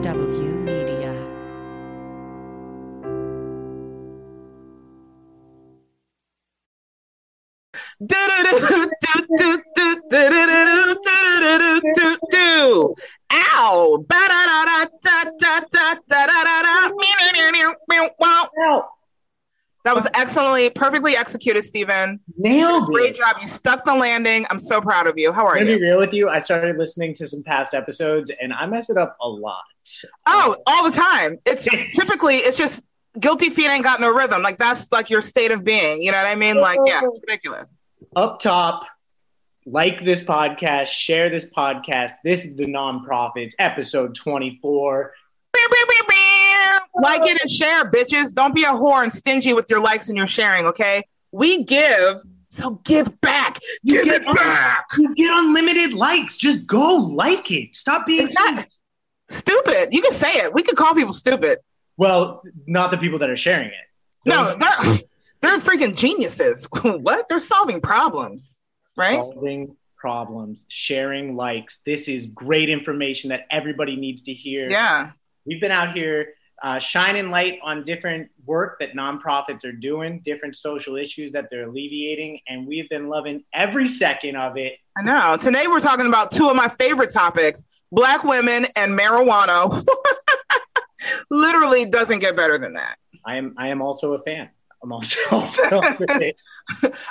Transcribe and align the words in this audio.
HW 0.00 0.54
Media. 0.62 1.12
Do. 12.30 12.94
Ow! 13.32 14.04
That 19.88 19.94
was 19.94 20.06
excellently, 20.12 20.68
perfectly 20.68 21.16
executed, 21.16 21.64
Stephen. 21.64 22.20
Nailed 22.36 22.84
Great 22.88 23.12
it. 23.12 23.16
job. 23.16 23.36
You 23.40 23.48
stuck 23.48 23.86
the 23.86 23.94
landing. 23.94 24.44
I'm 24.50 24.58
so 24.58 24.82
proud 24.82 25.06
of 25.06 25.14
you. 25.16 25.32
How 25.32 25.46
are 25.46 25.56
I'm 25.56 25.64
gonna 25.64 25.78
be 25.78 25.82
real 25.82 25.96
with 25.96 26.12
you. 26.12 26.28
I 26.28 26.40
started 26.40 26.76
listening 26.76 27.14
to 27.14 27.26
some 27.26 27.42
past 27.42 27.72
episodes 27.72 28.30
and 28.38 28.52
I 28.52 28.66
mess 28.66 28.90
it 28.90 28.98
up 28.98 29.16
a 29.22 29.26
lot. 29.26 29.64
Oh, 30.26 30.56
all 30.66 30.84
the 30.84 30.94
time. 30.94 31.38
It's 31.46 31.64
typically 31.64 32.34
it's 32.34 32.58
just 32.58 32.86
guilty 33.18 33.48
feet 33.48 33.68
ain't 33.70 33.82
got 33.82 33.98
no 33.98 34.12
rhythm. 34.12 34.42
Like 34.42 34.58
that's 34.58 34.92
like 34.92 35.08
your 35.08 35.22
state 35.22 35.52
of 35.52 35.64
being. 35.64 36.02
You 36.02 36.12
know 36.12 36.18
what 36.18 36.26
I 36.26 36.34
mean? 36.34 36.56
Like, 36.56 36.80
yeah, 36.84 37.00
it's 37.04 37.18
ridiculous. 37.26 37.80
Up 38.14 38.40
top, 38.40 38.84
like 39.64 40.04
this 40.04 40.20
podcast, 40.20 40.88
share 40.88 41.30
this 41.30 41.46
podcast. 41.46 42.12
This 42.22 42.44
is 42.44 42.56
the 42.56 42.66
nonprofits, 42.66 43.54
episode 43.58 44.14
24. 44.16 45.14
Like 47.00 47.22
it 47.24 47.40
and 47.40 47.50
share, 47.50 47.90
bitches. 47.90 48.34
Don't 48.34 48.54
be 48.54 48.64
a 48.64 48.68
whore 48.68 49.02
and 49.02 49.12
stingy 49.12 49.54
with 49.54 49.70
your 49.70 49.80
likes 49.80 50.08
and 50.08 50.16
your 50.16 50.26
sharing, 50.26 50.66
okay? 50.66 51.02
We 51.32 51.64
give, 51.64 52.22
so 52.48 52.80
give 52.84 53.20
back. 53.20 53.58
Give 53.84 54.06
it 54.06 54.26
un- 54.26 54.34
back. 54.34 54.86
You 54.96 55.14
get 55.14 55.30
unlimited 55.32 55.92
likes. 55.92 56.36
Just 56.36 56.66
go 56.66 56.96
like 56.96 57.50
it. 57.50 57.76
Stop 57.76 58.06
being 58.06 58.28
stupid. 59.28 59.88
You 59.92 60.00
can 60.02 60.12
say 60.12 60.32
it. 60.32 60.52
We 60.52 60.62
can 60.62 60.74
call 60.74 60.94
people 60.94 61.12
stupid. 61.12 61.58
well, 61.96 62.42
not 62.66 62.90
the 62.90 62.98
people 62.98 63.18
that 63.20 63.30
are 63.30 63.36
sharing 63.36 63.68
it. 63.68 63.74
No, 64.24 64.54
they're 64.54 64.98
they're 65.40 65.58
freaking 65.60 65.96
geniuses. 65.96 66.66
what? 66.82 67.28
They're 67.28 67.40
solving 67.40 67.80
problems, 67.80 68.60
right? 68.96 69.16
solving 69.16 69.76
problems, 69.96 70.64
sharing 70.68 71.36
likes. 71.36 71.82
This 71.84 72.08
is 72.08 72.26
great 72.26 72.68
information 72.70 73.30
that 73.30 73.46
everybody 73.50 73.96
needs 73.96 74.22
to 74.22 74.32
hear. 74.32 74.68
Yeah. 74.68 75.10
We've 75.44 75.60
been 75.60 75.72
out 75.72 75.94
here 75.94 76.34
uh, 76.62 76.78
shining 76.78 77.30
light 77.30 77.58
on 77.62 77.84
different 77.84 78.30
work 78.46 78.78
that 78.80 78.92
nonprofits 78.94 79.64
are 79.64 79.72
doing, 79.72 80.20
different 80.24 80.56
social 80.56 80.96
issues 80.96 81.32
that 81.32 81.48
they're 81.50 81.68
alleviating, 81.68 82.40
and 82.48 82.66
we've 82.66 82.88
been 82.88 83.08
loving 83.08 83.44
every 83.52 83.86
second 83.86 84.36
of 84.36 84.56
it. 84.56 84.74
I 84.96 85.02
know. 85.02 85.36
Today 85.36 85.66
we're 85.68 85.80
talking 85.80 86.06
about 86.06 86.30
two 86.30 86.48
of 86.48 86.56
my 86.56 86.68
favorite 86.68 87.10
topics: 87.10 87.84
black 87.92 88.24
women 88.24 88.66
and 88.76 88.98
marijuana. 88.98 89.84
Literally 91.30 91.86
doesn't 91.86 92.18
get 92.18 92.36
better 92.36 92.58
than 92.58 92.74
that. 92.74 92.96
I 93.24 93.36
am 93.36 93.54
I 93.56 93.68
am 93.68 93.80
also 93.82 94.14
a 94.14 94.22
fan. 94.22 94.48
I'm 94.82 94.92
also, 94.92 95.18
also 95.32 95.62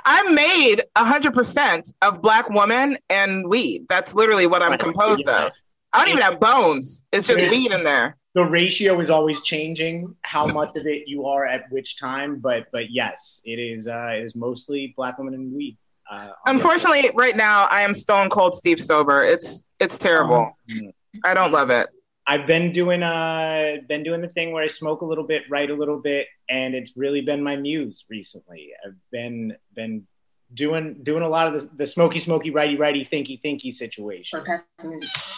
I'm 0.05 0.33
made 0.33 0.83
100% 0.95 1.93
of 2.01 2.21
black 2.21 2.49
women 2.49 2.97
and 3.09 3.47
weed. 3.49 3.85
That's 3.89 4.13
literally 4.13 4.47
what 4.47 4.63
I'm 4.63 4.77
composed 4.77 5.25
Yeah. 5.27 5.47
of. 5.47 5.53
I 5.93 5.99
don't 5.99 6.09
even 6.09 6.21
have 6.21 6.39
bones. 6.39 7.03
It's 7.11 7.27
just 7.27 7.51
weed 7.51 7.71
in 7.71 7.83
there. 7.83 8.15
The 8.37 8.45
ratio 8.45 8.99
is 8.99 9.09
always 9.09 9.41
changing 9.41 10.15
how 10.21 10.45
much 10.45 10.75
of 10.75 10.85
it 10.85 11.07
you 11.07 11.25
are 11.25 11.43
at 11.43 11.63
which 11.71 11.97
time, 11.99 12.37
but 12.37 12.67
but 12.71 12.91
yes, 12.91 13.41
it 13.45 13.57
is 13.57 13.87
uh, 13.87 14.11
it 14.13 14.25
is 14.25 14.35
mostly 14.35 14.93
black 14.95 15.17
women 15.17 15.33
and 15.33 15.51
weed. 15.51 15.75
Uh, 16.07 16.29
Unfortunately, 16.45 17.09
right 17.15 17.35
now 17.35 17.65
I 17.71 17.81
am 17.81 17.95
stone 17.95 18.29
cold 18.29 18.53
Steve 18.53 18.79
sober. 18.79 19.23
It's 19.23 19.63
it's 19.79 19.97
terrible. 19.97 20.55
Um, 20.71 20.91
I 21.25 21.33
don't 21.33 21.51
love 21.51 21.71
it. 21.71 21.89
I've 22.27 22.45
been 22.45 22.71
doing 22.71 23.01
uh 23.01 23.77
been 23.89 24.03
doing 24.03 24.21
the 24.21 24.27
thing 24.27 24.51
where 24.51 24.63
I 24.63 24.67
smoke 24.67 25.01
a 25.01 25.05
little 25.05 25.23
bit, 25.23 25.41
write 25.49 25.71
a 25.71 25.75
little 25.75 25.99
bit, 25.99 26.27
and 26.47 26.75
it's 26.75 26.95
really 26.95 27.21
been 27.21 27.41
my 27.41 27.55
muse 27.55 28.05
recently. 28.07 28.69
I've 28.85 28.99
been 29.11 29.55
been 29.73 30.05
doing 30.53 30.99
doing 31.01 31.23
a 31.23 31.27
lot 31.27 31.47
of 31.47 31.59
the, 31.59 31.75
the 31.75 31.87
smoky 31.87 32.19
smoky 32.19 32.51
righty 32.51 32.77
righty 32.77 33.03
thinky 33.03 33.41
thinky 33.41 33.73
situation. 33.73 34.43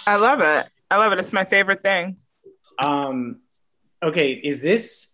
I 0.05 0.17
love 0.17 0.41
it. 0.41 0.67
I 0.91 0.97
love 0.97 1.13
it. 1.13 1.19
It's 1.19 1.31
my 1.31 1.45
favorite 1.45 1.81
thing. 1.81 2.17
Um, 2.81 3.41
okay, 4.03 4.31
is 4.33 4.61
this 4.61 5.13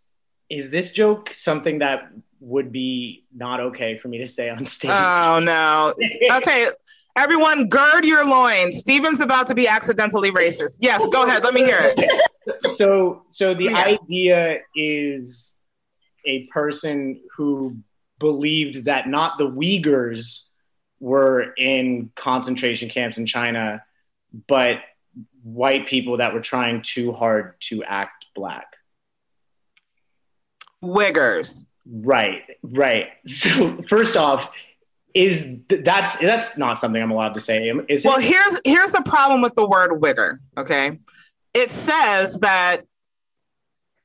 is 0.49 0.69
this 0.69 0.91
joke 0.91 1.31
something 1.33 1.79
that 1.79 2.09
would 2.39 2.71
be 2.71 3.25
not 3.35 3.59
okay 3.59 3.97
for 3.97 4.07
me 4.07 4.19
to 4.19 4.25
say 4.27 4.49
on 4.49 4.65
stage? 4.65 4.91
Oh 4.91 5.39
no. 5.39 5.93
Okay, 6.31 6.69
everyone, 7.15 7.67
gird 7.67 8.05
your 8.05 8.25
loins. 8.25 8.77
Steven's 8.77 9.21
about 9.21 9.47
to 9.47 9.55
be 9.55 9.67
accidentally 9.67 10.31
racist. 10.31 10.77
Yes, 10.79 11.07
go 11.07 11.23
ahead. 11.23 11.43
Let 11.43 11.53
me 11.53 11.63
hear 11.63 11.79
it. 11.97 12.71
so 12.75 13.23
so 13.31 13.53
the 13.53 13.65
Yeah. 13.65 13.97
idea 13.99 14.59
is 14.75 15.57
a 16.27 16.45
person 16.47 17.21
who 17.35 17.77
believed 18.19 18.85
that 18.85 19.07
not 19.09 19.37
the 19.37 19.47
Uyghurs 19.49 20.45
were 20.99 21.53
in 21.57 22.11
concentration 22.15 22.89
camps 22.89 23.17
in 23.17 23.25
China, 23.25 23.83
but 24.47 24.77
white 25.45 25.87
people 25.87 26.17
that 26.17 26.33
were 26.33 26.41
trying 26.41 26.81
too 26.81 27.11
hard 27.13 27.53
to 27.59 27.83
act 27.83 28.25
black. 28.33 28.65
Wiggers. 30.83 31.67
Right, 31.87 32.41
right. 32.63 33.09
So 33.27 33.81
first 33.87 34.17
off, 34.17 34.51
is 35.13 35.43
th- 35.69 35.83
that's 35.85 36.17
that's 36.17 36.57
not 36.57 36.77
something 36.77 37.01
I'm 37.01 37.11
allowed 37.11 37.35
to 37.35 37.39
say. 37.39 37.71
Is 37.87 38.03
Well, 38.03 38.17
it? 38.17 38.23
here's 38.25 38.59
here's 38.65 38.91
the 38.91 39.01
problem 39.01 39.41
with 39.41 39.53
the 39.55 39.65
word 39.67 39.91
wigger. 40.01 40.39
Okay, 40.57 40.99
it 41.53 41.71
says 41.71 42.39
that 42.39 42.85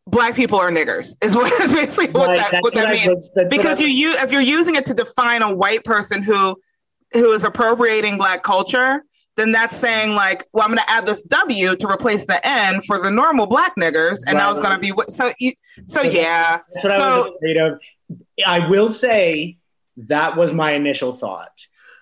black 0.06 0.36
people 0.36 0.58
are 0.60 0.70
niggers. 0.70 1.16
Is 1.24 1.34
what 1.34 1.50
is 1.60 1.72
basically 1.72 2.08
what 2.12 2.28
Right, 2.28 2.50
that 2.50 2.62
what 2.62 2.74
that 2.74 2.90
means. 2.90 3.06
was- 3.08 3.30
that's 3.34 3.44
what 3.44 3.50
Because 3.50 3.80
you 3.80 3.88
use 3.88 4.16
if 4.16 4.30
you're 4.30 4.40
using 4.42 4.74
it 4.76 4.86
to 4.86 4.94
define 4.94 5.42
a 5.42 5.52
white 5.54 5.84
person 5.84 6.22
who 6.22 6.56
who 7.14 7.32
is 7.32 7.42
appropriating 7.44 8.16
black 8.18 8.42
culture, 8.44 9.02
then 9.36 9.52
that's 9.52 9.76
saying 9.76 10.14
like, 10.14 10.44
well, 10.52 10.64
I'm 10.64 10.70
going 10.70 10.78
to 10.84 10.90
add 10.90 11.06
this 11.06 11.22
W 11.22 11.76
to 11.76 11.86
replace 11.88 12.26
the 12.26 12.44
N 12.46 12.82
for 12.82 13.00
the 13.00 13.10
normal 13.10 13.46
black 13.46 13.74
niggers, 13.76 14.18
and 14.26 14.36
Right. 14.36 14.62
going 14.62 14.74
to 14.74 14.78
be 14.78 14.92
so. 15.12 15.32
You, 15.38 15.52
so 15.86 16.02
yeah, 16.02 16.60
That's 16.74 16.84
what 16.84 16.92
I 16.92 16.98
So- 16.98 17.18
was 17.22 17.32
afraid 17.36 17.56
of. 17.58 17.78
I 18.46 18.68
will 18.68 18.90
say 18.90 19.58
that 19.96 20.36
was 20.36 20.52
my 20.52 20.72
initial 20.72 21.12
thought. 21.12 21.52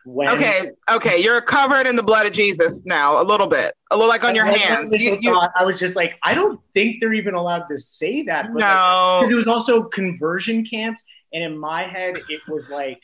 When 0.07 0.31
okay, 0.31 0.71
okay, 0.91 1.23
you're 1.23 1.43
covered 1.43 1.87
in 1.87 1.95
the 1.95 2.03
blood 2.03 2.25
of 2.27 2.33
Jesus 2.33 2.83
now, 2.87 3.21
a 3.21 3.25
little 3.25 3.47
bit, 3.47 3.75
a 3.91 3.97
little 3.97 4.09
like 4.09 4.25
on 4.25 4.35
your 4.35 4.47
was 4.51 4.59
hands. 4.59 4.93
You- 4.93 5.19
you- 5.21 5.35
thought. 5.35 5.51
I 5.55 5.65
was 5.67 5.79
just 5.79 5.97
like, 5.97 6.15
I 6.23 6.33
don't 6.33 6.59
think 6.75 7.01
they're 7.01 7.13
even 7.13 7.35
allowed 7.35 7.67
to 7.69 7.77
say 7.77 8.23
that. 8.23 8.47
but, 8.55 8.61
no, 8.61 9.19
because 9.21 9.31
it 9.33 9.37
was 9.37 9.47
also 9.47 9.83
conversion 9.83 10.65
camps, 10.65 11.03
and 11.35 11.45
in 11.45 11.59
my 11.59 11.83
head, 11.83 12.17
it 12.31 12.41
was 12.49 12.71
like, 12.71 13.01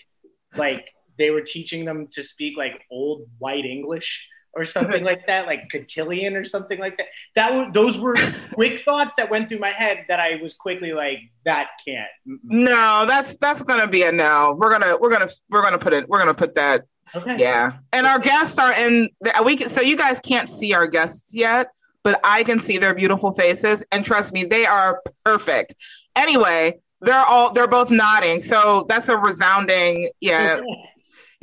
like 0.57 0.89
they 1.19 1.31
were 1.31 1.41
teaching 1.41 1.85
them 1.85 2.09
to 2.13 2.23
speak 2.23 2.57
like 2.57 2.83
old 2.91 3.29
white 3.39 3.65
English 3.65 4.29
or 4.57 4.65
something 4.65 5.05
like 5.11 5.27
that, 5.27 5.47
like 5.47 5.63
cotillion 5.71 6.37
or 6.37 6.45
something 6.45 6.79
like 6.79 6.97
that. 6.99 7.07
That 7.35 7.73
those 7.73 7.99
were 7.99 8.17
quick 8.53 8.81
thoughts 8.85 9.13
that 9.19 9.31
went 9.31 9.49
through 9.49 9.59
my 9.59 9.71
head 9.71 10.05
that 10.09 10.21
I 10.21 10.39
was 10.43 10.55
quickly 10.55 10.93
like, 10.93 11.19
that 11.45 11.69
can't. 11.87 12.07
Mm-mm. 12.27 12.41
No, 12.45 13.05
that's 13.07 13.37
that's 13.39 13.63
gonna 13.63 13.89
be 13.89 14.03
a 14.03 14.13
no. 14.13 14.57
We're 14.59 14.71
gonna 14.71 14.97
we're 14.99 15.11
gonna 15.11 15.29
we're 15.51 15.63
gonna 15.63 15.79
put 15.79 15.93
it. 15.93 16.09
We're 16.09 16.19
gonna 16.19 16.35
put 16.35 16.55
that. 16.55 16.85
Okay. 17.15 17.37
Yeah, 17.39 17.73
and 17.93 18.07
our 18.07 18.19
guests 18.19 18.59
are 18.59 18.73
in. 18.73 19.11
The, 19.21 19.43
we 19.45 19.57
can, 19.57 19.69
so 19.69 19.81
you 19.81 19.97
guys 19.97 20.21
can't 20.21 20.49
see 20.49 20.73
our 20.73 20.87
guests 20.87 21.35
yet, 21.35 21.69
but 22.03 22.19
I 22.25 22.43
can 22.43 22.59
see 22.59 22.79
their 22.79 22.95
beautiful 22.95 23.33
faces, 23.33 23.85
and 23.93 24.05
trust 24.05 24.33
me, 24.33 24.45
they 24.45 24.67
are 24.67 25.01
perfect. 25.25 25.75
Anyway, 26.17 26.81
they're 27.01 27.25
all 27.25 27.53
they're 27.53 27.69
both 27.69 27.91
nodding, 27.91 28.41
so 28.41 28.87
that's 28.89 29.09
a 29.09 29.17
resounding 29.17 30.11
yeah. 30.21 30.61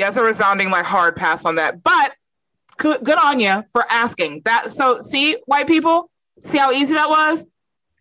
It's 0.08 0.18
a 0.18 0.24
resounding 0.24 0.70
like 0.72 0.86
hard 0.86 1.16
pass 1.16 1.46
on 1.46 1.56
that. 1.56 1.84
But 1.84 2.14
good, 2.78 3.10
on 3.18 3.40
you 3.40 3.64
for 3.72 3.86
asking 3.90 4.42
that. 4.46 4.72
So 4.72 5.00
see, 5.00 5.38
white 5.46 5.68
people, 5.68 6.10
see 6.44 6.58
how 6.58 6.72
easy 6.72 6.94
that 6.94 7.10
was. 7.10 7.48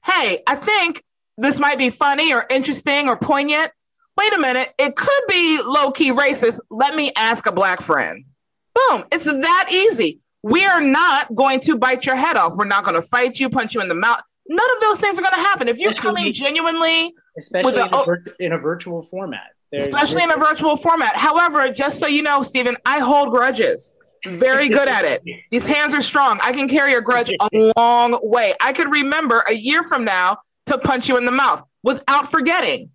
Hey, 0.05 0.43
I 0.47 0.57
think 0.57 1.03
this 1.37 1.59
might 1.59 1.79
be 1.79 1.91
funny 1.91 2.33
or 2.33 2.47
interesting 2.51 3.09
or 3.09 3.17
poignant. 3.17 3.71
Wait 4.17 4.33
a 4.33 4.39
minute, 4.39 4.73
it 4.79 4.97
could 4.97 5.23
be 5.29 5.61
low 5.65 5.91
key 5.91 6.13
racist. 6.13 6.61
Let 6.71 6.95
me 6.95 7.13
ask 7.17 7.47
a 7.47 7.53
black 7.53 7.81
friend. 7.81 8.25
Boom, 8.75 9.05
it's 9.13 9.25
that 9.25 9.69
easy. 9.73 10.21
We 10.43 10.65
are 10.65 10.81
not 10.81 11.35
going 11.35 11.61
to 11.61 11.77
bite 11.77 12.07
your 12.07 12.17
head 12.17 12.37
off. 12.37 12.55
We're 12.57 12.65
not 12.65 12.85
going 12.85 12.95
to 12.97 13.03
fight 13.03 13.39
you, 13.39 13.49
punch 13.51 13.75
you 13.75 13.81
in 13.81 13.89
the 13.89 13.95
mouth. 13.95 14.21
None 14.49 14.71
of 14.77 14.81
those 14.81 15.01
things 15.01 15.19
are 15.19 15.23
going 15.23 15.35
to 15.35 15.41
happen. 15.41 15.69
If 15.69 15.79
you're 15.79 15.93
coming 15.95 16.33
genuinely 16.33 17.15
especially 17.39 17.73
the- 17.73 17.87
in, 17.87 17.95
a 17.95 18.05
vir- 18.05 18.25
in 18.41 18.53
a 18.53 18.59
virtual 18.59 19.03
format. 19.03 19.51
There's- 19.73 19.89
especially 19.89 20.23
in 20.23 20.31
a 20.31 20.37
virtual 20.37 20.77
format. 20.77 21.17
However, 21.17 21.71
just 21.73 21.99
so 21.99 22.07
you 22.07 22.23
know, 22.23 22.43
Stephen, 22.43 22.77
I 22.85 22.99
hold 23.01 23.31
grudges. 23.31 23.97
Very 24.27 24.69
good 24.69 24.87
at 24.89 25.05
it. 25.07 25.23
These 25.51 25.67
hands 25.67 25.95
are 25.95 26.03
strong. 26.03 26.39
I 26.43 26.53
can 26.53 26.69
carry 26.69 26.93
a 26.95 27.01
grudge 27.01 27.31
a 27.41 27.73
long 27.77 28.19
way. 28.23 28.53
I 28.61 28.73
could 28.75 28.91
remember 28.91 29.43
a 29.49 29.55
year 29.55 29.83
from 29.85 30.05
now 30.05 30.39
to 30.67 30.77
punch 30.77 31.09
you 31.09 31.17
in 31.17 31.25
the 31.25 31.33
mouth 31.33 31.63
without 31.83 32.31
forgetting. 32.31 32.91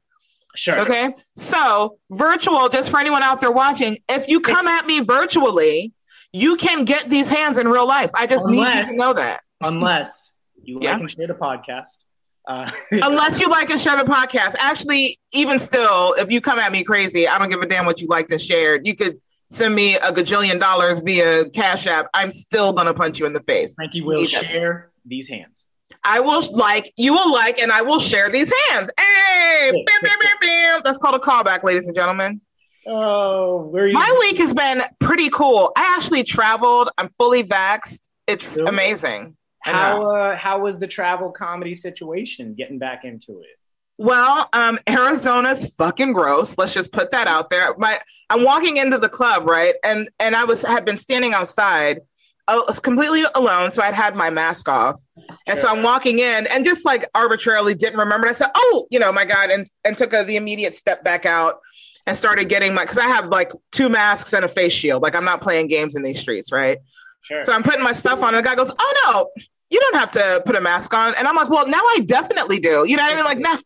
Sure. 0.56 0.80
Okay. 0.82 1.14
So, 1.36 1.98
virtual, 2.12 2.70
just 2.70 2.92
for 2.92 3.00
anyone 3.00 3.24
out 3.24 3.40
there 3.42 3.52
watching, 3.52 3.98
if 4.08 4.28
you 4.28 4.40
come 4.40 4.68
at 4.68 4.86
me 4.86 5.00
virtually, 5.00 5.94
you 6.32 6.58
can 6.58 6.86
get 6.86 7.10
these 7.10 7.28
hands 7.28 7.58
in 7.58 7.68
real 7.68 7.88
life. 7.88 8.12
I 8.16 8.28
just 8.28 8.48
need 8.48 8.60
you 8.74 8.88
to 8.88 8.96
know 8.96 9.14
that. 9.14 9.42
Unless 9.62 10.34
You 10.64 10.76
like 10.76 10.84
Yeah. 10.84 11.00
and 11.00 11.10
share 11.12 11.28
the 11.28 11.34
podcast. 11.34 11.98
Uh, 12.48 12.72
Unless 12.92 13.40
you 13.40 13.50
like 13.50 13.70
and 13.70 13.80
share 13.80 13.98
the 13.98 14.10
podcast. 14.10 14.56
Actually, 14.60 15.18
even 15.34 15.60
still, 15.60 16.14
if 16.18 16.32
you 16.32 16.42
come 16.42 16.60
at 16.60 16.72
me 16.72 16.84
crazy, 16.84 17.28
I 17.28 17.38
don't 17.38 17.50
give 17.50 17.62
a 17.62 17.66
damn 17.66 17.86
what 17.86 18.00
you 18.02 18.08
liked 18.08 18.32
and 18.32 18.42
shared. 18.42 18.86
You 18.88 18.96
could 18.96 19.20
send 19.50 19.74
me 19.76 19.96
a 19.96 20.12
gajillion 20.12 20.60
dollars 20.60 21.00
via 21.00 21.50
Cash 21.50 21.88
App. 21.88 22.08
I'm 22.14 22.30
still 22.32 22.74
gonna 22.74 22.94
punch 22.94 23.20
you 23.20 23.26
in 23.26 23.34
the 23.34 23.42
face. 23.42 23.74
Thank 23.76 23.92
Frankie 23.92 24.02
will 24.02 24.20
Either. 24.22 24.44
share 24.46 24.92
these 25.06 25.28
hands. 25.28 25.66
I 26.04 26.20
will 26.20 26.42
like, 26.56 26.94
you 26.98 27.14
will 27.14 27.32
like, 27.32 27.58
and 27.60 27.72
I 27.72 27.82
will 27.82 28.00
share 28.00 28.30
these 28.30 28.52
hands. 28.70 28.92
Hey, 29.00 29.72
bam, 29.72 29.98
bam, 30.04 30.20
bam, 30.22 30.36
bam. 30.42 30.82
That's 30.84 30.98
called 31.00 31.16
a 31.16 31.20
callback, 31.20 31.64
ladies 31.64 31.88
and 31.88 31.96
gentlemen. 31.96 32.42
Oh, 32.88 33.64
where 33.72 33.86
are 33.86 33.88
you? 33.88 33.94
My 33.94 34.16
week 34.20 34.38
has 34.38 34.54
been 34.54 34.84
pretty 35.00 35.30
cool. 35.32 35.72
I 35.76 35.96
actually 35.98 36.24
traveled. 36.24 36.90
I'm 37.00 37.10
fully 37.10 37.44
vaxxed. 37.44 38.10
It's 38.28 38.56
Really? 38.56 38.70
amazing. 38.70 39.36
How 39.74 40.12
uh, 40.12 40.36
how 40.38 40.60
was 40.60 40.78
the 40.78 40.88
travel 40.88 41.32
comedy 41.32 41.74
situation? 41.74 42.54
Getting 42.54 42.78
back 42.78 43.04
into 43.04 43.40
it. 43.40 43.58
Well, 43.98 44.50
um, 44.54 44.78
Arizona's 44.90 45.74
fucking 45.76 46.14
gross. 46.14 46.58
Let's 46.58 46.74
just 46.74 46.92
put 46.92 47.12
that 47.12 47.28
out 47.28 47.50
there. 47.50 47.74
My, 47.78 47.98
I'm 48.30 48.44
walking 48.44 48.78
into 48.78 48.98
the 48.98 49.10
club, 49.10 49.48
right, 49.48 49.74
and 49.84 50.10
and 50.20 50.36
I 50.36 50.44
was 50.44 50.62
had 50.62 50.86
been 50.86 50.98
standing 50.98 51.34
outside, 51.34 52.02
was 52.48 52.80
completely 52.80 53.24
alone, 53.34 53.72
so 53.72 53.82
I'd 53.82 53.94
had 53.94 54.16
my 54.16 54.30
mask 54.30 54.70
off, 54.70 55.02
and 55.48 55.58
so 55.58 55.70
I'm 55.70 55.82
walking 55.82 56.20
in, 56.20 56.46
and 56.48 56.66
just 56.66 56.86
like 56.86 57.06
arbitrarily 57.16 57.74
didn't 57.74 57.98
remember. 57.98 58.28
And 58.28 58.36
I 58.36 58.38
said, 58.38 58.52
"Oh, 58.54 58.86
you 58.92 59.00
know, 59.00 59.12
my 59.12 59.26
God," 59.26 59.50
and 59.50 59.66
and 59.84 59.98
took 59.98 60.14
a, 60.14 60.24
the 60.24 60.36
immediate 60.36 60.76
step 60.76 61.04
back 61.04 61.26
out 61.26 61.60
and 62.06 62.16
started 62.16 62.50
getting 62.50 62.74
my 62.74 62.84
because 62.84 62.98
I 62.98 63.08
have 63.08 63.28
like 63.28 63.52
two 63.72 63.90
masks 63.90 64.34
and 64.34 64.44
a 64.46 64.50
face 64.50 64.74
shield. 64.74 65.02
Like 65.02 65.16
I'm 65.16 65.26
not 65.26 65.42
playing 65.42 65.68
games 65.68 65.96
in 65.96 66.04
these 66.04 66.20
streets, 66.20 66.52
right? 66.52 66.78
Sure. 67.22 67.42
So 67.42 67.54
I'm 67.54 67.64
putting 67.64 67.82
my 67.82 67.94
stuff 67.94 68.22
on, 68.22 68.36
and 68.36 68.46
the 68.46 68.48
guy 68.48 68.56
goes, 68.56 68.72
"Oh 68.78 69.30
no, 69.36 69.44
you 69.70 69.80
don't 69.80 69.96
have 69.96 70.12
to 70.12 70.44
put 70.46 70.56
a 70.56 70.62
mask 70.62 70.94
on." 70.94 71.14
And 71.16 71.28
I'm 71.28 71.36
like, 71.36 71.50
"Well, 71.50 71.68
now 71.68 71.82
I 71.82 72.02
definitely 72.06 72.60
do." 72.60 72.86
You 72.88 72.98
know 72.98 73.04
what 73.04 73.14
I 73.14 73.16
mean? 73.16 73.26
Like 73.26 73.40
now, 73.40 73.58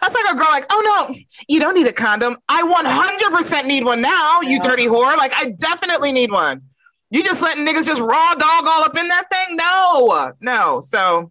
that's 0.00 0.14
like 0.14 0.32
a 0.32 0.36
girl, 0.36 0.46
like, 0.50 0.66
"Oh 0.70 1.06
no, 1.08 1.14
you 1.48 1.60
don't 1.60 1.74
need 1.74 1.86
a 1.86 1.92
condom. 1.92 2.36
I 2.48 2.62
100% 2.62 3.66
need 3.66 3.84
one 3.84 4.00
now. 4.00 4.40
You 4.40 4.52
Yeah. 4.52 4.58
dirty 4.62 4.86
whore! 4.86 5.16
Like 5.16 5.32
I 5.36 5.50
definitely 5.58 6.12
need 6.12 6.30
one. 6.30 6.62
You 7.10 7.22
just 7.22 7.42
letting 7.42 7.64
niggas 7.66 7.86
just 7.86 8.00
raw 8.00 8.34
dog 8.34 8.64
all 8.66 8.82
up 8.84 8.96
in 8.96 9.08
that 9.08 9.30
thing? 9.30 9.56
No, 9.56 10.32
no. 10.40 10.80
So 10.80 11.30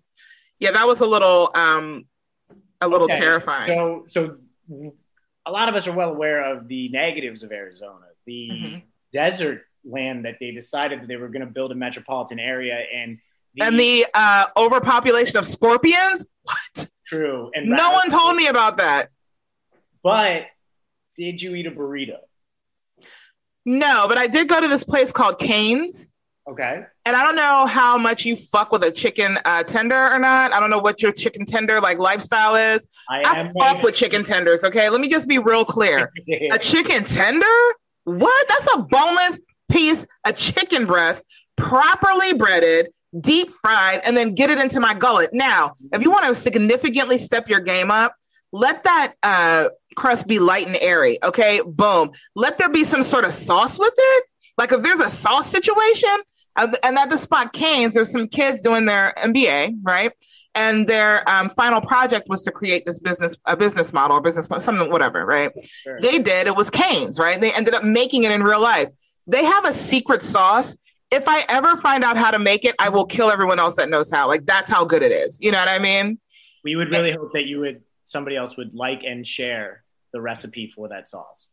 yeah, 0.60 0.72
that 0.72 0.88
was 0.88 1.02
a 1.02 1.06
little, 1.06 1.52
um, 1.56 2.06
a 2.80 2.88
little 2.88 3.06
Okay. 3.06 3.18
terrifying. 3.18 3.68
So, 3.68 4.04
so 4.08 4.94
a 5.46 5.52
lot 5.52 5.68
of 5.68 5.76
us 5.76 5.88
are 5.88 5.92
well 5.92 6.10
aware 6.10 6.42
of 6.42 6.70
the 6.70 6.88
negatives 6.90 7.44
of 7.44 7.52
Arizona, 7.52 8.06
the 8.26 8.50
Mhm. 8.50 8.82
desert 9.12 9.66
land 9.84 10.24
that 10.26 10.38
they 10.40 10.52
decided 10.52 11.02
that 11.02 11.08
they 11.08 11.18
were 11.18 11.28
going 11.28 11.46
to 11.46 11.52
build 11.52 11.74
a 11.74 11.76
metropolitan 11.76 12.40
area, 12.40 12.76
and 12.76 13.18
the, 13.56 13.66
and 13.66 13.80
the 13.80 14.06
uh, 14.14 14.46
overpopulation 14.58 15.38
of 15.38 15.46
scorpions. 15.46 16.26
What? 16.44 16.90
True. 17.08 17.52
And 17.54 17.70
No 17.70 17.92
one 17.92 18.10
told 18.10 18.36
me 18.36 18.48
about 18.48 18.78
that. 18.78 19.10
But 20.02 20.48
did 21.16 21.42
you 21.42 21.56
eat 21.56 21.68
a 21.68 21.72
burrito? 21.72 22.18
No, 23.66 24.08
but 24.08 24.18
I 24.18 24.28
did 24.28 24.50
go 24.50 24.60
to 24.60 24.68
this 24.68 24.84
place 24.84 25.12
called 25.12 25.40
Canes. 25.40 26.12
Okay. 26.50 26.82
And 27.06 27.16
I 27.16 27.24
don't 27.24 27.38
know 27.38 27.66
how 27.66 27.98
much 27.98 28.26
you 28.26 28.36
fuck 28.36 28.74
with 28.74 28.84
a 28.84 28.92
chicken 28.92 29.40
uh, 29.46 29.64
tender 29.64 29.96
or 30.12 30.20
not. 30.20 30.52
I 30.52 30.60
don't 30.60 30.70
know 30.70 30.80
what 30.80 31.02
your 31.02 31.14
chicken 31.14 31.46
tender 31.46 31.80
like 31.80 32.00
lifestyle 32.00 32.56
is. 32.56 32.86
I, 33.10 33.22
I 33.22 33.38
am 33.40 33.54
fuck 33.54 33.82
with 33.82 33.96
chicken 33.96 34.26
tenders. 34.26 34.66
Okay, 34.66 34.90
let 34.90 35.00
me 35.00 35.08
just 35.08 35.30
be 35.30 35.40
real 35.40 35.64
clear. 35.64 36.12
A 36.52 36.58
chicken 36.62 37.06
tender? 37.06 37.46
What? 38.04 38.48
That's 38.50 38.68
a 38.76 38.80
boneless 38.80 39.40
piece 39.72 40.06
of 40.26 40.36
chicken 40.36 40.86
breast, 40.86 41.26
properly 41.56 42.34
breaded, 42.34 42.88
deep 43.20 43.52
fried, 43.52 44.02
and 44.06 44.16
then 44.16 44.36
get 44.36 44.50
it 44.50 44.60
into 44.60 44.80
my 44.80 44.94
gullet. 44.94 45.32
Now, 45.34 45.74
if 45.92 46.02
you 46.02 46.12
want 46.12 46.26
to 46.26 46.36
significantly 46.36 47.18
step 47.18 47.50
your 47.50 47.60
game 47.60 47.92
up, 47.92 48.16
let 48.52 48.84
that 48.84 49.14
uh, 49.24 49.70
crust 49.96 50.28
be 50.28 50.40
light 50.40 50.68
and 50.68 50.78
airy. 50.80 51.18
Okay, 51.24 51.62
boom. 51.66 52.12
Let 52.36 52.58
there 52.58 52.70
be 52.70 52.84
some 52.84 53.04
sort 53.04 53.26
of 53.26 53.32
sauce 53.32 53.80
with 53.80 53.94
it. 53.96 54.24
Like 54.58 54.72
if 54.72 54.84
there's 54.84 55.00
a 55.00 55.10
sauce 55.10 55.50
situation, 55.50 56.16
and 56.56 56.78
and 56.84 56.98
at 56.98 57.10
the 57.10 57.18
spot 57.18 57.54
Canes, 57.54 57.96
there's 57.96 58.12
some 58.12 58.28
kids 58.28 58.62
doing 58.62 58.86
their 58.86 59.14
MBA, 59.18 59.80
right? 59.82 60.12
And 60.56 60.88
their 60.88 61.28
um, 61.28 61.50
final 61.50 61.82
project 61.82 62.30
was 62.30 62.44
to 62.44 62.52
create 62.52 62.86
this 62.86 63.00
business, 63.00 63.36
a 63.46 63.58
business 63.58 63.92
model, 63.92 64.18
or 64.18 64.22
business, 64.22 64.48
something, 64.64 64.92
whatever, 64.92 65.26
right? 65.26 65.52
Sure. 65.64 66.00
They 66.00 66.20
did. 66.20 66.46
It 66.46 66.56
was 66.56 66.70
Canes, 66.70 67.18
right? 67.18 67.42
They 67.42 67.52
ended 67.52 67.74
up 67.74 67.84
making 67.84 68.24
it 68.24 68.32
in 68.32 68.44
real 68.44 68.62
life. 68.62 68.92
They 69.26 69.44
have 69.44 69.66
a 69.66 69.74
secret 69.74 70.22
sauce. 70.22 70.78
If 71.14 71.28
I 71.28 71.46
ever 71.48 71.78
find 71.78 72.04
out 72.04 72.18
how 72.18 72.32
to 72.32 72.40
make 72.40 72.66
it, 72.66 72.76
I 72.80 72.90
will 72.90 73.06
kill 73.06 73.30
everyone 73.30 73.60
else 73.60 73.76
that 73.76 73.90
knows 73.90 74.12
how. 74.12 74.28
Like 74.28 74.46
that's 74.46 74.70
how 74.70 74.84
good 74.84 75.04
it 75.04 75.12
is. 75.12 75.40
You 75.40 75.52
know 75.52 75.60
what 75.60 75.70
I 75.70 75.80
mean? 75.80 76.20
we 76.64 76.76
would 76.76 76.92
really 76.92 77.12
hope 77.12 77.34
that 77.34 77.46
you 77.46 77.60
would 77.60 77.82
somebody 78.04 78.36
else 78.36 78.58
would 78.58 78.74
like 78.74 79.02
and 79.06 79.26
share 79.26 79.84
the 80.12 80.22
recipe 80.22 80.72
for 80.74 80.90
that 80.90 81.08
sauce. 81.08 81.50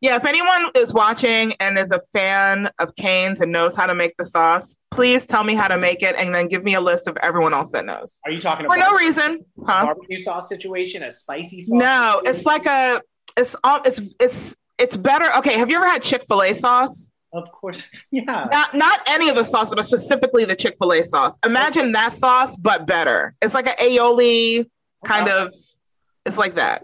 Yeah. 0.00 0.16
If 0.16 0.24
anyone 0.24 0.70
is 0.76 0.94
watching 0.94 1.54
and 1.58 1.76
is 1.76 1.90
a 1.90 2.00
fan 2.12 2.70
of 2.78 2.94
Canes 2.94 3.40
and 3.40 3.50
knows 3.50 3.74
how 3.74 3.86
to 3.86 3.94
make 3.94 4.16
the 4.16 4.24
sauce, 4.24 4.76
please 4.92 5.26
tell 5.26 5.42
me 5.42 5.54
how 5.54 5.66
to 5.66 5.76
make 5.76 6.02
it, 6.02 6.14
and 6.16 6.32
then 6.34 6.46
give 6.46 6.62
me 6.62 6.74
a 6.74 6.80
list 6.80 7.08
of 7.08 7.16
everyone 7.16 7.52
else 7.52 7.72
that 7.72 7.84
knows. 7.84 8.20
Are 8.24 8.30
you 8.30 8.40
talking 8.40 8.66
For 8.66 8.76
about 8.76 8.92
no 8.92 8.96
reason, 8.96 9.44
a 9.60 9.64
huh? 9.64 9.86
barbecue 9.86 10.18
sauce 10.18 10.48
situation, 10.48 11.02
a 11.02 11.10
spicy 11.10 11.60
sauce? 11.60 11.70
No, 11.72 12.20
situation? 12.24 12.34
it's 12.34 12.46
like 12.46 12.66
a, 12.66 13.02
it's 13.36 13.56
all, 13.64 13.80
it's 13.84 14.00
it's 14.20 14.54
it's 14.78 14.96
better. 14.96 15.30
Okay, 15.38 15.58
have 15.58 15.68
you 15.68 15.76
ever 15.76 15.86
had 15.86 16.02
Chick 16.02 16.22
Fil 16.28 16.42
A 16.42 16.54
sauce? 16.54 17.10
Of 17.32 17.50
course, 17.52 17.82
yeah. 18.10 18.46
Not 18.50 18.74
not 18.74 19.00
any 19.06 19.28
of 19.28 19.36
the 19.36 19.44
sauces, 19.44 19.74
but 19.74 19.84
specifically 19.84 20.44
the 20.44 20.56
Chick 20.56 20.76
Fil 20.80 20.92
A 20.92 21.02
sauce. 21.02 21.38
Imagine 21.44 21.92
that 21.92 22.12
sauce, 22.12 22.56
but 22.56 22.86
better. 22.86 23.34
It's 23.42 23.54
like 23.54 23.66
an 23.66 23.74
aioli 23.78 24.66
kind 25.04 25.28
of. 25.28 25.52
It's 26.24 26.38
like 26.38 26.54
that. 26.56 26.82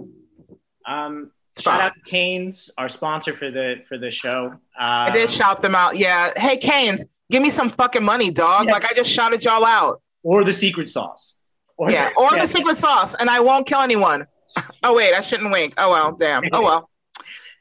Um, 0.86 1.30
Spot. 1.56 1.74
shout 1.74 1.80
out 1.82 1.94
to 1.94 2.00
Canes, 2.10 2.70
our 2.78 2.88
sponsor 2.88 3.36
for 3.36 3.50
the 3.50 3.76
for 3.88 3.98
the 3.98 4.10
show. 4.10 4.54
Uh, 4.78 4.82
I 5.08 5.10
did 5.10 5.30
shout 5.30 5.60
them 5.62 5.74
out. 5.74 5.96
Yeah. 5.96 6.32
Hey, 6.36 6.56
Canes, 6.56 7.20
give 7.30 7.42
me 7.42 7.50
some 7.50 7.68
fucking 7.70 8.02
money, 8.04 8.30
dog. 8.30 8.66
Yeah. 8.66 8.72
Like 8.72 8.84
I 8.84 8.94
just 8.94 9.10
shouted 9.10 9.44
y'all 9.44 9.64
out. 9.64 10.00
or 10.22 10.44
the 10.44 10.52
secret 10.52 10.88
sauce. 10.88 11.36
Or 11.76 11.90
Yeah. 11.90 12.08
the- 12.10 12.16
Or 12.16 12.30
yeah. 12.34 12.42
the 12.42 12.48
secret 12.48 12.78
sauce, 12.78 13.14
and 13.14 13.28
I 13.30 13.40
won't 13.40 13.66
kill 13.66 13.80
anyone. 13.80 14.26
Oh 14.84 14.94
wait, 14.94 15.14
I 15.14 15.20
shouldn't 15.20 15.50
wink. 15.52 15.74
Oh 15.78 15.90
well, 15.92 16.12
damn. 16.12 16.42
Oh 16.52 16.62
well. 16.62 16.90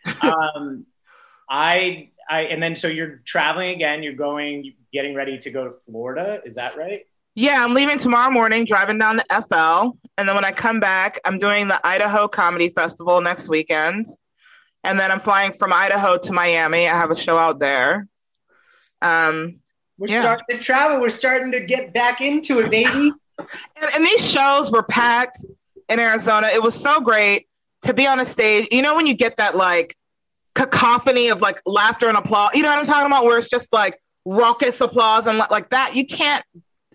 um, 0.24 0.86
I 1.50 2.10
I 2.30 2.42
and 2.42 2.62
then 2.62 2.76
so 2.76 2.88
you're 2.88 3.22
traveling 3.26 3.72
again. 3.72 4.04
You're 4.04 4.14
going, 4.14 4.74
getting 4.94 5.16
ready 5.16 5.38
to 5.40 5.50
go 5.52 5.66
to 5.66 5.74
Florida. 5.86 6.42
Is 6.46 6.56
that 6.56 6.78
right? 6.78 7.02
Yeah, 7.36 7.64
I'm 7.64 7.74
leaving 7.74 7.98
tomorrow 7.98 8.30
morning, 8.32 8.66
driving 8.66 8.98
down 8.98 9.18
to 9.20 9.26
FL. 9.48 9.98
And 10.18 10.28
then 10.28 10.36
when 10.36 10.44
I 10.44 10.52
come 10.52 10.80
back, 10.82 11.20
I'm 11.24 11.38
doing 11.38 11.70
the 11.70 11.80
Idaho 11.86 12.28
Comedy 12.28 12.70
Festival 12.70 13.22
next 13.22 13.48
weekend. 13.48 14.06
And 14.84 15.00
then 15.00 15.12
I'm 15.12 15.20
flying 15.22 15.54
from 15.54 15.72
Idaho 15.72 16.18
to 16.18 16.34
Miami. 16.34 16.90
I 16.90 16.98
have 16.98 17.10
a 17.12 17.16
show 17.16 17.38
out 17.38 17.60
there. 17.60 18.08
Um, 19.02 19.60
We're 19.98 20.08
Yeah. 20.08 20.22
starting 20.22 20.58
to 20.58 20.60
travel. 20.64 21.00
We're 21.00 21.10
starting 21.10 21.52
to 21.54 21.60
get 21.62 21.94
back 21.94 22.22
into 22.22 22.60
it, 22.60 22.72
baby. 22.72 23.12
and, 23.40 23.96
and 23.96 24.06
these 24.06 24.30
shows 24.30 24.72
were 24.72 24.84
packed 24.84 25.46
in 25.90 26.00
Arizona. 26.00 26.48
It 26.48 26.62
was 26.62 26.76
so 26.76 27.00
great 27.00 27.48
to 27.84 27.94
be 27.94 28.08
on 28.08 28.20
a 28.20 28.26
stage. 28.26 28.68
You 28.72 28.82
know, 28.82 28.96
when 28.96 29.08
you 29.08 29.14
get 29.14 29.38
that 29.38 29.56
like 29.56 29.96
cacophony 30.56 31.30
of 31.30 31.42
like 31.42 31.62
laughter 31.66 32.08
and 32.08 32.18
applause, 32.18 32.52
you 32.54 32.64
know 32.64 32.70
what 32.70 32.80
I'm 32.80 32.86
talking 32.86 33.08
about? 33.08 33.26
Where 33.26 33.38
it's 33.38 33.50
just 33.50 33.72
like 33.74 34.00
raucous 34.26 34.82
applause 34.82 35.28
and 35.28 35.38
like 35.38 35.70
that. 35.70 35.96
You 35.96 36.06
can't, 36.06 36.44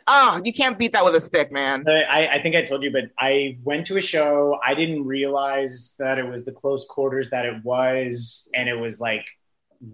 oh, 0.07 0.41
you 0.45 0.53
can't 0.53 0.79
beat 0.79 0.93
that 0.93 1.05
with 1.05 1.15
a 1.15 1.21
stick, 1.21 1.51
man. 1.51 1.85
I, 1.89 2.29
I 2.33 2.43
think 2.43 2.57
I 2.57 2.63
told 2.63 2.83
you, 2.83 2.91
but 2.91 3.05
I 3.19 3.59
went 3.65 3.87
to 3.87 3.97
a 3.97 4.01
show. 4.01 4.59
I 4.65 4.75
didn't 4.75 5.05
realize 5.05 5.95
that 5.99 6.19
it 6.19 6.29
was 6.29 6.45
the 6.45 6.53
close 6.53 6.87
quarters 6.87 7.31
that 7.31 7.45
it 7.47 7.65
was, 7.65 8.51
and 8.55 8.69
it 8.69 8.77
was 8.77 9.01
like 9.01 9.25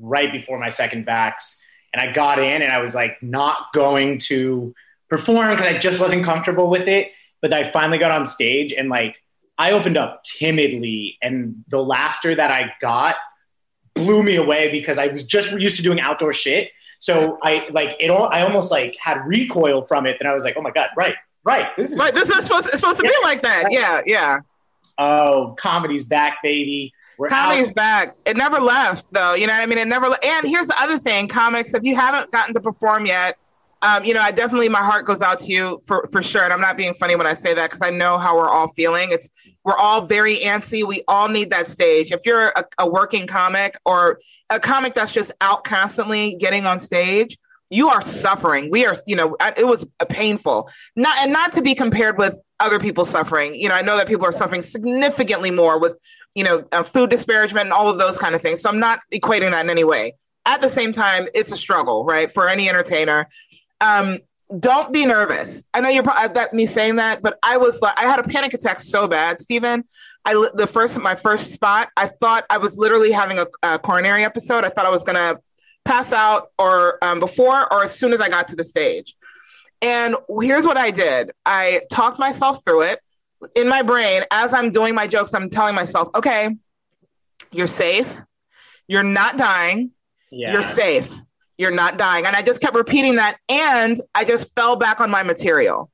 right 0.01 0.31
before 0.33 0.59
my 0.59 0.69
second 0.69 1.07
vax. 1.07 1.59
And 1.95 2.09
I 2.09 2.13
got 2.13 2.39
in, 2.39 2.63
and 2.63 2.73
I 2.73 2.79
was 2.79 2.95
like 2.95 3.23
not 3.23 3.73
going 3.75 4.19
to 4.21 4.75
perform 5.09 5.51
because 5.51 5.67
I 5.67 5.79
just 5.79 6.01
wasn't 6.01 6.25
comfortable 6.25 6.69
with 6.69 6.89
it. 6.89 7.09
But 7.41 7.53
I 7.53 7.71
finally 7.71 7.99
got 7.99 8.13
on 8.13 8.25
stage, 8.25 8.73
and 8.73 8.89
like 8.89 9.17
I 9.59 9.73
opened 9.73 9.99
up 9.99 10.25
timidly, 10.25 11.19
and 11.23 11.65
the 11.69 11.83
laughter 11.83 12.35
that 12.35 12.51
I 12.51 12.73
got 12.81 13.17
blew 13.95 14.23
me 14.23 14.37
away 14.37 14.71
because 14.71 14.99
I 14.99 15.07
was 15.09 15.25
just 15.25 15.51
used 15.53 15.77
to 15.77 15.83
doing 15.83 16.01
outdoor 16.01 16.33
shit. 16.33 16.71
So 16.99 17.39
I 17.43 17.67
like 17.71 17.97
it. 17.99 18.11
All, 18.11 18.29
I 18.29 18.43
almost 18.43 18.71
like 18.71 18.97
had 19.01 19.27
recoil 19.27 19.83
from 19.83 20.07
it, 20.07 20.17
and 20.21 20.29
I 20.29 20.35
was 20.35 20.45
like, 20.45 20.55
"Oh 20.57 20.63
my 20.63 20.71
god, 20.71 20.89
right, 20.97 21.15
right, 21.45 21.67
this 21.77 21.91
is 21.93 21.99
Right, 21.99 22.15
this 22.15 22.31
is 22.31 22.45
supposed, 22.47 22.69
it's 22.69 22.79
supposed 22.79 23.01
to 23.01 23.05
be 23.07 23.15
like 23.25 23.43
that. 23.43 23.65
Yeah, 23.71 24.03
yeah. 24.07 24.41
Oh, 24.99 25.55
comedy's 25.59 26.05
back, 26.05 26.39
baby. 26.43 26.93
We're 27.19 27.29
Comedy's 27.29 27.69
out. 27.71 27.75
back. 27.75 28.17
It 28.25 28.37
never 28.37 28.61
left, 28.61 29.13
though. 29.13 29.35
You 29.35 29.47
know 29.47 29.53
what 29.53 29.63
I 29.63 29.67
mean? 29.67 29.79
It 29.79 29.89
never. 29.89 30.09
le- 30.09 30.19
And 30.25 30.47
here's 30.47 30.67
the 30.69 30.81
other 30.81 30.99
thing: 30.99 31.29
comics. 31.29 31.75
If 31.75 31.83
you 31.83 31.97
haven't 31.97 32.31
gotten 32.31 32.55
to 32.55 32.61
perform 32.61 33.07
yet, 33.07 33.37
um, 33.83 34.05
you 34.05 34.15
know, 34.15 34.21
I 34.21 34.31
definitely 34.31 34.69
my 34.69 34.83
heart 34.83 35.05
goes 35.07 35.23
out 35.23 35.41
to 35.41 35.53
you 35.53 35.81
for 35.87 36.09
for 36.13 36.23
sure. 36.23 36.45
And 36.45 36.53
I'm 36.53 36.61
not 36.61 36.77
being 36.77 36.95
funny 36.95 37.17
when 37.17 37.27
I 37.27 37.35
say 37.35 37.53
that 37.55 37.71
because 37.71 37.83
I 37.83 37.91
know 37.91 38.17
how 38.17 38.37
we're 38.37 38.49
all 38.49 38.69
feeling. 38.69 39.09
It's 39.11 39.31
we're 39.65 39.77
all 39.77 40.03
very 40.03 40.37
antsy. 40.37 40.87
We 40.87 41.03
all 41.09 41.29
need 41.29 41.51
that 41.51 41.69
stage. 41.69 42.13
If 42.13 42.21
you're 42.25 42.49
a, 42.49 42.65
a 42.79 42.89
working 42.89 43.27
comic 43.27 43.77
or 43.85 44.19
a 44.51 44.61
comic 44.61 44.95
that's 44.95 45.13
just 45.13 45.33
out 45.41 45.65
constantly 45.65 46.37
getting 46.37 46.65
on 46.65 46.79
stage, 46.79 47.37
you 47.71 47.89
are 47.89 48.03
suffering. 48.03 48.71
We 48.71 48.87
are, 48.87 48.95
you 49.07 49.17
know, 49.17 49.37
it 49.57 49.67
was 49.67 49.87
painful. 50.09 50.71
Not 50.95 51.17
and 51.19 51.33
not 51.33 51.53
to 51.53 51.63
be 51.63 51.75
compared 51.75 52.19
with 52.19 52.39
other 52.61 52.79
people 52.79 53.05
suffering. 53.05 53.55
You 53.55 53.69
know, 53.69 53.75
I 53.75 53.83
know 53.83 53.97
that 53.97 54.07
people 54.07 54.27
are 54.27 54.33
suffering 54.33 54.63
significantly 54.63 55.51
more 55.51 55.81
with, 55.81 55.99
you 56.35 56.45
know, 56.45 56.65
uh, 56.71 56.83
food 56.83 57.11
disparagement 57.11 57.65
and 57.65 57.73
all 57.73 57.89
of 57.89 57.99
those 57.99 58.19
kind 58.19 58.35
of 58.35 58.43
things. 58.43 58.61
So 58.61 58.69
I'm 58.69 58.79
not 58.79 59.01
equating 59.13 59.51
that 59.51 59.65
in 59.65 59.71
any 59.71 59.85
way. 59.85 60.13
At 60.45 60.61
the 60.61 60.69
same 60.69 60.93
time, 60.93 61.29
it's 61.35 61.51
a 61.51 61.57
struggle, 61.57 62.05
right, 62.05 62.31
for 62.31 62.49
any 62.49 62.69
entertainer. 62.69 63.27
Um, 63.83 64.21
don't 64.59 64.93
be 64.93 65.07
nervous. 65.07 65.65
I 65.75 65.81
know 65.81 65.89
you're 65.89 66.03
probably 66.03 66.33
that 66.35 66.55
me 66.55 66.67
saying 66.67 66.97
that, 66.97 67.23
but 67.23 67.39
I 67.43 67.57
was 67.57 67.81
like, 67.81 67.99
I 67.99 68.03
had 68.03 68.21
a 68.21 68.23
panic 68.23 68.55
attack 68.55 68.81
so 68.81 69.09
bad, 69.09 69.41
Stephen. 69.41 69.85
I 70.25 70.51
the 70.55 70.67
first 70.67 70.99
my 71.01 71.15
first 71.15 71.53
spot, 71.53 71.89
I 71.97 72.07
thought 72.07 72.45
I 72.49 72.59
was 72.59 72.79
literally 72.79 73.11
having 73.11 73.39
a, 73.39 73.47
a 73.63 73.79
coronary 73.79 74.25
episode. 74.25 74.65
I 74.65 74.69
thought 74.69 74.87
I 74.87 74.91
was 74.91 75.05
gonna 75.05 75.39
pass 75.85 76.13
out 76.13 76.49
or 76.59 77.03
um, 77.03 77.19
before 77.19 77.73
or 77.73 77.83
as 77.83 77.99
soon 77.99 78.13
as 78.13 78.21
I 78.21 78.29
got 78.29 78.49
to 78.49 78.57
the 78.57 78.65
stage. 78.65 79.17
And 79.81 80.17
here's 80.41 80.67
what 80.67 80.77
I 80.77 80.91
did: 80.91 81.33
I 81.45 81.83
talked 81.91 82.19
myself 82.19 82.65
through 82.65 82.83
it 82.83 83.01
in 83.57 83.69
my 83.69 83.83
brain 83.83 84.23
as 84.31 84.55
I'm 84.55 84.71
doing 84.71 84.95
my 84.95 85.07
jokes. 85.09 85.35
I'm 85.35 85.51
telling 85.51 85.75
myself, 85.75 86.09
okay, 86.15 86.57
you're 87.51 87.67
safe. 87.67 88.21
You're 88.87 89.03
not 89.03 89.39
dying. 89.39 89.91
Yeah. 90.31 90.53
You're 90.53 90.63
safe 90.63 91.13
you're 91.59 91.71
not 91.71 91.99
dying. 91.99 92.27
And 92.27 92.35
I 92.35 92.43
just 92.43 92.61
kept 92.61 92.75
repeating 92.75 93.17
that. 93.17 93.39
And 93.49 93.97
I 94.15 94.25
just 94.25 94.55
fell 94.55 94.77
back 94.77 95.01
on 95.01 95.11
my 95.11 95.23
material. 95.23 95.91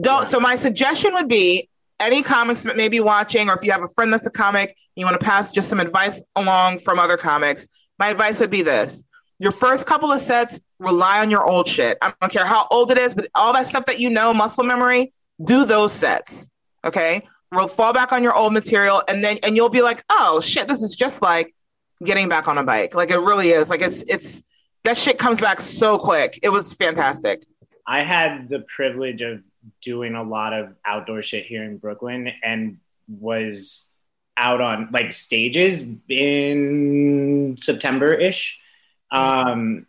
Don't. 0.00 0.24
So 0.24 0.40
my 0.40 0.56
suggestion 0.56 1.14
would 1.14 1.28
be 1.28 1.68
any 2.00 2.22
comics 2.22 2.64
that 2.64 2.76
may 2.76 2.88
be 2.88 3.00
watching, 3.00 3.48
or 3.48 3.54
if 3.54 3.62
you 3.62 3.70
have 3.72 3.82
a 3.82 3.88
friend 3.88 4.12
that's 4.12 4.26
a 4.26 4.30
comic, 4.30 4.76
you 4.96 5.04
want 5.04 5.18
to 5.18 5.24
pass 5.24 5.52
just 5.52 5.68
some 5.68 5.80
advice 5.80 6.22
along 6.34 6.80
from 6.80 6.98
other 6.98 7.16
comics. 7.16 7.68
My 7.98 8.08
advice 8.08 8.40
would 8.40 8.50
be 8.50 8.62
this. 8.62 9.04
Your 9.38 9.52
first 9.52 9.86
couple 9.86 10.10
of 10.10 10.20
sets, 10.20 10.60
rely 10.82 11.20
on 11.20 11.30
your 11.30 11.46
old 11.46 11.68
shit. 11.68 11.98
I 12.02 12.12
don't 12.20 12.32
care 12.32 12.44
how 12.44 12.66
old 12.70 12.90
it 12.90 12.98
is, 12.98 13.14
but 13.14 13.28
all 13.34 13.52
that 13.52 13.66
stuff 13.66 13.86
that 13.86 14.00
you 14.00 14.10
know, 14.10 14.34
muscle 14.34 14.64
memory, 14.64 15.12
do 15.42 15.64
those 15.64 15.92
sets. 15.92 16.50
Okay. 16.84 17.22
We'll 17.50 17.68
fall 17.68 17.92
back 17.92 18.12
on 18.12 18.22
your 18.22 18.34
old 18.34 18.52
material 18.52 19.02
and 19.08 19.22
then 19.22 19.38
and 19.42 19.56
you'll 19.56 19.68
be 19.68 19.82
like, 19.82 20.02
oh 20.10 20.40
shit, 20.40 20.68
this 20.68 20.82
is 20.82 20.94
just 20.94 21.22
like 21.22 21.54
getting 22.02 22.28
back 22.28 22.48
on 22.48 22.58
a 22.58 22.64
bike. 22.64 22.94
Like 22.94 23.10
it 23.10 23.18
really 23.18 23.50
is. 23.50 23.70
Like 23.70 23.82
it's 23.82 24.02
it's 24.02 24.42
that 24.84 24.96
shit 24.96 25.18
comes 25.18 25.40
back 25.40 25.60
so 25.60 25.98
quick. 25.98 26.38
It 26.42 26.48
was 26.48 26.72
fantastic. 26.72 27.44
I 27.86 28.02
had 28.02 28.48
the 28.48 28.60
privilege 28.60 29.22
of 29.22 29.42
doing 29.80 30.14
a 30.14 30.22
lot 30.22 30.52
of 30.52 30.74
outdoor 30.84 31.22
shit 31.22 31.46
here 31.46 31.64
in 31.64 31.78
Brooklyn 31.78 32.30
and 32.42 32.78
was 33.08 33.88
out 34.36 34.60
on 34.60 34.88
like 34.92 35.12
stages 35.12 35.84
in 36.08 37.56
September 37.58 38.12
ish. 38.12 38.58
Um, 39.10 39.86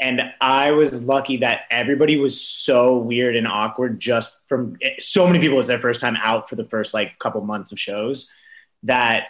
and 0.00 0.22
I 0.40 0.72
was 0.72 1.04
lucky 1.04 1.38
that 1.38 1.60
everybody 1.70 2.16
was 2.16 2.40
so 2.40 2.96
weird 2.96 3.36
and 3.36 3.46
awkward 3.46 4.00
just 4.00 4.36
from 4.48 4.76
so 4.98 5.26
many 5.26 5.38
people 5.38 5.56
was 5.56 5.68
their 5.68 5.80
first 5.80 6.00
time 6.00 6.16
out 6.20 6.48
for 6.48 6.56
the 6.56 6.64
first 6.64 6.94
like 6.94 7.18
couple 7.18 7.40
months 7.42 7.70
of 7.70 7.78
shows 7.78 8.30
that 8.84 9.26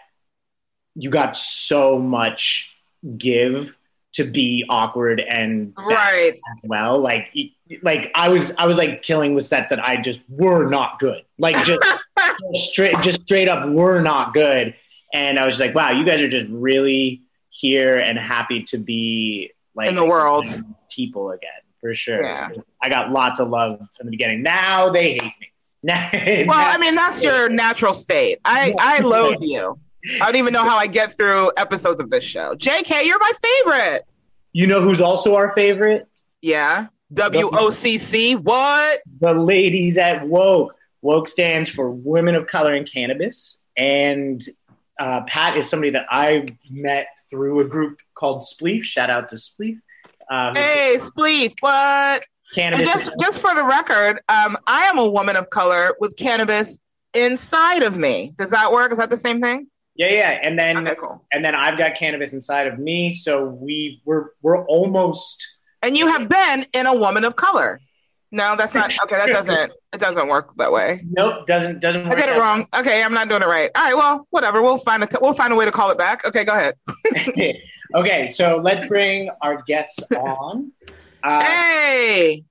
you 0.95 1.11
got 1.11 1.37
so 1.37 1.99
much 1.99 2.75
give 3.19 3.75
to 4.13 4.25
be 4.25 4.65
awkward 4.69 5.21
and 5.21 5.73
right 5.77 6.35
as 6.35 6.61
well. 6.65 6.99
Like 6.99 7.29
like 7.83 8.11
I 8.15 8.29
was 8.29 8.55
I 8.57 8.67
was 8.67 8.77
like 8.77 9.03
killing 9.03 9.35
with 9.35 9.45
sets 9.45 9.71
that 9.71 9.85
I 9.85 10.01
just 10.01 10.21
were 10.29 10.69
not 10.69 10.99
good. 10.99 11.23
Like 11.39 11.57
just, 11.65 11.83
just 12.55 12.71
straight 12.71 13.01
just 13.01 13.23
straight 13.23 13.49
up 13.49 13.69
were 13.69 14.03
not 14.03 14.35
good. 14.35 14.75
And 15.15 15.39
I 15.39 15.47
was 15.47 15.61
like, 15.61 15.75
wow, 15.75 15.91
you 15.91 16.05
guys 16.05 16.23
are 16.23 16.29
just 16.29 16.49
really 16.51 17.23
here 17.51 17.97
and 17.97 18.19
happy 18.19 18.63
to 18.65 18.79
be 18.79 19.53
like 19.75 19.89
in 19.89 19.95
the 19.95 20.05
world 20.05 20.47
people 20.95 21.31
again 21.31 21.51
for 21.81 21.95
sure. 21.95 22.23
Yeah. 22.23 22.51
So 22.51 22.65
I 22.83 22.89
got 22.89 23.11
lots 23.11 23.41
of 23.41 23.49
love 23.49 23.79
from 23.97 24.07
the 24.07 24.11
beginning. 24.11 24.43
Now 24.43 24.91
they 24.91 25.13
hate 25.15 25.33
me. 25.41 25.49
well, 25.85 26.51
I 26.51 26.79
mean 26.79 26.95
that's 26.95 27.25
your 27.25 27.49
natural 27.49 27.95
state. 27.95 28.39
I 28.45 28.75
I 28.79 29.01
loathe 29.01 29.39
you. 29.41 29.79
I 30.21 30.27
don't 30.27 30.37
even 30.37 30.53
know 30.53 30.65
how 30.65 30.77
I 30.77 30.87
get 30.87 31.17
through 31.17 31.53
episodes 31.57 32.01
of 32.01 32.11
this 32.11 32.25
show. 32.25 32.55
JK, 32.55 33.05
you're 33.05 33.19
my 33.19 33.33
favorite. 33.41 34.03
You 34.53 34.67
know 34.67 34.81
who's 34.81 35.01
also 35.01 35.35
our 35.37 35.53
favorite? 35.55 36.09
Yeah. 36.41 36.89
WOCC. 37.13 38.39
What? 38.39 39.03
The 39.21 39.33
ladies 39.33 39.99
at 39.99 40.27
Woke. 40.27 40.75
Woke 41.03 41.29
stands 41.29 41.69
for 41.69 41.91
Women 41.91 42.35
of 42.35 42.47
Color 42.47 42.73
in 42.75 42.85
Cannabis. 42.85 43.61
And 43.77 44.43
uh, 44.99 45.23
Pat 45.27 45.57
is 45.57 45.69
somebody 45.69 45.91
that 45.91 46.07
I 46.11 46.47
met 46.71 47.07
through 47.31 47.61
a 47.61 47.65
group 47.65 47.99
called 48.15 48.43
Spleef. 48.43 48.85
Shout 48.85 49.11
out 49.11 49.29
to 49.31 49.37
Spleef. 49.37 49.81
Um, 50.31 50.55
hey, 50.55 50.97
Spleef. 50.99 51.55
What? 51.61 52.25
Cannabis. 52.55 52.87
just, 52.87 53.11
just 53.21 53.41
for 53.41 53.55
the 53.55 53.65
record, 53.65 54.21
um, 54.29 54.57
I 54.67 54.85
am 54.85 54.99
a 54.99 55.09
woman 55.09 55.37
of 55.37 55.49
color 55.51 55.95
with 55.99 56.17
cannabis 56.17 56.79
inside 57.15 57.83
of 57.83 57.97
me. 57.97 58.33
Does 58.37 58.51
that 58.51 58.73
work? 58.73 58.93
Is 58.93 58.99
that 58.99 59.11
the 59.11 59.17
same 59.17 59.41
thing? 59.41 59.69
Yeah, 59.95 60.09
yeah, 60.09 60.39
and 60.43 60.59
then 60.59 60.79
okay, 60.79 60.95
cool. 60.99 61.25
and 61.33 61.45
then 61.45 61.55
I've 61.55 61.77
got 61.77 61.97
cannabis 61.97 62.33
inside 62.33 62.67
of 62.67 62.79
me, 62.79 63.13
so 63.13 63.45
we 63.45 64.01
we're 64.05 64.31
we're 64.41 64.65
almost. 64.67 65.59
And 65.83 65.97
you 65.97 66.07
have 66.07 66.29
been 66.29 66.67
in 66.73 66.87
a 66.87 66.95
woman 66.95 67.25
of 67.25 67.37
color. 67.37 67.79
No, 68.31 68.57
that's 68.57 68.73
not 68.73 68.91
okay. 69.05 69.17
That 69.17 69.27
doesn't 69.27 69.73
it 69.93 70.01
doesn't 70.01 70.27
work 70.29 70.57
that 70.57 70.73
way. 70.73 71.03
Nope, 71.05 71.47
doesn't 71.47 71.81
doesn't. 71.81 72.11
I 72.11 72.15
did 72.15 72.31
it 72.31 72.39
wrong. 72.39 72.67
Okay, 72.75 73.03
I'm 73.03 73.13
not 73.13 73.29
doing 73.29 73.43
it 73.43 73.47
right. 73.47 73.71
All 73.75 73.85
right, 73.85 73.95
well, 73.95 74.27
whatever. 74.31 74.63
We'll 74.63 74.79
find 74.79 75.03
a 75.03 75.07
t- 75.07 75.19
we'll 75.21 75.35
find 75.35 75.53
a 75.53 75.57
way 75.57 75.67
to 75.67 75.71
call 75.71 75.91
it 75.91 75.99
back. 75.99 76.25
Okay, 76.25 76.43
go 76.43 76.55
ahead. 76.55 76.75
okay, 77.95 78.31
so 78.31 78.59
let's 78.65 78.87
bring 78.87 79.29
our 79.43 79.63
guests 79.63 80.01
on. 80.17 80.73
Uh, 81.25 81.41
hey, 81.41 82.43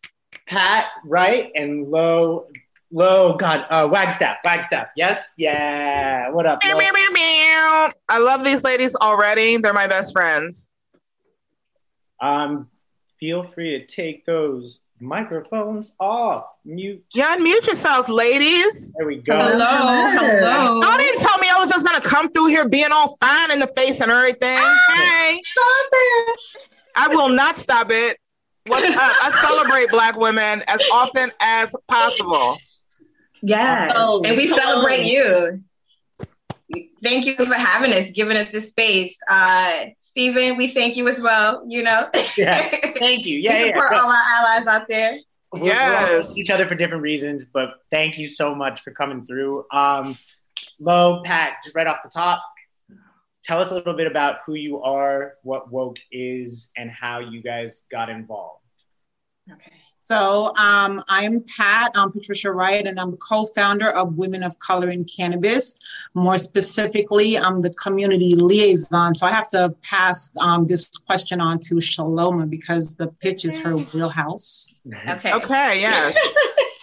Pat 0.48 0.86
Wright 1.03 1.51
and 1.55 1.89
Lo 1.89 2.48
Low 2.91 3.38
God, 3.38 3.65
uh, 3.69 3.88
Wagstaff, 3.89 4.38
Wagstaff. 4.43 4.88
Yes, 4.98 5.33
yeah. 5.38 6.29
What 6.29 6.45
up? 6.45 6.60
Meow, 6.63 6.75
meow, 6.77 6.91
meow, 7.12 7.89
I 8.10 8.17
love 8.19 8.43
these 8.43 8.63
ladies 8.63 8.95
already. 8.95 9.55
They're 9.57 9.74
my 9.74 9.88
best 9.88 10.12
friends. 10.12 10.69
Um, 12.19 12.69
feel 13.17 13.43
free 13.43 13.79
to 13.79 13.86
take 13.86 14.25
those 14.25 14.81
microphones 15.00 15.95
off. 16.01 16.45
Mute. 16.65 17.03
Yeah, 17.13 17.38
unmute 17.38 17.65
yourselves, 17.65 18.10
ladies. 18.10 18.93
There 18.98 19.07
we 19.07 19.17
go. 19.17 19.38
Hello, 19.38 20.10
hello. 20.12 20.81
Don't 20.81 21.01
even 21.01 21.19
tell 21.19 21.38
me 21.38 21.48
I 21.50 21.57
was 21.60 21.69
just 21.69 21.86
gonna 21.86 22.01
come 22.01 22.29
through 22.31 22.48
here 22.48 22.67
being 22.67 22.91
all 22.91 23.15
fine 23.17 23.51
in 23.51 23.60
the 23.60 23.67
face 23.67 24.01
and 24.01 24.12
everything. 24.12 24.60
hey, 24.89 25.41
stop 25.43 25.88
it! 25.93 26.39
I 26.95 27.07
will 27.07 27.29
not 27.29 27.57
stop 27.57 27.89
it. 27.89 28.17
What's 28.67 28.86
up? 28.95 29.12
I 29.24 29.31
celebrate 29.41 29.89
Black 29.89 30.17
women 30.17 30.62
as 30.67 30.81
often 30.91 31.31
as 31.39 31.74
possible. 31.88 32.57
Yes. 33.41 33.91
Oh, 33.95 34.21
and 34.25 34.38
we 34.38 34.48
celebrate 34.48 35.05
you. 35.05 35.63
Thank 37.03 37.25
you 37.25 37.36
for 37.36 37.53
having 37.53 37.91
us, 37.93 38.12
giving 38.12 38.38
us 38.38 38.51
this 38.51 38.69
space. 38.69 39.17
Uh, 39.29 39.88
Stephen, 40.00 40.57
we 40.57 40.67
thank 40.67 40.95
you 40.95 41.07
as 41.07 41.19
well, 41.21 41.63
you 41.67 41.83
know. 41.83 42.10
yeah. 42.38 42.60
Thank 43.00 43.25
you. 43.25 43.39
Yeah. 43.39 43.63
we 43.63 43.71
support 43.71 43.91
yeah. 43.91 44.00
all 44.00 44.10
our 44.10 44.24
allies 44.36 44.67
out 44.67 44.88
there. 44.88 45.17
We're, 45.51 45.65
yes. 45.65 46.29
We're 46.29 46.33
each 46.38 46.50
other 46.50 46.67
for 46.67 46.75
different 46.75 47.01
reasons, 47.01 47.43
but 47.45 47.74
thank 47.91 48.17
you 48.17 48.27
so 48.27 48.55
much 48.55 48.81
for 48.81 48.91
coming 48.91 49.25
through. 49.25 49.65
Um, 49.71 50.17
Lo, 50.79 51.21
Pat, 51.25 51.57
just 51.63 51.75
right 51.75 51.88
off 51.88 51.98
the 52.03 52.10
top, 52.10 52.41
tell 53.43 53.60
us 53.60 53.71
a 53.71 53.74
little 53.74 53.95
bit 53.95 54.07
about 54.07 54.38
who 54.45 54.53
you 54.53 54.81
are, 54.81 55.33
what 55.43 55.71
Woke 55.71 55.98
is, 56.12 56.71
and 56.77 56.89
how 56.89 57.19
you 57.19 57.41
guys 57.41 57.83
got 57.91 58.10
involved. 58.10 58.63
Okay. 59.51 59.80
So 60.03 60.55
um, 60.58 61.03
I'm 61.08 61.43
Pat, 61.55 61.91
I'm 61.96 62.12
Patricia 62.12 62.51
Wright, 62.51 62.86
and 62.86 63.00
I'm 63.00 63.12
the 63.12 63.17
co-founder 63.17 63.89
of 63.89 64.15
Women 64.15 64.41
of 64.41 64.58
Color 64.60 64.89
in 64.89 65.05
Cannabis. 65.05 65.75
More 66.15 66.38
specifically, 66.38 67.38
I'm 67.38 67.62
the 67.62 67.70
community 67.72 68.34
liaison. 68.36 69.13
So 69.13 69.27
I 69.27 69.31
have 69.31 69.48
to 69.50 69.75
pass 69.84 70.31
um, 70.38 70.65
this 70.65 70.88
question 70.89 71.39
on 71.39 71.60
to 71.60 71.75
Shaloma 71.75 72.50
because 72.50 72.96
the 72.96 73.08
pitch 73.08 73.46
is 73.46 73.60
her 73.60 73.77
wheelhouse. 73.77 74.74
Okay. 75.08 75.34
Okay, 75.34 75.81
yeah. 75.81 76.12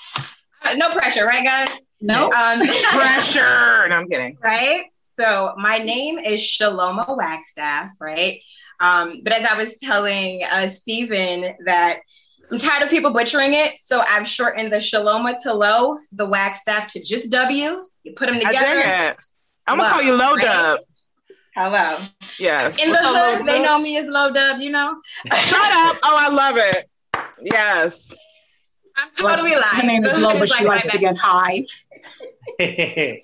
no 0.77 0.93
pressure, 0.93 1.27
right, 1.27 1.45
guys? 1.45 1.81
No 2.01 2.27
um, 2.31 2.61
pressure. 2.93 3.89
No, 3.89 3.97
I'm 3.97 4.09
kidding. 4.09 4.39
Right. 4.43 4.85
So 5.03 5.55
my 5.57 5.79
name 5.79 6.19
is 6.19 6.41
Shaloma 6.41 7.17
Wagstaff, 7.17 7.91
right? 8.01 8.41
Um, 8.79 9.23
but 9.25 9.33
as 9.33 9.45
I 9.45 9.57
was 9.57 9.77
telling 9.79 10.45
uh, 10.45 10.69
Stephen 10.69 11.57
that 11.67 12.01
I'm 12.51 12.59
tired 12.59 12.83
of 12.83 12.89
people 12.89 13.13
butchering 13.13 13.55
it, 13.55 13.81
so 13.81 14.01
I've 14.01 14.27
shortened 14.27 14.73
the 14.73 14.79
Shaloma 14.79 15.41
to 15.43 15.53
Low, 15.53 15.99
the 16.13 16.25
Wagstaff 16.25 16.87
to 16.93 17.03
just 17.03 17.31
W. 17.31 17.85
You 18.05 18.13
put 18.17 18.27
them 18.27 18.37
together. 18.37 18.83
I 18.83 19.15
I'm 19.67 19.79
gonna 19.79 19.91
call 19.91 20.03
you 20.03 20.15
Low 20.17 20.35
right? 20.35 20.45
Dub. 20.45 20.81
Hello. 21.55 21.99
Yes. 22.39 22.79
In 22.83 22.91
the 22.91 22.99
hood, 22.99 23.47
they 23.47 23.63
know 23.63 23.79
me 23.79 23.99
as 23.99 24.07
Low 24.07 24.33
Dub. 24.33 24.61
You 24.61 24.71
know. 24.71 25.01
Shut 25.27 25.73
up! 25.73 25.97
Oh, 26.03 26.17
I 26.17 26.29
love 26.29 26.57
it. 26.57 26.89
Yes. 27.43 28.15
I'm 28.97 29.11
totally 29.17 29.51
well, 29.51 29.61
lying. 29.61 29.81
Her 29.81 29.87
name 29.87 30.05
is 30.05 30.17
Low, 30.17 30.39
but 30.39 30.49
she 30.49 30.65
like 30.65 30.85
likes 30.85 30.89
to 30.89 30.99
get 30.99 31.19
high. 31.19 31.65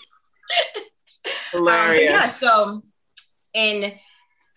Hilarious. 1.53 2.11
Um, 2.11 2.15
yeah. 2.15 2.29
So, 2.29 2.83
in 3.55 3.93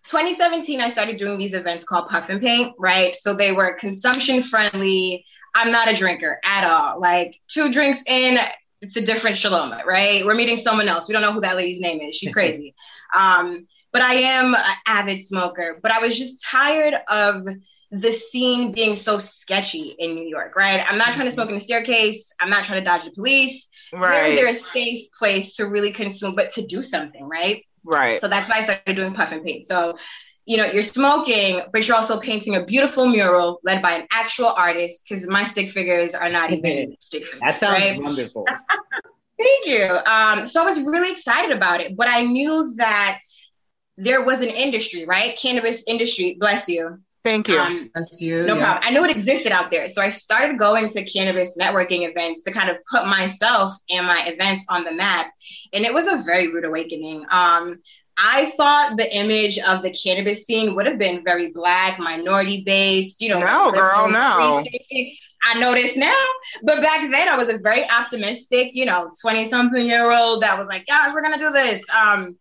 2017, 0.07 0.81
I 0.81 0.89
started 0.89 1.17
doing 1.17 1.37
these 1.37 1.53
events 1.53 1.83
called 1.83 2.07
Puff 2.07 2.29
and 2.29 2.41
Paint, 2.41 2.73
right? 2.79 3.15
So 3.15 3.33
they 3.33 3.51
were 3.51 3.73
consumption 3.73 4.41
friendly. 4.41 5.25
I'm 5.53 5.71
not 5.71 5.89
a 5.89 5.93
drinker 5.93 6.39
at 6.43 6.69
all. 6.69 6.99
Like 6.99 7.39
two 7.47 7.71
drinks 7.71 8.03
in, 8.07 8.39
it's 8.81 8.95
a 8.95 9.01
different 9.01 9.35
Shaloma, 9.35 9.83
right? 9.85 10.25
We're 10.25 10.35
meeting 10.35 10.57
someone 10.57 10.87
else. 10.87 11.07
We 11.07 11.13
don't 11.13 11.21
know 11.21 11.33
who 11.33 11.41
that 11.41 11.55
lady's 11.55 11.81
name 11.81 11.99
is. 12.01 12.15
She's 12.15 12.33
crazy. 12.39 12.73
um, 13.15 13.67
but 13.91 14.01
I 14.01 14.15
am 14.15 14.53
an 14.53 14.61
avid 14.85 15.23
smoker. 15.23 15.79
But 15.81 15.91
I 15.91 15.99
was 15.99 16.17
just 16.17 16.43
tired 16.43 16.93
of 17.09 17.47
the 17.91 18.11
scene 18.11 18.71
being 18.71 18.95
so 18.95 19.17
sketchy 19.17 19.95
in 19.97 20.13
New 20.13 20.27
York, 20.27 20.55
right? 20.55 20.85
I'm 20.89 20.97
not 20.97 21.13
trying 21.13 21.25
to 21.25 21.31
smoke 21.31 21.49
in 21.49 21.55
the 21.55 21.61
staircase. 21.61 22.33
I'm 22.39 22.49
not 22.49 22.63
trying 22.63 22.83
to 22.83 22.89
dodge 22.89 23.05
the 23.05 23.11
police. 23.11 23.69
Right. 23.93 24.01
Where 24.01 24.25
is 24.25 24.35
there 24.35 24.49
a 24.49 24.53
safe 24.53 25.11
place 25.17 25.55
to 25.55 25.67
really 25.67 25.91
consume, 25.91 26.35
but 26.35 26.49
to 26.51 26.65
do 26.65 26.83
something, 26.83 27.23
right? 27.27 27.63
Right. 27.87 28.19
So 28.19 28.27
that's 28.27 28.49
why 28.49 28.57
I 28.57 28.61
started 28.61 28.95
doing 28.95 29.13
puff 29.13 29.31
and 29.31 29.43
paint. 29.43 29.65
So, 29.65 29.97
you 30.45 30.57
know, 30.57 30.65
you're 30.65 30.83
smoking, 30.83 31.61
but 31.71 31.87
you're 31.87 31.95
also 31.95 32.19
painting 32.19 32.55
a 32.55 32.65
beautiful 32.65 33.07
mural 33.07 33.59
led 33.63 33.81
by 33.81 33.93
an 33.93 34.07
actual 34.11 34.47
artist 34.47 35.03
because 35.07 35.25
my 35.27 35.45
stick 35.45 35.71
figures 35.71 36.13
are 36.13 36.29
not 36.29 36.51
even 36.51 36.97
stick 36.99 37.25
figures. 37.25 37.39
That 37.39 37.59
sounds 37.59 37.79
right? 37.79 38.01
wonderful. 38.01 38.45
Thank 39.39 39.67
you. 39.67 39.97
Um, 40.05 40.47
so 40.47 40.61
I 40.61 40.65
was 40.65 40.81
really 40.81 41.11
excited 41.11 41.55
about 41.55 41.79
it, 41.79 41.95
but 41.95 42.07
I 42.07 42.23
knew 42.23 42.73
that 42.75 43.19
there 43.95 44.25
was 44.25 44.41
an 44.41 44.49
industry, 44.49 45.05
right? 45.05 45.37
Cannabis 45.37 45.83
industry. 45.87 46.37
Bless 46.39 46.67
you. 46.67 46.97
Thank 47.27 47.49
you. 47.49 47.59
Um, 47.59 47.91
That's 47.93 48.21
you. 48.21 48.43
no 48.45 48.55
yeah. 48.55 48.63
problem. 48.63 48.83
I 48.85 48.91
knew 48.91 49.03
it 49.03 49.11
existed 49.11 49.51
out 49.51 49.69
there. 49.69 49.89
So 49.89 50.01
I 50.01 50.07
started 50.07 50.57
going 50.57 50.87
to 50.89 51.03
cannabis 51.03 51.57
networking 51.57 52.09
events 52.09 52.41
to 52.43 52.51
kind 52.51 52.69
of 52.69 52.77
put 52.89 53.05
myself 53.05 53.73
and 53.89 54.07
my 54.07 54.25
events 54.27 54.65
on 54.69 54.85
the 54.85 54.93
map. 54.93 55.31
And 55.73 55.83
it 55.83 55.93
was 55.93 56.07
a 56.07 56.23
very 56.25 56.47
rude 56.47 56.63
awakening. 56.63 57.25
Um, 57.29 57.81
I 58.17 58.45
thought 58.51 58.95
the 58.95 59.13
image 59.13 59.59
of 59.59 59.83
the 59.83 59.91
cannabis 59.91 60.45
scene 60.45 60.73
would 60.75 60.87
have 60.87 60.97
been 60.97 61.21
very 61.23 61.51
black, 61.51 61.99
minority 61.99 62.63
based, 62.65 63.21
you 63.21 63.29
know. 63.29 63.39
No, 63.39 63.71
girl, 63.71 64.09
no. 64.09 64.63
I 65.43 65.59
know 65.59 65.73
this 65.73 65.97
now, 65.97 66.25
but 66.63 66.81
back 66.81 67.11
then 67.11 67.27
I 67.27 67.35
was 67.35 67.49
a 67.49 67.57
very 67.57 67.87
optimistic, 67.89 68.71
you 68.73 68.85
know, 68.85 69.11
20 69.21 69.45
something 69.45 69.85
year 69.85 70.11
old 70.11 70.43
that 70.43 70.57
was 70.57 70.67
like, 70.67 70.85
guys, 70.87 71.11
we're 71.13 71.21
going 71.21 71.37
to 71.37 71.39
do 71.39 71.51
this. 71.51 71.83
Um, 71.95 72.37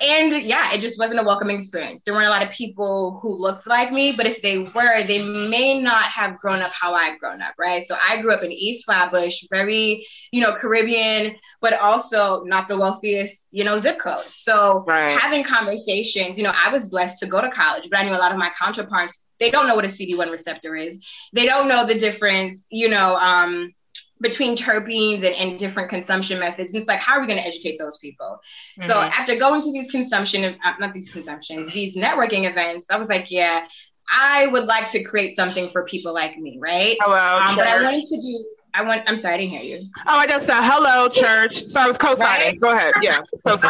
and 0.00 0.42
yeah, 0.42 0.74
it 0.74 0.80
just 0.80 0.98
wasn't 0.98 1.20
a 1.20 1.22
welcoming 1.22 1.58
experience. 1.58 2.02
There 2.02 2.12
weren't 2.12 2.26
a 2.26 2.30
lot 2.30 2.42
of 2.42 2.50
people 2.50 3.18
who 3.22 3.34
looked 3.34 3.66
like 3.66 3.90
me, 3.92 4.12
but 4.12 4.26
if 4.26 4.42
they 4.42 4.58
were, 4.58 5.02
they 5.04 5.22
may 5.24 5.80
not 5.80 6.04
have 6.04 6.38
grown 6.38 6.60
up 6.60 6.72
how 6.72 6.94
I've 6.94 7.18
grown 7.18 7.40
up, 7.40 7.54
right? 7.58 7.86
So 7.86 7.96
I 8.06 8.20
grew 8.20 8.32
up 8.32 8.42
in 8.42 8.52
East 8.52 8.84
Flatbush, 8.84 9.44
very, 9.50 10.06
you 10.32 10.42
know, 10.42 10.52
Caribbean, 10.52 11.36
but 11.62 11.80
also 11.80 12.42
not 12.44 12.68
the 12.68 12.76
wealthiest, 12.76 13.46
you 13.50 13.64
know, 13.64 13.78
zip 13.78 13.98
code. 13.98 14.26
So 14.28 14.84
Right. 14.86 15.22
having 15.22 15.44
conversations, 15.44 16.36
you 16.36 16.44
know, 16.44 16.52
I 16.54 16.70
was 16.70 16.88
blessed 16.88 17.18
to 17.20 17.26
go 17.26 17.40
to 17.40 17.48
college, 17.50 17.88
but 17.90 17.98
I 17.98 18.04
knew 18.04 18.14
a 18.14 18.18
lot 18.18 18.32
of 18.32 18.38
my 18.38 18.50
counterparts, 18.58 19.24
they 19.40 19.50
don't 19.50 19.66
know 19.66 19.74
what 19.74 19.84
a 19.86 19.88
CB1 19.88 20.30
receptor 20.30 20.76
is. 20.76 21.02
They 21.32 21.46
don't 21.46 21.68
know 21.68 21.86
the 21.86 21.98
difference, 21.98 22.66
you 22.70 22.88
know, 22.88 23.16
um, 23.16 23.72
between 24.20 24.56
terpenes 24.56 25.16
and, 25.16 25.34
and 25.36 25.58
different 25.58 25.90
consumption 25.90 26.38
methods. 26.40 26.72
And 26.72 26.78
it's 26.80 26.88
like, 26.88 27.00
how 27.00 27.14
are 27.14 27.20
we 27.20 27.26
going 27.26 27.38
to 27.38 27.46
educate 27.46 27.78
those 27.78 27.98
people? 27.98 28.38
So 28.82 28.94
Mhm. 28.94 29.10
after 29.10 29.36
going 29.36 29.60
to 29.62 29.72
these 29.72 29.90
consumption, 29.90 30.56
uh, 30.64 30.72
not 30.80 30.94
these 30.94 31.10
consumptions, 31.10 31.70
these 31.72 31.96
networking 31.96 32.48
events, 32.50 32.86
I 32.90 32.96
was 32.98 33.08
like, 33.08 33.30
yeah, 33.30 33.66
I 34.10 34.46
would 34.46 34.64
like 34.64 34.90
to 34.92 35.02
create 35.04 35.34
something 35.34 35.68
for 35.68 35.84
people 35.84 36.14
like 36.14 36.38
me, 36.38 36.58
right? 36.60 36.96
hello, 37.00 37.38
Um, 37.42 37.56
but 37.56 37.66
I 37.66 37.82
wanted 37.82 38.04
to 38.04 38.20
do. 38.20 38.46
I 38.72 38.82
want. 38.82 39.02
I'm 39.06 39.16
sorry, 39.16 39.34
I 39.34 39.36
didn't 39.38 39.50
hear 39.52 39.62
you. 39.78 39.84
oh, 40.06 40.18
I 40.18 40.26
just 40.26 40.46
said 40.46 40.60
hello, 40.60 41.08
church. 41.08 41.62
So 41.64 41.80
I 41.80 41.86
was 41.86 41.96
co-signing. 41.96 42.46
Right? 42.46 42.60
Go 42.60 42.72
ahead. 42.72 42.92
Yeah. 43.02 43.22
So 43.36 43.52
Um, 43.54 43.58
so 43.60 43.68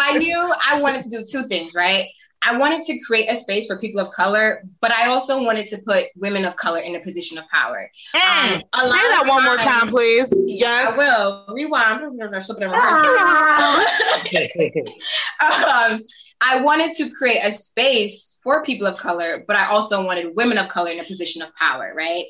I 0.00 0.16
knew 0.18 0.54
I 0.70 0.80
wanted 0.80 1.02
to 1.04 1.08
do 1.10 1.24
two 1.28 1.48
things, 1.48 1.74
right? 1.74 2.06
I 2.44 2.56
wanted 2.56 2.82
to 2.82 2.98
create 2.98 3.28
a 3.30 3.36
space 3.36 3.66
for 3.66 3.78
people 3.78 4.00
of 4.00 4.10
color, 4.10 4.64
but 4.80 4.90
I 4.90 5.06
also 5.08 5.42
wanted 5.42 5.68
to 5.68 5.78
put 5.78 6.06
women 6.16 6.44
of 6.44 6.56
color 6.56 6.80
in 6.80 6.96
a 6.96 7.00
position 7.00 7.38
of 7.38 7.48
power. 7.48 7.90
Mm. 8.14 8.62
Um, 8.72 8.86
Say 8.86 8.90
that 8.90 9.24
one 9.26 9.44
more 9.44 9.56
time, 9.56 9.88
please. 9.88 10.34
Yes. 10.46 10.94
I 10.94 10.96
will 10.98 11.46
rewind. 11.54 12.00
Ah. 15.40 15.90
um, 15.92 16.02
I 16.40 16.60
wanted 16.60 16.96
to 16.96 17.10
create 17.10 17.40
a 17.44 17.52
space 17.52 18.40
for 18.42 18.64
people 18.64 18.88
of 18.88 18.98
color, 18.98 19.44
but 19.46 19.54
I 19.56 19.66
also 19.66 20.04
wanted 20.04 20.34
women 20.34 20.58
of 20.58 20.68
color 20.68 20.90
in 20.90 20.98
a 20.98 21.04
position 21.04 21.42
of 21.42 21.54
power, 21.54 21.92
right? 21.96 22.24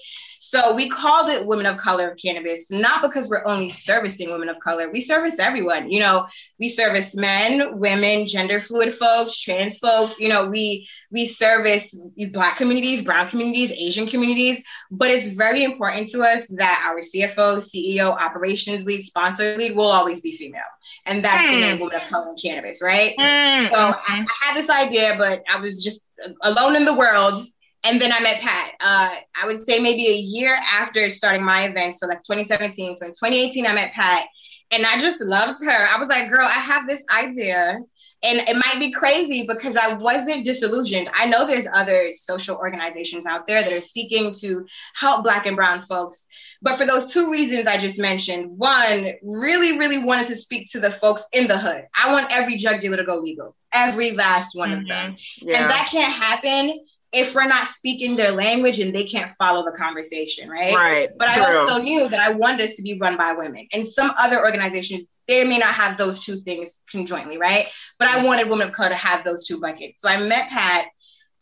So 0.44 0.74
we 0.74 0.88
called 0.88 1.30
it 1.30 1.46
Women 1.46 1.66
of 1.66 1.76
Color 1.76 2.10
of 2.10 2.18
Cannabis, 2.18 2.68
not 2.68 3.00
because 3.00 3.28
we're 3.28 3.46
only 3.46 3.68
servicing 3.68 4.28
women 4.28 4.48
of 4.48 4.58
color. 4.58 4.90
We 4.90 5.00
service 5.00 5.38
everyone. 5.38 5.88
You 5.88 6.00
know, 6.00 6.26
we 6.58 6.68
service 6.68 7.14
men, 7.14 7.78
women, 7.78 8.26
gender 8.26 8.60
fluid 8.60 8.92
folks, 8.92 9.38
trans 9.38 9.78
folks. 9.78 10.18
You 10.18 10.28
know, 10.28 10.46
we 10.46 10.88
we 11.12 11.26
service 11.26 11.96
black 12.32 12.56
communities, 12.56 13.02
brown 13.02 13.28
communities, 13.28 13.70
Asian 13.70 14.08
communities. 14.08 14.60
But 14.90 15.12
it's 15.12 15.28
very 15.28 15.62
important 15.62 16.08
to 16.08 16.22
us 16.22 16.48
that 16.58 16.84
our 16.88 17.02
CFO, 17.02 17.58
CEO, 17.58 18.10
operations 18.10 18.84
lead, 18.84 19.04
sponsor 19.04 19.56
lead 19.56 19.76
will 19.76 19.92
always 19.92 20.22
be 20.22 20.36
female, 20.36 20.62
and 21.06 21.24
that's 21.24 21.44
the 21.44 21.60
name 21.60 21.78
Women 21.78 21.94
of 21.94 22.08
Color 22.08 22.30
in 22.30 22.36
Cannabis, 22.36 22.82
right? 22.82 23.14
Mm. 23.16 23.68
So 23.68 23.76
I, 23.76 23.94
I 24.08 24.26
had 24.40 24.56
this 24.56 24.70
idea, 24.70 25.14
but 25.16 25.44
I 25.48 25.60
was 25.60 25.84
just 25.84 26.10
alone 26.42 26.74
in 26.74 26.84
the 26.84 26.94
world. 26.94 27.46
And 27.84 28.00
then 28.00 28.12
I 28.12 28.20
met 28.20 28.40
Pat. 28.40 28.72
Uh, 28.80 29.16
I 29.40 29.46
would 29.46 29.60
say 29.60 29.80
maybe 29.80 30.06
a 30.08 30.16
year 30.16 30.56
after 30.72 31.10
starting 31.10 31.44
my 31.44 31.64
event, 31.64 31.96
so 31.96 32.06
like 32.06 32.22
2017. 32.22 32.96
So 32.96 33.06
in 33.06 33.12
2018, 33.12 33.66
I 33.66 33.72
met 33.72 33.92
Pat, 33.92 34.26
and 34.70 34.86
I 34.86 34.98
just 35.00 35.20
loved 35.20 35.62
her. 35.64 35.88
I 35.88 35.98
was 35.98 36.08
like, 36.08 36.30
girl, 36.30 36.46
I 36.46 36.52
have 36.52 36.86
this 36.86 37.04
idea. 37.12 37.80
And 38.24 38.38
it 38.48 38.54
might 38.54 38.78
be 38.78 38.92
crazy 38.92 39.44
because 39.48 39.76
I 39.76 39.94
wasn't 39.94 40.44
disillusioned. 40.44 41.10
I 41.12 41.26
know 41.26 41.44
there's 41.44 41.66
other 41.74 42.12
social 42.14 42.56
organizations 42.56 43.26
out 43.26 43.48
there 43.48 43.62
that 43.62 43.72
are 43.72 43.80
seeking 43.80 44.32
to 44.34 44.64
help 44.94 45.24
Black 45.24 45.46
and 45.46 45.56
Brown 45.56 45.80
folks. 45.80 46.28
But 46.62 46.76
for 46.76 46.86
those 46.86 47.12
two 47.12 47.32
reasons 47.32 47.66
I 47.66 47.78
just 47.78 47.98
mentioned, 47.98 48.56
one, 48.56 49.14
really, 49.24 49.76
really 49.76 49.98
wanted 49.98 50.28
to 50.28 50.36
speak 50.36 50.70
to 50.70 50.78
the 50.78 50.92
folks 50.92 51.24
in 51.32 51.48
the 51.48 51.58
hood. 51.58 51.84
I 52.00 52.12
want 52.12 52.30
every 52.30 52.58
drug 52.58 52.80
dealer 52.80 52.98
to 52.98 53.04
go 53.04 53.16
legal, 53.16 53.56
every 53.72 54.12
last 54.12 54.54
one 54.54 54.70
of 54.70 54.86
them. 54.86 55.16
Yeah. 55.40 55.62
And 55.62 55.70
that 55.70 55.88
can't 55.90 56.12
happen 56.12 56.84
if 57.12 57.34
we're 57.34 57.46
not 57.46 57.66
speaking 57.66 58.16
their 58.16 58.32
language 58.32 58.78
and 58.78 58.94
they 58.94 59.04
can't 59.04 59.32
follow 59.32 59.64
the 59.64 59.76
conversation, 59.76 60.48
right? 60.48 60.74
right. 60.74 61.10
But 61.18 61.28
I 61.28 61.54
also 61.54 61.82
knew 61.82 62.08
that 62.08 62.20
I 62.20 62.32
wanted 62.32 62.62
us 62.62 62.76
to 62.76 62.82
be 62.82 62.96
run 62.98 63.18
by 63.18 63.32
women. 63.32 63.68
And 63.72 63.86
some 63.86 64.12
other 64.18 64.40
organizations, 64.40 65.04
they 65.28 65.44
may 65.44 65.58
not 65.58 65.74
have 65.74 65.98
those 65.98 66.20
two 66.20 66.36
things 66.36 66.82
conjointly, 66.90 67.36
right? 67.36 67.66
But 67.98 68.08
I 68.08 68.24
wanted 68.24 68.48
women 68.48 68.68
of 68.68 68.74
color 68.74 68.88
to 68.88 68.94
have 68.94 69.24
those 69.24 69.46
two 69.46 69.60
buckets. 69.60 70.00
So 70.00 70.08
I 70.08 70.18
met 70.18 70.48
Pat. 70.48 70.86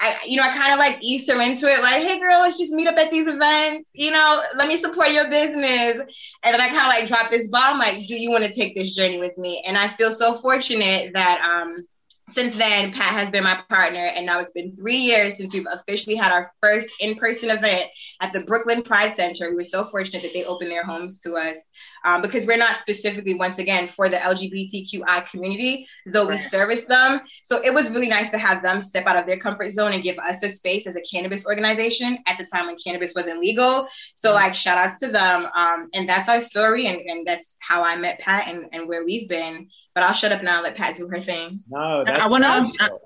I, 0.03 0.19
you 0.27 0.39
know, 0.39 0.45
I 0.45 0.51
kind 0.51 0.73
of 0.73 0.79
like 0.79 0.99
eased 1.03 1.31
her 1.31 1.41
into 1.43 1.69
it, 1.69 1.83
like, 1.83 2.03
hey 2.03 2.19
girl, 2.19 2.41
let's 2.41 2.59
just 2.59 2.73
meet 2.73 2.89
up 2.89 2.97
at 2.97 3.11
these 3.11 3.27
events. 3.27 3.91
You 3.95 4.11
know, 4.11 4.43
let 4.57 4.67
me 4.67 4.79
support 4.79 5.13
your 5.13 5.29
business. 5.29 6.01
And 6.43 6.55
then 6.55 6.61
I 6.61 6.69
kind 6.69 6.81
of 6.81 6.87
like 6.87 7.07
dropped 7.07 7.31
this 7.31 7.49
bomb, 7.49 7.79
like, 7.79 8.07
do 8.07 8.17
you 8.19 8.31
want 8.31 8.45
to 8.45 8.51
take 8.51 8.75
this 8.75 8.95
journey 8.95 9.21
with 9.21 9.37
me? 9.37 9.63
And 9.67 9.77
I 9.77 9.89
feel 9.89 10.11
so 10.11 10.39
fortunate 10.39 11.13
that 11.13 11.43
um 11.43 11.87
since 12.33 12.57
then, 12.57 12.93
Pat 12.93 13.13
has 13.13 13.31
been 13.31 13.45
my 13.45 13.63
partner, 13.69 14.07
and 14.07 14.25
now 14.25 14.41
it's 14.41 14.53
been 14.53 14.75
three 14.77 14.97
years 14.97 15.37
since 15.37 15.53
we've 15.53 15.67
officially 15.71 16.17
had 16.17 16.33
our 16.33 16.51
first 16.63 16.91
in 17.01 17.17
person 17.17 17.51
event 17.51 17.85
at 18.21 18.33
the 18.33 18.41
Brooklyn 18.41 18.83
Pride 18.83 19.15
Center. 19.15 19.51
We 19.51 19.57
were 19.57 19.65
so 19.65 19.85
fortunate 19.85 20.23
that 20.23 20.33
they 20.33 20.45
opened 20.45 20.71
their 20.71 20.85
homes 20.85 21.19
to 21.21 21.37
us 21.37 21.59
um, 22.05 22.23
because 22.23 22.47
we're 22.47 22.57
not 22.57 22.77
specifically, 22.77 23.35
once 23.35 23.59
again, 23.59 23.89
for 23.89 24.09
the 24.09 24.17
LGBTQI 24.17 25.29
community, 25.31 25.87
though 26.07 26.25
we 26.25 26.31
Right. 26.33 26.41
service 26.41 26.85
them. 26.85 27.21
So 27.43 27.63
it 27.65 27.73
was 27.73 27.91
really 27.91 28.09
nice 28.09 28.31
to 28.31 28.39
have 28.39 28.63
them 28.63 28.81
step 28.83 29.07
out 29.07 29.17
of 29.17 29.27
their 29.27 29.37
comfort 29.39 29.71
zone 29.71 29.93
and 29.93 30.03
give 30.03 30.19
us 30.19 30.43
a 30.43 30.49
space 30.51 30.87
as 30.87 30.97
a 30.97 31.03
cannabis 31.03 31.47
organization 31.47 32.19
at 32.27 32.39
the 32.39 32.45
time 32.45 32.67
when 32.67 32.77
cannabis 32.77 33.15
wasn't 33.15 33.41
legal. 33.41 33.87
So, 34.15 34.33
like, 34.33 34.55
shout 34.55 34.79
outs 34.79 35.01
to 35.01 35.09
them. 35.09 35.47
Um, 35.55 35.89
and 35.95 36.09
that's 36.09 36.29
our 36.29 36.41
story, 36.41 36.87
and, 36.87 36.99
and 37.01 37.27
that's 37.27 37.57
how 37.61 37.83
I 37.83 37.97
met 37.97 38.19
Pat 38.21 38.49
and, 38.49 38.67
and 38.73 38.89
where 38.89 39.05
we've 39.05 39.29
been. 39.29 39.69
But 39.95 40.05
I'll 40.05 40.13
shut 40.13 40.31
up 40.33 40.43
now 40.43 40.55
and 40.57 40.63
let 40.65 40.77
Pat 40.77 40.97
do 40.97 41.09
her 41.09 41.19
thing. 41.21 41.65
No, 41.69 42.05
that's 42.05 42.21
I 42.21 42.29
wanna- 42.29 42.47
wonderful. 42.49 43.01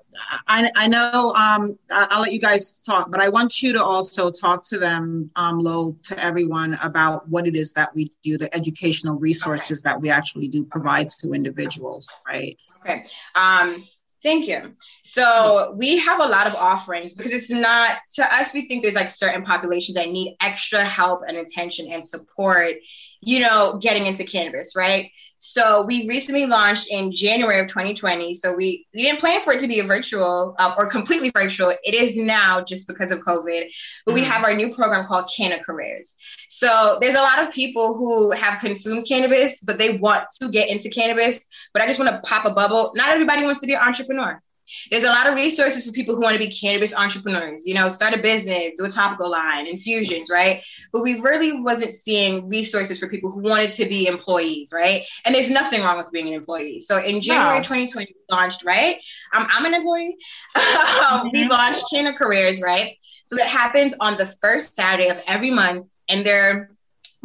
I, 0.47 0.69
I 0.75 0.87
know 0.87 1.33
um, 1.35 1.77
I'll 1.91 2.21
let 2.21 2.33
you 2.33 2.39
guys 2.39 2.73
talk, 2.73 3.11
but 3.11 3.19
I 3.19 3.29
want 3.29 3.61
you 3.61 3.73
to 3.73 3.83
also 3.83 4.31
talk 4.31 4.63
to 4.69 4.77
them, 4.77 5.29
um, 5.35 5.59
Lo, 5.59 5.95
to 6.03 6.23
everyone 6.23 6.77
about 6.81 7.27
what 7.29 7.47
it 7.47 7.55
is 7.55 7.73
that 7.73 7.93
we 7.95 8.11
do, 8.23 8.37
the 8.37 8.53
educational 8.55 9.15
resources 9.15 9.81
that 9.83 9.99
we 9.99 10.09
actually 10.09 10.47
do 10.47 10.63
provide 10.63 11.09
to 11.19 11.33
individuals, 11.33 12.09
right? 12.27 12.57
Okay. 12.81 13.05
Um, 13.35 13.83
thank 14.21 14.47
you. 14.47 14.75
So 15.03 15.73
we 15.77 15.97
have 15.99 16.19
a 16.19 16.25
lot 16.25 16.47
of 16.47 16.55
offerings 16.55 17.13
because 17.13 17.31
it's 17.31 17.49
not 17.49 17.97
to 18.15 18.35
us, 18.35 18.53
we 18.53 18.67
think 18.67 18.83
there's 18.83 18.95
like 18.95 19.09
certain 19.09 19.43
populations 19.43 19.95
that 19.95 20.09
need 20.09 20.35
extra 20.41 20.83
help 20.83 21.21
and 21.27 21.37
attention 21.37 21.91
and 21.91 22.07
support, 22.07 22.75
you 23.21 23.39
know, 23.39 23.77
getting 23.81 24.05
into 24.05 24.23
cannabis, 24.23 24.75
right? 24.75 25.11
So 25.47 25.83
we 25.83 26.07
recently 26.07 26.47
launched 26.47 26.87
in 26.89 27.13
January 27.13 27.59
of 27.59 27.67
2020. 27.67 28.33
So 28.33 28.51
we 28.51 28.87
we 28.95 29.03
didn't 29.03 29.19
plan 29.19 29.41
for 29.41 29.53
it 29.53 29.59
to 29.59 29.67
be 29.67 29.79
a 29.79 29.83
virtual 29.83 30.55
uh, 30.57 30.73
or 30.75 30.87
completely 30.89 31.29
virtual. 31.29 31.69
It 31.83 31.93
is 31.93 32.17
now 32.17 32.61
just 32.61 32.87
because 32.87 33.11
of 33.11 33.19
COVID. 33.19 33.69
But 34.07 34.15
we 34.15 34.21
Mhm. 34.21 34.25
have 34.25 34.43
our 34.43 34.55
new 34.55 34.73
program 34.73 35.05
called 35.05 35.29
Canna 35.35 35.63
Careers. 35.63 36.15
So 36.49 36.97
there's 36.99 37.13
a 37.13 37.21
lot 37.21 37.39
of 37.39 37.51
people 37.51 37.95
who 37.95 38.31
have 38.31 38.59
consumed 38.59 39.07
cannabis, 39.07 39.61
but 39.61 39.77
they 39.77 39.97
want 39.97 40.23
to 40.41 40.49
get 40.49 40.67
into 40.69 40.89
cannabis. 40.89 41.45
But 41.73 41.83
I 41.83 41.87
just 41.87 41.99
want 41.99 42.09
to 42.11 42.21
pop 42.27 42.45
a 42.45 42.51
bubble. 42.51 42.91
Not 42.95 43.09
everybody 43.09 43.43
wants 43.43 43.61
to 43.61 43.67
be 43.67 43.73
an 43.73 43.81
entrepreneur. 43.81 44.41
There's 44.89 45.03
a 45.03 45.09
lot 45.09 45.27
of 45.27 45.35
resources 45.35 45.85
for 45.85 45.91
people 45.91 46.15
who 46.15 46.21
want 46.21 46.33
to 46.33 46.39
be 46.39 46.49
cannabis 46.49 46.93
entrepreneurs, 46.93 47.65
you 47.65 47.73
know, 47.73 47.89
start 47.89 48.13
a 48.13 48.17
business, 48.17 48.73
do 48.77 48.85
a 48.85 48.89
topical 48.89 49.29
line, 49.29 49.67
infusions, 49.67 50.29
right? 50.29 50.63
But 50.91 51.03
we 51.03 51.19
really 51.19 51.53
wasn't 51.53 51.93
seeing 51.93 52.47
resources 52.47 52.99
for 52.99 53.07
people 53.07 53.31
who 53.31 53.41
wanted 53.41 53.71
to 53.73 53.85
be 53.85 54.07
employees, 54.07 54.71
right? 54.73 55.03
And 55.25 55.33
there's 55.33 55.49
nothing 55.49 55.81
wrong 55.81 55.97
with 55.97 56.11
being 56.11 56.27
an 56.27 56.33
employee. 56.33 56.81
So 56.81 56.97
in 56.97 57.21
January 57.21 57.57
no. 57.57 57.63
2020, 57.63 58.13
we 58.13 58.35
launched, 58.35 58.63
right? 58.65 58.97
I'm, 59.33 59.47
I'm 59.49 59.65
an 59.65 59.73
employee. 59.73 60.15
mm-hmm. 60.57 61.29
We 61.33 61.47
launched 61.47 61.85
Canna 61.91 62.13
Careers, 62.13 62.61
right? 62.61 62.97
So 63.27 63.35
that 63.37 63.47
happens 63.47 63.93
on 63.99 64.17
the 64.17 64.25
first 64.25 64.75
Saturday 64.75 65.09
of 65.09 65.21
every 65.27 65.51
month. 65.51 65.89
And 66.07 66.25
they're 66.25 66.69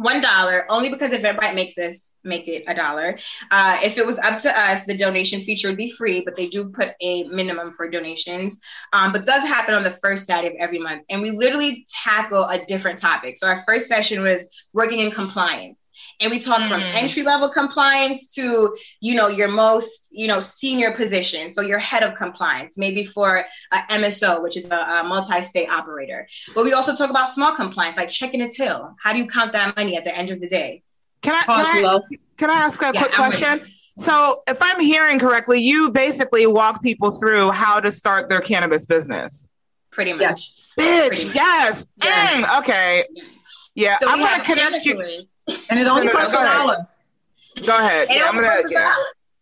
one 0.01 0.21
dollar 0.21 0.65
only 0.69 0.89
because 0.89 1.11
Eventbrite 1.11 1.55
makes 1.55 1.77
us 1.77 2.15
make 2.23 2.47
it 2.47 2.63
a 2.67 2.73
dollar. 2.73 3.17
Uh, 3.49 3.77
if 3.83 3.97
it 3.97 4.05
was 4.05 4.19
up 4.19 4.39
to 4.41 4.59
us, 4.59 4.85
the 4.85 4.97
donation 4.97 5.41
feature 5.41 5.67
would 5.69 5.77
be 5.77 5.89
free, 5.91 6.21
but 6.21 6.35
they 6.35 6.47
do 6.47 6.69
put 6.69 6.93
a 7.01 7.23
minimum 7.25 7.71
for 7.71 7.89
donations. 7.89 8.59
Um, 8.93 9.11
but 9.11 9.25
does 9.25 9.43
happen 9.43 9.75
on 9.75 9.83
the 9.83 9.91
first 9.91 10.25
Saturday 10.25 10.55
of 10.55 10.61
every 10.61 10.79
month, 10.79 11.03
and 11.09 11.21
we 11.21 11.31
literally 11.31 11.85
tackle 12.03 12.45
a 12.45 12.63
different 12.65 12.99
topic. 12.99 13.37
So 13.37 13.47
our 13.47 13.63
first 13.65 13.87
session 13.87 14.23
was 14.23 14.47
working 14.73 14.99
in 14.99 15.11
compliance 15.11 15.90
and 16.21 16.29
we 16.29 16.39
talk 16.39 16.61
mm. 16.61 16.67
from 16.67 16.81
entry 16.81 17.23
level 17.23 17.49
compliance 17.49 18.27
to 18.35 18.77
you 19.01 19.15
know 19.15 19.27
your 19.27 19.47
most 19.47 20.09
you 20.11 20.27
know 20.27 20.39
senior 20.39 20.93
position. 20.93 21.51
So 21.51 21.61
your 21.61 21.79
head 21.79 22.03
of 22.03 22.15
compliance 22.15 22.77
maybe 22.77 23.03
for 23.03 23.43
a 23.71 23.77
mso 23.89 24.41
which 24.41 24.55
is 24.55 24.69
a, 24.71 24.75
a 24.75 25.03
multi-state 25.03 25.69
operator. 25.69 26.27
But 26.55 26.63
we 26.63 26.73
also 26.73 26.95
talk 26.95 27.09
about 27.09 27.29
small 27.29 27.55
compliance 27.55 27.97
like 27.97 28.09
checking 28.09 28.41
a 28.41 28.49
till. 28.49 28.95
How 29.03 29.11
do 29.11 29.19
you 29.19 29.27
count 29.27 29.51
that 29.53 29.75
money 29.75 29.97
at 29.97 30.05
the 30.05 30.15
end 30.15 30.29
of 30.29 30.39
the 30.39 30.47
day? 30.47 30.83
Can 31.21 31.35
i, 31.35 31.41
can 31.43 31.85
I, 31.85 31.99
can 32.37 32.49
I 32.49 32.53
ask 32.53 32.81
a 32.81 32.91
yeah, 32.93 33.01
quick 33.01 33.19
I'm 33.19 33.29
question? 33.29 33.59
Ready. 33.59 33.73
so 33.97 34.41
if 34.47 34.59
i'm 34.61 34.79
hearing 34.79 35.19
correctly 35.19 35.59
you 35.59 35.91
basically 35.91 36.47
walk 36.47 36.81
people 36.81 37.11
through 37.11 37.51
how 37.51 37.79
to 37.79 37.91
start 37.91 38.29
their 38.29 38.41
cannabis 38.41 38.85
business. 38.85 39.49
Pretty 39.91 40.13
much. 40.13 40.21
Yes. 40.21 40.55
Bitch 40.79 41.35
yes, 41.35 41.85
yes. 42.01 42.45
Mm, 42.45 42.59
okay. 42.59 43.05
Yeah 43.75 43.97
so 43.99 44.09
i'm 44.09 44.19
gonna 44.19 44.43
connect 44.43 44.85
you 44.85 45.25
and 45.69 45.79
it 45.79 45.87
only 45.87 46.07
no, 46.07 46.13
no, 46.13 46.19
costs 46.19 46.35
a 46.35 46.43
dollar. 46.43 46.87
Go 47.65 47.77
ahead. 47.77 48.07
Yeah, 48.11 48.27
I'm 48.27 48.35
gonna. 48.35 48.47
Yeah. 48.69 48.93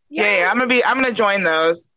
yeah, 0.10 0.38
yeah, 0.40 0.52
I'm 0.52 0.58
gonna 0.58 0.68
be. 0.68 0.84
I'm 0.84 0.96
gonna 0.96 1.12
join 1.12 1.44
those. 1.44 1.90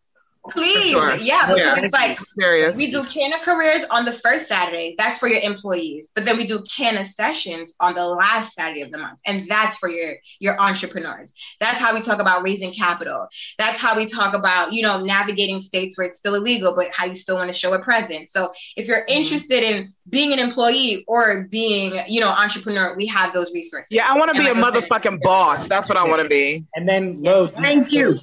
Please, 0.50 0.90
sure. 0.90 1.14
yeah, 1.14 1.46
because 1.46 1.60
yeah. 1.60 1.78
it's 1.78 1.92
like 1.92 2.18
Serious. 2.36 2.76
we 2.76 2.90
do 2.90 3.04
Canna 3.04 3.38
careers 3.38 3.84
on 3.90 4.04
the 4.04 4.10
first 4.10 4.48
Saturday. 4.48 4.96
That's 4.98 5.18
for 5.18 5.28
your 5.28 5.40
employees, 5.40 6.10
but 6.16 6.24
then 6.24 6.36
we 6.36 6.46
do 6.48 6.64
Canna 6.76 7.04
sessions 7.04 7.74
on 7.78 7.94
the 7.94 8.04
last 8.04 8.54
Saturday 8.54 8.80
of 8.80 8.90
the 8.90 8.98
month, 8.98 9.20
and 9.24 9.46
that's 9.48 9.76
for 9.76 9.88
your 9.88 10.16
your 10.40 10.60
entrepreneurs. 10.60 11.32
That's 11.60 11.78
how 11.78 11.94
we 11.94 12.00
talk 12.00 12.20
about 12.20 12.42
raising 12.42 12.72
capital. 12.72 13.28
That's 13.56 13.78
how 13.78 13.96
we 13.96 14.04
talk 14.04 14.34
about 14.34 14.72
you 14.72 14.82
know 14.82 15.00
navigating 15.00 15.60
states 15.60 15.96
where 15.96 16.08
it's 16.08 16.18
still 16.18 16.34
illegal, 16.34 16.74
but 16.74 16.88
how 16.90 17.06
you 17.06 17.14
still 17.14 17.36
want 17.36 17.52
to 17.52 17.56
show 17.56 17.72
a 17.74 17.78
presence. 17.78 18.32
So 18.32 18.52
if 18.76 18.88
you're 18.88 19.02
mm-hmm. 19.02 19.18
interested 19.18 19.62
in 19.62 19.92
being 20.08 20.32
an 20.32 20.40
employee 20.40 21.04
or 21.06 21.44
being 21.44 22.00
you 22.08 22.20
know 22.20 22.30
entrepreneur, 22.30 22.96
we 22.96 23.06
have 23.06 23.32
those 23.32 23.52
resources. 23.52 23.92
Yeah, 23.92 24.10
I 24.10 24.18
want 24.18 24.32
to 24.32 24.34
be 24.36 24.52
like 24.52 24.56
a 24.56 24.60
motherfucking 24.60 25.20
boss. 25.22 25.68
That's 25.68 25.88
what 25.88 25.98
I 25.98 26.02
want 26.02 26.20
to 26.20 26.28
be. 26.28 26.66
And 26.74 26.88
then, 26.88 27.22
Lo, 27.22 27.46
thank 27.46 27.92
you. 27.92 28.18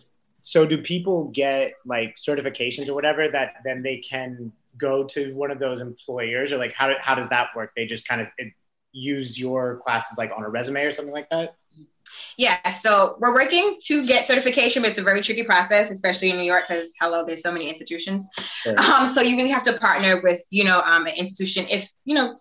So 0.49 0.65
do 0.65 0.79
people 0.79 1.25
get 1.25 1.73
like 1.85 2.15
certifications 2.15 2.89
or 2.89 2.95
whatever 2.95 3.29
that 3.29 3.57
then 3.63 3.83
they 3.83 3.97
can 3.97 4.51
go 4.79 5.03
to 5.03 5.31
one 5.35 5.51
of 5.51 5.59
those 5.59 5.79
employers 5.79 6.51
or 6.51 6.57
like 6.57 6.73
how, 6.73 6.91
how 6.99 7.13
does 7.13 7.29
that 7.29 7.49
work? 7.55 7.73
They 7.75 7.85
just 7.85 8.07
kind 8.07 8.19
of 8.19 8.27
use 8.91 9.37
your 9.37 9.79
classes 9.83 10.17
like 10.17 10.31
on 10.35 10.43
a 10.43 10.49
resume 10.49 10.85
or 10.85 10.91
something 10.91 11.13
like 11.13 11.29
that? 11.29 11.55
Yeah, 12.35 12.67
so 12.71 13.17
we're 13.19 13.35
working 13.35 13.77
to 13.85 14.03
get 14.07 14.25
certification, 14.25 14.81
but 14.81 14.89
it's 14.89 14.99
a 14.99 15.03
very 15.03 15.21
tricky 15.21 15.43
process, 15.43 15.91
especially 15.91 16.31
in 16.31 16.37
New 16.37 16.45
York, 16.45 16.63
because 16.67 16.93
hello, 16.99 17.23
there's 17.23 17.43
so 17.43 17.51
many 17.51 17.69
institutions. 17.69 18.27
Sure. 18.63 18.79
Um, 18.79 19.07
so 19.07 19.21
you 19.21 19.37
really 19.37 19.51
have 19.51 19.61
to 19.63 19.77
partner 19.77 20.19
with, 20.23 20.41
you 20.49 20.63
know, 20.63 20.81
um, 20.81 21.05
an 21.05 21.13
institution. 21.13 21.67
If 21.69 21.87
you 22.05 22.15
know, 22.15 22.35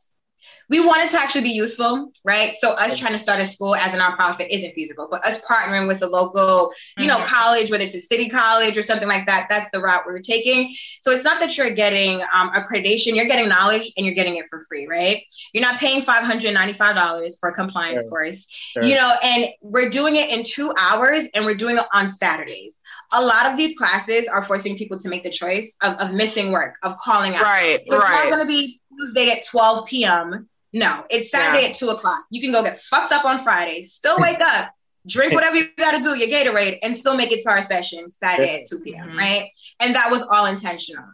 we 0.68 0.84
wanted 0.84 1.10
to 1.10 1.18
actually 1.18 1.42
be 1.42 1.50
useful, 1.50 2.12
right? 2.24 2.54
So 2.56 2.72
us 2.72 2.98
trying 2.98 3.12
to 3.12 3.18
start 3.18 3.40
a 3.40 3.46
school 3.46 3.74
as 3.74 3.94
a 3.94 3.98
nonprofit 3.98 4.48
isn't 4.50 4.72
feasible, 4.72 5.08
but 5.10 5.26
us 5.26 5.40
partnering 5.40 5.88
with 5.88 6.02
a 6.02 6.06
local, 6.06 6.72
you 6.98 7.06
know, 7.06 7.16
mm-hmm. 7.16 7.26
college, 7.26 7.70
whether 7.70 7.84
it's 7.84 7.94
a 7.94 8.00
city 8.00 8.28
college 8.28 8.76
or 8.76 8.82
something 8.82 9.08
like 9.08 9.26
that, 9.26 9.46
that's 9.48 9.70
the 9.70 9.80
route 9.80 10.02
we're 10.06 10.20
taking. 10.20 10.74
So 11.00 11.10
it's 11.10 11.24
not 11.24 11.40
that 11.40 11.56
you're 11.56 11.70
getting 11.70 12.20
um, 12.34 12.50
accreditation, 12.50 13.16
you're 13.16 13.26
getting 13.26 13.48
knowledge 13.48 13.90
and 13.96 14.04
you're 14.04 14.14
getting 14.14 14.36
it 14.36 14.46
for 14.48 14.62
free, 14.68 14.86
right? 14.86 15.22
You're 15.52 15.64
not 15.64 15.80
paying 15.80 16.02
$595 16.02 17.40
for 17.40 17.48
a 17.48 17.54
compliance 17.54 18.02
sure. 18.02 18.10
course, 18.10 18.46
sure. 18.48 18.82
you 18.82 18.94
know, 18.94 19.14
and 19.22 19.46
we're 19.62 19.88
doing 19.88 20.16
it 20.16 20.28
in 20.30 20.44
two 20.44 20.72
hours 20.78 21.26
and 21.34 21.46
we're 21.46 21.56
doing 21.56 21.78
it 21.78 21.84
on 21.94 22.08
Saturdays 22.08 22.78
a 23.12 23.22
lot 23.22 23.46
of 23.46 23.56
these 23.56 23.76
classes 23.76 24.28
are 24.28 24.44
forcing 24.44 24.76
people 24.76 24.98
to 24.98 25.08
make 25.08 25.22
the 25.22 25.30
choice 25.30 25.76
of, 25.82 25.94
of 25.94 26.12
missing 26.12 26.52
work, 26.52 26.76
of 26.82 26.96
calling 26.98 27.34
out. 27.34 27.42
Right. 27.42 27.80
So 27.86 27.98
right. 27.98 28.04
it's 28.04 28.30
not 28.30 28.36
going 28.36 28.46
to 28.46 28.48
be 28.48 28.80
Tuesday 28.98 29.30
at 29.30 29.46
12 29.46 29.86
p.m. 29.86 30.48
No, 30.72 31.04
it's 31.10 31.30
Saturday 31.30 31.62
yeah. 31.62 31.68
at 31.70 31.76
two 31.76 31.90
o'clock. 31.90 32.24
You 32.30 32.40
can 32.40 32.52
go 32.52 32.62
get 32.62 32.82
fucked 32.82 33.12
up 33.12 33.24
on 33.24 33.42
Friday, 33.42 33.82
still 33.82 34.16
wake 34.20 34.40
up, 34.40 34.70
drink 35.06 35.32
whatever 35.32 35.56
you 35.56 35.68
got 35.76 35.96
to 35.96 36.02
do, 36.02 36.14
your 36.14 36.28
Gatorade, 36.28 36.78
and 36.82 36.96
still 36.96 37.16
make 37.16 37.32
it 37.32 37.42
to 37.42 37.50
our 37.50 37.62
session 37.62 38.10
Saturday 38.10 38.60
at 38.60 38.66
2 38.68 38.80
p.m. 38.80 39.08
Mm-hmm. 39.08 39.18
Right. 39.18 39.50
And 39.80 39.94
that 39.94 40.10
was 40.10 40.22
all 40.22 40.46
intentional. 40.46 41.04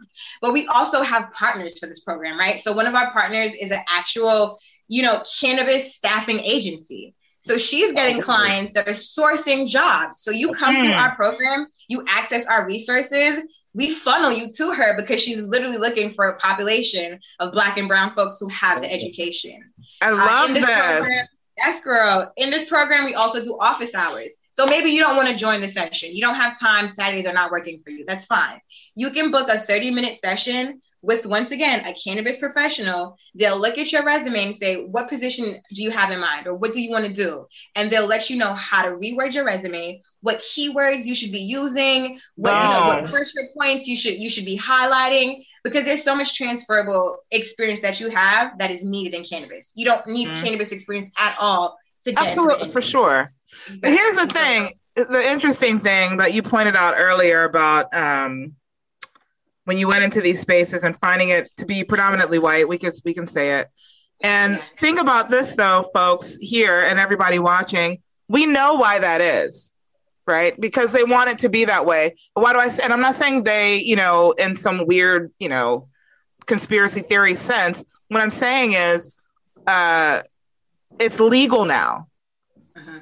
But 0.41 0.53
we 0.53 0.67
also 0.67 1.01
have 1.01 1.31
partners 1.33 1.79
for 1.79 1.87
this 1.87 2.01
program, 2.01 2.37
right? 2.37 2.59
So 2.59 2.73
one 2.73 2.87
of 2.87 2.95
our 2.95 3.11
partners 3.11 3.53
is 3.59 3.71
an 3.71 3.81
actual, 3.87 4.59
you 4.87 5.03
know, 5.03 5.23
cannabis 5.39 5.95
staffing 5.95 6.39
agency. 6.39 7.15
So 7.39 7.59
she's 7.59 7.91
getting 7.91 8.23
clients 8.23 8.71
that 8.71 8.87
are 8.87 8.91
sourcing 8.91 9.67
jobs. 9.67 10.21
So 10.21 10.31
you 10.31 10.51
come 10.53 10.75
through 10.75 10.93
our 10.93 11.15
program, 11.15 11.67
you 11.87 12.03
access 12.07 12.47
our 12.47 12.65
resources, 12.65 13.37
we 13.75 13.93
funnel 13.93 14.31
you 14.31 14.49
to 14.49 14.73
her 14.73 14.95
because 14.95 15.21
she's 15.21 15.41
literally 15.41 15.77
looking 15.77 16.09
for 16.09 16.25
a 16.25 16.39
population 16.39 17.19
of 17.39 17.51
black 17.51 17.77
and 17.77 17.87
brown 17.87 18.09
folks 18.09 18.39
who 18.39 18.47
have 18.47 18.81
the 18.81 18.91
education. 18.91 19.61
I 20.01 20.11
uh, 20.11 20.15
love 20.15 20.49
uh, 20.49 20.53
this. 20.53 20.65
Program, 20.65 21.25
yes, 21.57 21.81
girl. 21.81 22.33
In 22.37 22.49
this 22.49 22.69
program, 22.69 23.03
we 23.03 23.15
also 23.15 23.43
do 23.43 23.57
office 23.59 23.93
hours. 23.93 24.37
So 24.49 24.65
maybe 24.65 24.91
you 24.91 25.01
don't 25.01 25.17
want 25.17 25.27
to 25.27 25.35
join 25.35 25.59
the 25.59 25.67
session. 25.67 26.15
You 26.15 26.21
don't 26.21 26.35
have 26.35 26.57
time. 26.57 26.87
Saturdays 26.87 27.25
are 27.25 27.33
not 27.33 27.51
working 27.51 27.77
for 27.79 27.89
you. 27.89 28.05
That's 28.07 28.25
fine. 28.25 28.61
You 28.95 29.09
can 29.11 29.29
book 29.29 29.49
a 29.49 29.59
30 29.59 29.91
minute 29.91 30.15
session 30.15 30.81
with 31.05 31.25
once 31.25 31.51
again 31.51 31.85
a 31.85 31.93
cannabis 31.93 32.37
professional 32.37 33.17
they'll 33.35 33.59
look 33.59 33.77
at 33.77 33.91
your 33.91 34.03
resume 34.03 34.45
and 34.45 34.55
say 34.55 34.83
what 34.83 35.07
position 35.07 35.61
do 35.73 35.83
you 35.83 35.91
have 35.91 36.11
in 36.11 36.19
mind 36.19 36.47
or 36.47 36.55
what 36.55 36.73
do 36.73 36.81
you 36.81 36.89
want 36.89 37.05
to 37.05 37.13
do? 37.13 37.45
And 37.75 37.91
they'll 37.91 38.07
let 38.07 38.29
you 38.29 38.37
know 38.37 38.53
how 38.53 38.83
to 38.83 38.91
reword 38.91 39.33
your 39.33 39.45
resume 39.45 40.01
what 40.21 40.39
keywords 40.39 41.05
you 41.05 41.13
should 41.13 41.31
be 41.31 41.39
using 41.39 42.19
what 42.35 42.51
wow. 42.51 42.61
you 42.63 42.73
know 42.73 42.87
what 42.87 43.11
pressure 43.11 43.47
points 43.55 43.87
you 43.87 43.95
should 43.95 44.15
you 44.15 44.29
should 44.29 44.45
be 44.45 44.57
highlighting 44.57 45.45
because 45.63 45.85
there's 45.85 46.03
so 46.03 46.15
much 46.15 46.35
transferable 46.35 47.17
experience 47.31 47.81
that 47.81 47.99
you 47.99 48.09
have 48.09 48.57
that 48.57 48.71
is 48.71 48.83
needed 48.83 49.13
in 49.13 49.23
cannabis. 49.23 49.71
You 49.75 49.85
don't 49.85 50.05
need 50.07 50.29
mm-hmm. 50.29 50.43
cannabis 50.43 50.71
experience 50.71 51.11
at 51.17 51.35
all 51.39 51.77
to 52.03 52.11
get 52.11 52.23
absolutely 52.23 52.69
for 52.69 52.81
sure. 52.81 53.31
But 53.79 53.91
here's 53.91 54.15
the 54.15 54.27
thing 54.27 54.71
the 54.95 55.29
interesting 55.29 55.79
thing 55.79 56.17
that 56.17 56.33
you 56.33 56.41
pointed 56.41 56.75
out 56.75 56.95
earlier 56.97 57.43
about 57.43 57.93
um, 57.93 58.55
when 59.65 59.77
you 59.77 59.87
went 59.87 60.03
into 60.03 60.21
these 60.21 60.39
spaces 60.39 60.83
and 60.83 60.97
finding 60.97 61.29
it 61.29 61.55
to 61.57 61.65
be 61.65 61.83
predominantly 61.83 62.39
white. 62.39 62.67
We 62.67 62.77
can 62.77 62.93
we 63.03 63.13
can 63.13 63.27
say 63.27 63.59
it. 63.59 63.69
And 64.21 64.63
think 64.79 64.99
about 64.99 65.29
this 65.29 65.55
though, 65.55 65.85
folks 65.93 66.37
here 66.37 66.81
and 66.81 66.97
everybody 66.97 67.37
watching. 67.37 68.01
We 68.27 68.45
know 68.45 68.75
why 68.75 68.99
that 68.99 69.21
is, 69.21 69.75
right? 70.25 70.59
Because 70.59 70.91
they 70.91 71.03
want 71.03 71.29
it 71.29 71.39
to 71.39 71.49
be 71.49 71.65
that 71.65 71.85
way. 71.85 72.15
Why 72.33 72.53
do 72.53 72.59
I 72.59 72.69
say? 72.69 72.83
And 72.83 72.93
I'm 72.93 73.01
not 73.01 73.15
saying 73.15 73.43
they, 73.43 73.77
you 73.77 73.95
know, 73.95 74.31
in 74.31 74.55
some 74.55 74.85
weird, 74.85 75.31
you 75.37 75.49
know, 75.49 75.89
conspiracy 76.45 77.01
theory 77.01 77.35
sense. 77.35 77.83
What 78.07 78.21
I'm 78.21 78.29
saying 78.29 78.73
is, 78.73 79.11
uh, 79.67 80.21
it's 80.99 81.19
legal 81.19 81.65
now. 81.65 82.07
Uh-huh. 82.75 82.99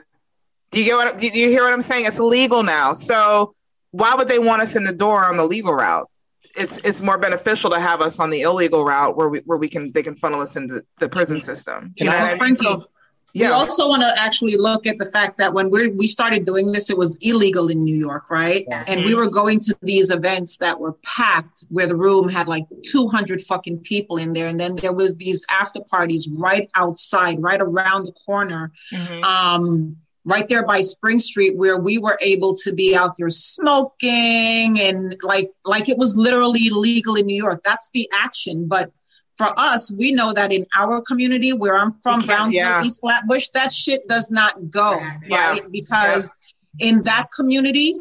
Do 0.72 0.80
you 0.80 0.86
get 0.86 0.96
what? 0.96 1.18
Do 1.18 1.28
you 1.28 1.50
hear 1.50 1.64
what 1.64 1.74
I'm 1.74 1.82
saying? 1.82 2.06
It's 2.06 2.20
legal 2.20 2.64
now. 2.64 2.94
So 2.94 3.56
why 3.92 4.16
would 4.16 4.28
they 4.28 4.40
want 4.40 4.62
us 4.62 4.76
in 4.76 4.84
the 4.84 4.94
door 4.94 5.24
on 5.24 5.38
the 5.38 5.46
legal 5.46 5.74
route? 5.74 6.10
It's 6.56 6.80
it's 6.84 7.02
more 7.02 7.18
beneficial 7.18 7.70
to 7.72 7.80
have 7.80 8.02
us 8.02 8.20
on 8.20 8.30
the 8.30 8.42
illegal 8.42 8.86
route 8.86 9.18
where 9.18 9.30
we 9.30 9.40
where 9.40 9.58
we 9.58 9.68
can 9.68 9.92
they 9.92 10.04
can 10.04 10.16
funnel 10.16 10.42
us 10.42 10.56
into 10.56 10.84
the 11.00 11.10
prison 11.10 11.42
system. 11.42 11.94
You 11.98 12.06
know, 12.06 12.16
I 12.16 12.36
mean? 12.38 12.56
so, 12.56 12.86
yeah. 13.34 13.48
We 13.48 13.54
also 13.54 13.88
want 13.88 14.04
to 14.04 14.14
actually 14.16 14.58
look 14.58 14.86
at 14.86 15.00
the 15.00 15.06
fact 15.06 15.40
that 15.40 15.54
when 15.54 15.72
we 15.72 15.88
we 15.88 16.06
started 16.06 16.46
doing 16.46 16.72
this, 16.72 16.92
it 16.92 16.98
was 16.98 17.18
illegal 17.22 17.70
in 17.70 17.80
New 17.80 17.98
York, 17.98 18.30
right? 18.30 18.64
Yeah. 18.68 18.84
And 18.88 19.04
we 19.04 19.16
were 19.16 19.30
going 19.30 19.60
to 19.62 19.76
these 19.82 20.12
events 20.12 20.58
that 20.58 20.80
were 20.80 20.94
packed, 21.04 21.66
where 21.70 21.88
the 21.88 21.96
room 21.96 22.30
had 22.30 22.48
like 22.48 22.66
200 22.84 23.42
fucking 23.42 23.80
people 23.80 24.18
in 24.18 24.34
there, 24.34 24.48
and 24.48 24.60
then 24.60 24.76
there 24.76 24.94
was 24.94 25.18
these 25.18 25.44
after 25.50 25.82
parties 25.82 26.30
right 26.32 26.70
outside, 26.76 27.42
right 27.42 27.60
around 27.60 28.06
the 28.06 28.12
corner. 28.12 28.72
Mm-hmm. 28.92 29.24
Um, 29.24 29.98
right 30.26 30.48
there 30.48 30.66
by 30.66 30.82
Spring 30.82 31.20
Street 31.20 31.56
where 31.56 31.78
we 31.80 31.98
were 31.98 32.18
able 32.22 32.56
to 32.56 32.72
be 32.72 32.96
out 32.96 33.18
there 33.18 33.30
smoking 33.30 34.80
and 34.80 35.16
like 35.22 35.52
like 35.66 35.90
it 35.90 35.98
was 35.98 36.18
literally 36.18 36.70
legal 36.70 37.16
in 37.16 37.26
New 37.26 37.36
York. 37.36 37.62
That's 37.64 37.90
the 37.94 38.10
action. 38.14 38.68
But 38.68 38.92
for 39.38 39.52
us, 39.58 39.92
we 39.92 40.12
know 40.12 40.32
that 40.34 40.52
in 40.52 40.66
our 40.76 41.02
community 41.02 41.54
where 41.54 41.76
I'm 41.76 41.94
from, 42.04 42.22
Brownsville, 42.22 42.54
yeah. 42.54 42.84
East 42.84 43.02
Flatbush, 43.02 43.50
that 43.50 43.72
shit 43.72 44.08
does 44.08 44.30
not 44.30 44.70
go, 44.70 45.00
yeah. 45.28 45.50
right? 45.50 45.72
Because 45.72 46.36
yeah. 46.78 46.90
in 46.90 47.04
that 47.04 47.30
community, 47.36 47.96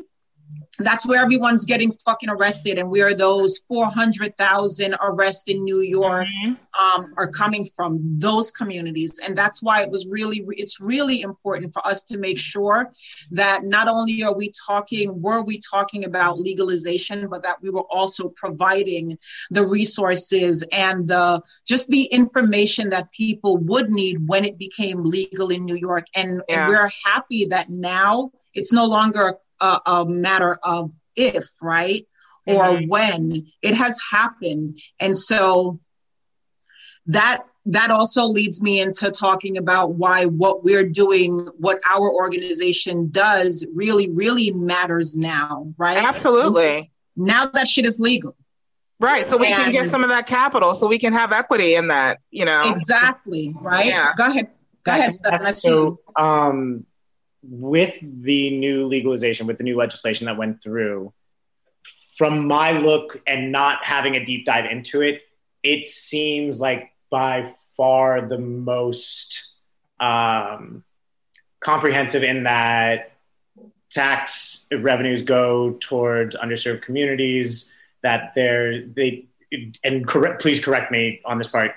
that's 0.85 1.07
where 1.07 1.23
everyone's 1.23 1.65
getting 1.65 1.93
fucking 2.05 2.29
arrested 2.31 2.79
and 2.79 2.91
where 2.91 3.15
those 3.15 3.61
400,000 3.69 4.95
arrests 5.01 5.45
in 5.47 5.65
New 5.65 5.81
York 5.81 6.03
Mm-hmm. 6.13 6.53
um, 6.81 7.13
are 7.17 7.29
coming 7.29 7.65
from 7.77 7.99
those 8.19 8.51
communities 8.51 9.19
and 9.25 9.37
that's 9.37 9.63
why 9.63 9.83
it 9.83 9.91
was 9.91 10.07
really 10.09 10.45
it's 10.51 10.81
really 10.81 11.21
important 11.23 11.73
for 11.73 11.85
us 11.87 12.05
to 12.05 12.17
make 12.19 12.39
sure 12.39 12.91
that 13.31 13.65
not 13.65 13.89
only 13.89 14.23
are 14.23 14.35
we 14.35 14.53
talking 14.67 15.21
were 15.21 15.43
we 15.43 15.59
talking 15.71 16.05
about 16.05 16.39
legalization 16.39 17.29
but 17.29 17.43
that 17.43 17.57
we 17.63 17.71
were 17.71 17.87
also 17.91 18.29
providing 18.37 19.17
the 19.51 19.67
resources 19.67 20.65
and 20.73 21.09
the 21.09 21.41
just 21.67 21.89
the 21.89 22.05
information 22.05 22.91
that 22.91 23.11
people 23.13 23.57
would 23.59 23.89
need 23.91 24.17
when 24.29 24.45
it 24.45 24.59
became 24.59 25.03
legal 25.03 25.49
in 25.51 25.65
New 25.65 25.77
York 25.77 26.07
and, 26.15 26.41
Yeah. 26.49 26.63
and 26.65 26.69
we're 26.71 26.91
happy 27.05 27.47
that 27.47 27.67
now 27.69 28.31
it's 28.55 28.73
no 28.73 28.87
longer 28.87 29.37
a, 29.63 29.81
a 29.87 30.07
matter 30.07 30.59
of 30.63 30.93
if 31.17 31.45
right 31.63 32.07
or 32.47 32.65
Mm-hmm. 32.65 32.89
when 32.89 33.47
it 33.63 33.75
has 33.75 33.97
happened 34.11 34.79
and 34.99 35.17
so 35.17 35.79
that 37.07 37.45
that 37.67 37.91
also 37.93 38.25
leads 38.27 38.61
me 38.61 38.81
into 38.81 39.11
talking 39.13 39.57
about 39.57 39.95
why 39.95 40.25
what 40.27 40.65
we're 40.65 40.89
doing 40.89 41.49
what 41.59 41.79
our 41.89 42.13
organization 42.13 43.09
does 43.13 43.65
really 43.75 44.11
really 44.15 44.51
matters 44.53 45.15
now 45.15 45.73
right 45.79 45.99
Absolutely. 46.03 46.91
now 47.17 47.47
that 47.47 47.69
shit 47.69 47.87
is 47.87 48.01
legal 48.01 48.35
Right. 49.01 49.27
So 49.27 49.37
we 49.37 49.49
can 49.49 49.73
get 49.73 49.89
some 49.91 50.05
of 50.05 50.11
that 50.11 50.29
capital 50.29 50.77
so 50.77 50.87
we 50.87 50.97
can 50.97 51.13
have 51.13 51.33
equity 51.33 51.75
in 51.75 51.89
that, 51.89 52.21
you 52.31 52.45
know. 52.45 52.63
exactly 52.67 53.53
right 53.61 53.87
Yeah. 53.87 54.13
go 54.17 54.27
ahead 54.27 54.49
go 54.85 54.93
ahead 54.93 55.13
Steph. 55.13 55.41
I 55.41 55.51
see 55.51 55.69
you. 55.71 55.99
So, 56.17 56.23
um, 56.25 56.87
with 57.43 57.99
the 58.01 58.57
new 58.59 58.87
legalization, 58.87 59.47
with 59.47 59.59
the 59.59 59.65
new 59.65 59.77
legislation 59.77 60.27
that 60.27 60.37
went 60.37 60.63
through, 60.63 61.13
from 62.17 62.47
my 62.47 62.73
look 62.73 63.21
and 63.27 63.51
not 63.53 63.85
having 63.85 64.17
a 64.17 64.25
deep 64.25 64.45
dive 64.45 64.71
into 64.71 65.01
it, 65.01 65.23
it 65.63 65.89
seems 65.89 66.61
like 66.61 66.93
by 67.11 67.55
far 67.77 68.27
the 68.27 68.39
most 68.39 69.51
um, 70.01 70.85
comprehensive 71.61 72.23
in 72.23 72.45
that 72.45 73.13
tax 73.91 74.67
revenues 74.73 75.23
go 75.23 75.77
towards 75.81 76.37
underserved 76.37 76.83
communities. 76.83 77.73
That 78.03 78.33
they're 78.35 78.87
they 78.87 79.27
and 79.85 80.07
correct. 80.07 80.43
Please 80.43 80.61
correct 80.61 80.91
me 80.91 81.21
on 81.25 81.39
this 81.39 81.49
part. 81.49 81.73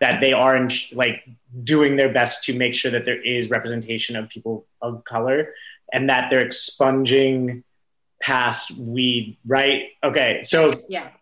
That 0.00 0.20
they 0.20 0.32
are 0.32 0.56
in, 0.56 0.70
like 0.92 1.22
doing 1.64 1.96
their 1.96 2.12
best 2.12 2.44
to 2.44 2.56
make 2.56 2.74
sure 2.74 2.90
that 2.90 3.04
there 3.04 3.20
is 3.20 3.50
representation 3.50 4.16
of 4.16 4.28
people 4.28 4.66
of 4.80 5.04
color 5.04 5.54
and 5.92 6.08
that 6.08 6.30
they're 6.30 6.40
expunging 6.44 7.62
past 8.20 8.70
weed, 8.72 9.36
right? 9.46 9.82
Okay, 10.02 10.42
so 10.44 10.80
Yes. 10.88 11.12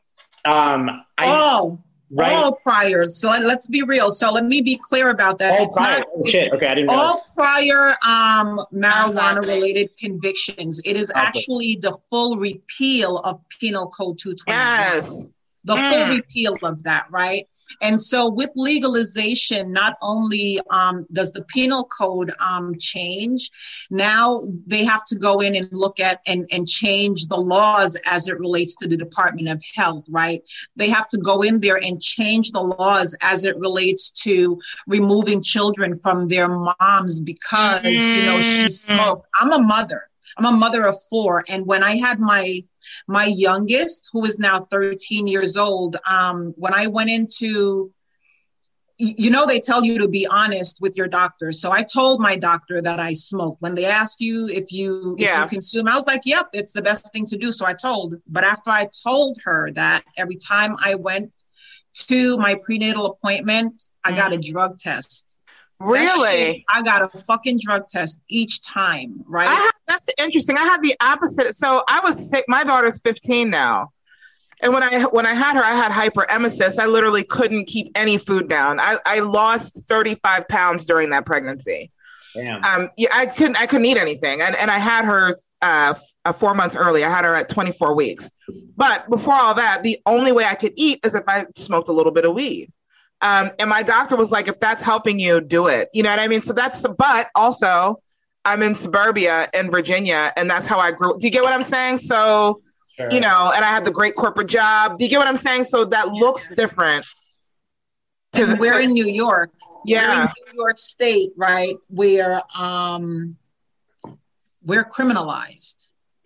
um, 0.45 0.89
I 1.19 1.27
all 1.27 1.83
right. 2.11 2.33
all 2.33 2.53
priors 2.57 3.21
so 3.21 3.29
let, 3.29 3.45
us 3.45 3.67
be 3.67 3.83
real 3.83 4.11
so 4.11 4.33
let 4.33 4.45
me 4.45 4.61
be 4.63 4.77
clear 4.89 5.11
about 5.11 5.39
that 5.39 5.59
All 5.59 5.67
it's 5.67 5.77
prior- 5.77 5.99
not 5.99 6.07
oh, 6.17 6.23
shit. 6.29 6.53
Okay, 6.53 6.67
I 6.67 6.75
didn't 6.75 6.87
know. 6.89 6.95
all 6.95 7.27
prior 7.35 7.91
um, 8.07 8.61
marijuana 8.73 9.41
related 9.41 9.97
convictions. 9.97 10.81
It 10.85 10.97
is 10.97 11.11
Okay. 11.11 11.21
actually 11.21 11.79
the 11.81 11.97
full 12.11 12.37
repeal 12.37 13.19
of 13.19 13.41
Penal 13.61 13.89
Code 13.89 14.19
220. 14.19 14.57
Yes. 14.57 15.33
The 15.65 15.77
Mm. 15.77 15.89
full 15.91 16.07
repeal 16.09 16.59
of 16.63 16.83
that, 16.85 17.07
right? 17.11 17.47
And 17.83 18.01
so 18.01 18.29
with 18.31 18.51
legalization, 18.57 19.73
not 19.73 19.97
only 20.03 20.59
um, 20.71 21.07
does 21.13 21.33
the 21.33 21.43
penal 21.43 21.85
code 21.85 22.31
um, 22.41 22.75
change, 22.79 23.51
now 23.91 24.41
they 24.67 24.85
have 24.85 25.05
to 25.07 25.17
go 25.17 25.41
in 25.41 25.55
and 25.55 25.69
look 25.73 26.01
at 26.01 26.21
and, 26.27 26.47
and 26.51 26.67
change 26.67 27.27
the 27.27 27.37
laws 27.37 27.97
as 28.07 28.27
it 28.29 28.39
relates 28.39 28.75
to 28.77 28.89
the 28.89 28.97
Department 28.97 29.49
of 29.49 29.63
Health, 29.75 30.05
right? 30.09 30.43
They 30.77 30.89
have 30.91 31.09
to 31.11 31.19
go 31.19 31.43
in 31.43 31.61
there 31.61 31.77
and 31.77 32.01
change 32.01 32.53
the 32.53 32.63
laws 32.63 33.15
as 33.21 33.45
it 33.45 33.57
relates 33.59 34.11
to 34.25 34.61
removing 34.87 35.43
children 35.43 36.01
from 36.03 36.29
their 36.29 36.49
moms 36.49 37.21
because, 37.21 37.85
you 37.85 38.23
know, 38.23 38.41
she 38.41 38.65
Mm. 38.65 38.71
smoked. 38.71 39.27
I'm 39.39 39.53
a 39.53 39.59
mother. 39.59 40.10
I'm 40.39 40.47
a 40.47 40.53
mother 40.53 40.87
of 40.87 40.97
four. 41.11 41.45
And 41.49 41.67
when 41.67 41.83
I 41.83 41.97
had 41.97 42.19
my 42.21 42.65
my 43.09 43.25
youngest, 43.27 44.09
who 44.13 44.25
is 44.25 44.39
now 44.39 44.67
13 44.71 45.27
years 45.27 45.57
old, 45.57 45.97
um, 46.09 46.55
when 46.57 46.75
I 46.75 46.87
went 46.87 47.11
into 47.11 47.93
you 49.03 49.31
know 49.31 49.47
they 49.47 49.59
tell 49.61 49.83
you 49.83 49.99
to 49.99 50.09
be 50.09 50.27
honest 50.27 50.79
with 50.81 50.95
your 50.95 51.09
doctor. 51.09 51.53
So 51.53 51.73
i 51.73 51.83
told 51.83 52.21
my 52.21 52.37
doctor 52.37 52.83
that 52.83 53.01
i 53.01 53.15
smoke. 53.15 53.57
When 53.61 53.75
they 53.75 53.87
ask 53.87 54.21
you 54.21 54.47
if 54.49 54.71
you 54.73 55.15
if 55.19 55.23
Yeah. 55.27 55.43
you 55.43 55.49
consume 55.49 55.89
i 55.89 55.95
was 55.95 56.07
like 56.07 56.21
yep 56.27 56.49
it's 56.53 56.75
the 56.75 56.83
best 56.83 57.11
thing 57.13 57.25
to 57.27 57.37
do. 57.39 57.51
So 57.51 57.65
i 57.67 57.73
told 57.73 58.17
but 58.27 58.45
after 58.45 58.69
i 58.71 58.87
told 59.03 59.39
her 59.45 59.71
that 59.73 60.05
every 60.19 60.37
time 60.37 60.77
i 60.85 60.97
went 60.97 61.33
to 62.09 62.37
my 62.37 62.57
prenatal 62.63 63.07
appointment 63.07 63.83
i 64.05 64.13
got 64.13 64.35
a 64.35 64.39
drug 64.39 64.77
test 64.79 65.27
That 65.81 65.87
shit, 65.87 65.97
Really? 66.19 66.65
i 66.69 66.83
got 66.83 67.03
a 67.03 67.09
fucking 67.23 67.59
drug 67.63 67.89
test 67.89 68.21
each 68.29 68.61
time 68.63 69.25
right 69.27 69.49
I 69.49 69.55
have, 69.55 69.73
that's 69.89 70.09
interesting. 70.19 70.57
I 70.57 70.63
had 70.63 70.83
the 70.83 70.95
opposite. 71.01 71.53
So 71.55 71.83
I 71.89 72.01
was 72.01 72.31
sick. 72.31 72.45
My 72.47 72.63
daughter's 72.63 73.01
15 73.01 73.51
now. 73.51 73.91
And 74.63 74.73
when 74.73 74.83
I 74.83 75.05
when 75.05 75.27
I 75.27 75.33
had 75.33 75.57
her, 75.57 75.65
I 75.65 75.75
had 75.75 75.91
hyperemesis. 75.91 76.79
I 76.79 76.87
literally 76.87 77.25
couldn't 77.25 77.65
keep 77.65 77.91
any 77.95 78.19
food 78.19 78.49
down. 78.49 78.79
I, 78.79 78.99
I 79.07 79.21
lost 79.21 79.89
35 79.89 80.47
pounds 80.49 80.85
during 80.85 81.11
that 81.11 81.25
pregnancy. 81.27 81.91
Damn. 82.35 82.63
Um, 82.65 82.91
yeah, 82.97 83.09
I 83.13 83.27
couldn't 83.27 83.61
I 83.61 83.67
couldn't 83.67 83.87
eat 83.87 83.97
anything, 83.97 84.41
and 84.43 84.55
and 84.55 84.71
I 84.71 84.79
had 84.79 85.05
her 85.07 85.31
uh, 85.63 85.95
f- 85.97 86.03
uh, 86.27 86.33
four 86.33 86.55
months 86.55 86.77
early. 86.77 87.03
I 87.05 87.11
had 87.11 87.25
her 87.25 87.35
at 87.35 87.49
24 87.49 87.97
weeks. 87.97 88.31
But 88.77 89.09
before 89.11 89.35
all 89.35 89.55
that, 89.55 89.83
the 89.83 89.99
only 90.07 90.31
way 90.31 90.45
I 90.45 90.55
could 90.55 90.75
eat 90.77 91.01
is 91.05 91.15
if 91.15 91.25
I 91.27 91.47
smoked 91.57 91.89
a 91.89 91.93
little 91.93 92.13
bit 92.13 92.25
of 92.25 92.35
weed. 92.35 92.71
Um, 93.23 93.51
and 93.59 93.69
my 93.69 93.83
doctor 93.83 94.17
was 94.17 94.33
like, 94.33 94.49
if 94.49 94.59
that's 94.61 94.83
helping 94.83 95.19
you, 95.21 95.41
do 95.41 95.67
it. 95.67 95.89
You 95.93 96.03
know 96.03 96.11
what 96.11 96.19
I 96.19 96.29
mean? 96.29 96.43
So 96.43 96.53
that's, 96.53 96.87
but 96.99 97.29
also, 97.35 98.01
I'm 98.45 98.63
in 98.63 98.75
suburbia 98.75 99.49
in 99.53 99.71
Virginia, 99.71 100.33
and 100.37 100.49
that's 100.49 100.67
how 100.67 100.79
I 100.79 100.93
grew. 100.93 101.19
Do 101.19 101.27
you 101.27 101.31
get 101.31 101.43
what 101.43 101.53
I'm 101.53 101.63
saying? 101.63 101.99
So, 101.99 102.63
Sure. 102.99 103.11
you 103.11 103.21
know, 103.21 103.53
and 103.55 103.65
I 103.65 103.69
had 103.69 103.85
the 103.85 103.91
great 103.91 104.15
corporate 104.15 104.49
job. 104.49 104.99
Do 104.99 105.05
you 105.05 105.11
get 105.11 105.19
what 105.19 105.27
I'm 105.29 105.37
saying? 105.37 105.65
So 105.65 105.85
that 105.87 106.09
looks 106.09 106.49
different. 106.55 107.07
To 108.35 108.43
and 108.43 108.53
the- 108.53 108.57
we're 108.57 108.79
in 108.81 108.93
New 108.93 109.07
York. 109.07 109.51
We're 109.87 109.97
Yeah. 109.97 110.25
in 110.25 110.29
New 110.55 110.63
York 110.63 110.77
State, 110.79 111.31
right? 111.37 111.77
Where 111.89 112.43
um, 112.55 113.37
we're 114.63 114.85
criminalized. 114.85 115.77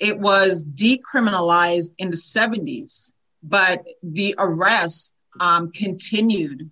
It 0.00 0.18
was 0.18 0.64
decriminalized 0.64 1.92
in 1.98 2.10
the 2.10 2.16
70s, 2.16 3.12
but 3.42 3.84
the 4.02 4.34
arrest 4.38 5.14
um, 5.40 5.70
continued. 5.72 6.70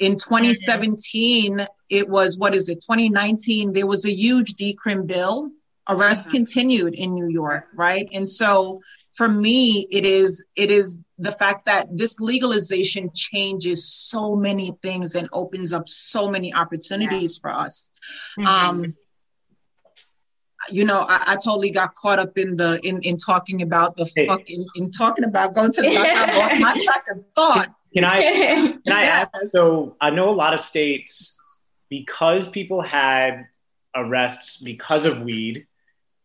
In 0.00 0.12
2017, 0.14 1.66
it 1.90 2.08
was 2.08 2.36
what 2.38 2.54
is 2.54 2.68
it? 2.68 2.76
2019, 2.82 3.72
there 3.72 3.86
was 3.86 4.04
a 4.04 4.12
huge 4.12 4.54
decrim 4.54 5.06
bill. 5.06 5.50
Arrest 5.88 6.28
Mhm. 6.28 6.32
continued 6.32 6.94
in 6.94 7.14
New 7.14 7.28
York, 7.28 7.66
right? 7.74 8.08
And 8.12 8.26
so 8.26 8.80
for 9.12 9.28
me, 9.28 9.86
it 9.90 10.04
is 10.06 10.42
it 10.56 10.70
is 10.70 10.98
the 11.18 11.30
fact 11.30 11.66
that 11.66 11.86
this 11.94 12.18
legalization 12.18 13.10
changes 13.14 13.86
so 13.86 14.34
many 14.34 14.72
things 14.82 15.14
and 15.14 15.28
opens 15.32 15.72
up 15.72 15.86
so 15.86 16.28
many 16.28 16.52
opportunities 16.54 17.38
for 17.38 17.50
us. 17.50 17.92
Mhm. 18.38 18.46
Um, 18.46 18.94
you 20.70 20.84
know, 20.86 21.00
I, 21.00 21.32
I 21.32 21.34
totally 21.34 21.70
got 21.70 21.94
caught 21.94 22.18
up 22.18 22.38
in 22.38 22.56
the 22.56 22.80
in 22.82 23.02
in 23.02 23.16
talking 23.18 23.60
about 23.60 23.96
the 23.98 24.10
Hey. 24.16 24.26
fucking 24.26 24.66
in 24.76 24.90
talking 24.90 25.24
about 25.24 25.54
going 25.54 25.70
to 25.72 25.82
the 25.82 25.92
doctor. 25.94 26.12
I 26.14 26.38
lost 26.38 26.58
my 26.60 26.74
track 26.84 27.04
of 27.10 27.18
thought. 27.34 27.68
Can 27.94 28.04
I 28.04 28.20
Can 28.86 28.92
I 28.92 29.02
ask? 29.04 29.30
So 29.50 29.96
I 30.00 30.10
know 30.10 30.28
a 30.28 30.32
lot 30.34 30.54
of 30.54 30.60
states 30.60 31.38
because 31.88 32.48
people 32.48 32.82
had 32.82 33.46
arrests 33.94 34.56
because 34.58 35.04
of 35.04 35.20
weed. 35.20 35.66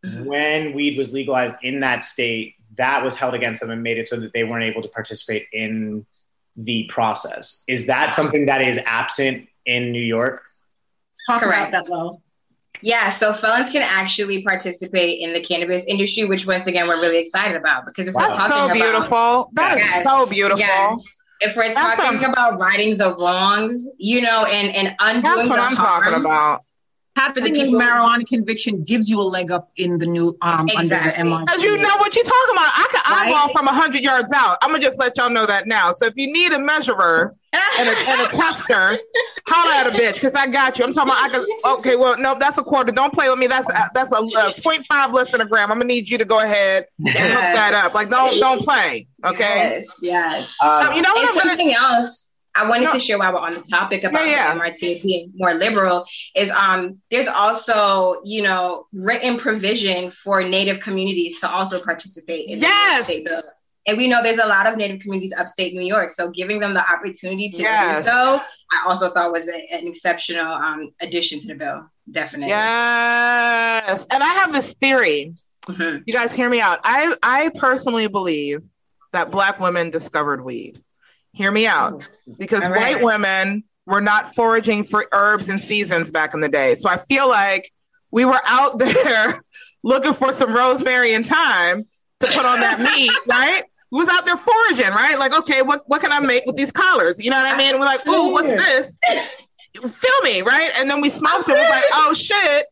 Mhm. 0.06 0.26
When 0.26 0.74
weed 0.74 0.98
was 0.98 1.12
legalized 1.14 1.56
in 1.62 1.82
that 1.82 2.06
state, 2.06 2.56
that 2.78 3.04
was 3.04 3.18
held 3.18 3.34
against 3.36 3.62
them 3.62 3.70
and 3.70 3.84
made 3.84 3.98
it 3.98 4.08
so 4.08 4.16
that 4.20 4.32
they 4.34 4.44
weren't 4.44 4.66
able 4.66 4.82
to 4.82 4.88
participate 4.88 5.48
in 5.52 6.06
the 6.56 6.86
process. 6.90 7.64
Is 7.68 7.88
that 7.88 8.14
something 8.14 8.46
that 8.48 8.62
is 8.62 8.80
absent 8.86 9.48
in 9.66 9.92
New 9.92 10.02
York? 10.02 10.44
Talk 11.28 11.42
Correct. 11.42 11.70
about 11.70 11.86
that, 11.86 11.92
Lo. 11.92 12.22
Yeah, 12.82 13.10
so 13.10 13.34
felons 13.34 13.70
can 13.72 13.82
actually 13.82 14.42
participate 14.44 15.20
in 15.20 15.34
the 15.34 15.42
cannabis 15.42 15.84
industry, 15.86 16.24
which 16.26 16.48
once 16.48 16.66
again 16.68 16.88
we're 16.88 17.02
really 17.02 17.18
excited 17.18 17.58
about 17.58 17.86
because 17.86 18.08
if 18.08 18.14
we're 18.16 18.22
That's 18.22 18.36
talking 18.38 18.52
so 18.52 18.66
about 18.66 18.74
beautiful. 18.74 19.52
That 19.54 19.74
is 19.74 19.82
Yes. 19.82 20.04
so 20.06 20.26
beautiful. 20.26 20.60
yes, 20.60 21.19
if 21.42 21.56
we're 21.56 21.74
That's 21.74 21.96
talking 21.96 22.30
about 22.30 22.60
righting 22.60 22.98
the 22.98 23.16
wrongs, 23.16 23.88
you 23.98 24.22
know, 24.22 24.46
and 24.46 24.76
and 24.76 24.96
undoing 25.00 25.24
That's 25.24 25.50
what 25.50 25.60
I'm 25.60 25.76
harm, 25.76 26.04
talking 26.04 26.20
about. 26.20 26.64
Having 27.20 27.56
a 27.58 27.64
marijuana 27.72 28.26
conviction 28.26 28.82
gives 28.84 29.10
you 29.10 29.22
a 29.22 29.24
leg 29.24 29.52
up 29.52 29.70
in 29.76 29.98
the 29.98 30.06
new 30.06 30.38
um 30.42 30.70
exactly. 30.70 30.78
under 30.78 30.96
the 30.96 31.36
MRTA. 31.36 31.46
Because 31.46 31.64
you 31.64 31.78
know 31.78 31.98
what 31.98 32.16
you're 32.16 32.24
talking 32.24 32.54
about. 32.54 32.72
I 32.74 32.88
can 32.92 33.14
right? 33.14 33.28
eyeball 33.28 33.50
from 33.50 33.68
hundred 33.68 34.04
yards 34.04 34.32
out. 34.32 34.58
I'm 34.62 34.72
gonna 34.72 34.82
just 34.82 35.00
let 35.00 35.18
y'all 35.18 35.30
know 35.30 35.46
that 35.46 35.68
now. 35.68 35.92
So 35.92 36.06
if 36.06 36.16
you 36.16 36.32
need 36.32 36.54
a 36.54 36.60
measurer 36.60 37.36
and 37.54 37.90
a, 37.90 37.92
and 37.92 38.22
a 38.22 38.26
tester, 38.38 38.98
holler 39.48 39.74
at 39.74 39.88
a 39.88 39.92
bitch 39.92 40.16
because 40.16 40.36
I 40.36 40.48
got 40.48 40.80
you. 40.80 40.86
I'm 40.86 40.94
talking 40.94 41.12
about. 41.12 41.24
I 41.24 41.30
can. 41.30 41.46
Okay, 41.80 41.96
well, 41.96 42.18
no, 42.18 42.38
that's 42.40 42.58
a 42.58 42.64
quarter. 42.64 42.92
Don't 42.92 43.14
play 43.14 43.30
with 43.30 43.40
me. 43.40 43.48
That's 43.48 43.70
a, 43.70 43.90
that's 43.94 44.12
a, 44.12 44.18
a 44.18 44.54
0.5 44.54 45.14
less 45.14 45.32
than 45.32 45.42
a 45.42 45.46
gram. 45.46 45.72
I'm 45.72 45.78
gonna 45.78 45.86
need 45.86 46.08
you 46.08 46.18
to 46.18 46.26
go 46.26 46.40
ahead 46.40 46.86
and 47.00 47.10
hook 47.10 47.18
that 47.18 47.74
up. 47.74 47.94
Like, 47.94 48.10
don't 48.10 48.40
don't 48.40 48.62
play. 48.62 49.08
Okay. 49.26 49.84
Yes. 49.84 49.86
Yes. 50.02 50.56
Um, 50.64 50.94
you 50.94 51.02
know 51.02 51.14
what? 51.14 51.34
And 51.34 51.42
something 51.42 51.74
gonna, 51.74 51.96
else 51.98 52.29
I 52.56 52.68
wanted 52.68 52.86
no. 52.86 52.94
to 52.94 53.00
share 53.00 53.18
while 53.18 53.34
we're 53.34 53.40
on 53.40 53.54
the 53.54 53.62
topic 53.62 54.04
about 54.04 54.26
yeah, 54.26 54.54
yeah. 54.54 54.54
the 54.54 54.60
MRTA 54.60 55.04
being 55.04 55.32
more 55.36 55.54
liberal 55.54 56.06
is 56.36 56.50
um 56.52 57.00
there's 57.12 57.28
also 57.28 58.22
you 58.24 58.42
know 58.42 58.88
written 58.94 59.38
provision 59.38 60.12
for 60.12 60.42
Native 60.42 60.80
communities 60.80 61.40
to 61.42 61.50
also 61.50 61.82
participate 61.82 62.50
in 62.50 62.60
yes. 62.60 63.08
the 63.08 63.14
state 63.14 63.26
bill. 63.26 63.44
And 63.88 63.98
we 63.98 64.08
know 64.08 64.22
there's 64.22 64.38
a 64.38 64.46
lot 64.46 64.68
of 64.68 64.78
Native 64.78 65.00
communities 65.00 65.34
upstate 65.36 65.74
New 65.74 65.86
York, 65.86 66.12
so 66.12 66.30
giving 66.30 66.60
them 66.60 66.74
the 66.74 66.92
opportunity 66.92 67.50
to 67.50 67.58
yes. 67.58 68.04
do 68.04 68.12
so, 68.12 68.42
I 68.72 68.84
also 68.88 69.10
thought 69.10 69.32
was 69.32 69.48
a, 69.48 69.56
an 69.72 69.88
exceptional 69.88 70.46
um, 70.46 70.92
addition 71.02 71.40
to 71.40 71.48
the 71.48 71.56
bill. 71.56 71.90
Definitely. 72.12 72.50
Yes, 72.50 74.06
and 74.12 74.22
I 74.22 74.28
have 74.28 74.54
this 74.54 74.74
theory. 74.74 75.34
Mm-hmm. 75.68 76.04
You 76.06 76.14
guys 76.14 76.34
hear 76.34 76.50
me 76.50 76.62
out. 76.62 76.80
I 76.84 77.16
I 77.24 77.52
personally 77.56 78.08
believe 78.08 78.70
that 79.12 79.32
Black 79.32 79.60
women 79.60 79.90
discovered 79.90 80.44
weed. 80.44 80.82
Hear 81.40 81.54
me 81.54 81.66
out. 81.68 82.02
Mm-hmm. 82.02 82.34
Because 82.38 82.68
right. 82.68 82.96
white 82.96 83.02
women 83.02 83.64
were 83.86 84.02
not 84.02 84.36
foraging 84.36 84.84
for 84.84 85.08
herbs 85.14 85.48
and 85.48 85.60
seasons 85.60 86.12
back 86.12 86.34
in 86.34 86.42
the 86.42 86.50
day. 86.50 86.76
So 86.76 86.90
I 86.90 86.98
feel 86.98 87.30
like 87.30 87.72
we 88.12 88.26
were 88.26 88.42
out 88.44 88.78
there 88.78 89.42
looking 89.82 90.12
for 90.12 90.34
some 90.34 90.52
rosemary 90.52 91.14
and 91.14 91.26
thyme 91.26 91.86
to 92.20 92.28
put 92.28 92.46
on 92.46 92.60
that 92.60 92.82
meat, 92.82 93.14
right? 93.30 93.64
We 93.90 94.00
was 94.00 94.10
out 94.10 94.26
there 94.26 94.36
foraging, 94.36 94.90
right? 94.90 95.18
Like, 95.18 95.32
okay, 95.32 95.62
what, 95.62 95.82
what 95.88 96.02
can 96.02 96.12
I 96.12 96.20
make 96.20 96.46
with 96.46 96.58
these 96.58 96.74
collars? 96.74 97.24
You 97.24 97.32
know 97.32 97.38
what 97.38 97.46
I 97.46 97.58
mean? 97.58 97.80
we're 97.80 97.86
like, 97.86 98.06
ooh, 98.06 98.34
what's 98.34 98.50
this? 98.50 99.00
Feel 99.76 100.22
me, 100.24 100.42
right? 100.42 100.72
And 100.76 100.90
then 100.90 101.00
we 101.00 101.10
smoked 101.10 101.48
it. 101.48 101.54
We're 101.54 101.70
like, 101.70 101.86
oh 101.94 102.14
shit. 102.14 102.66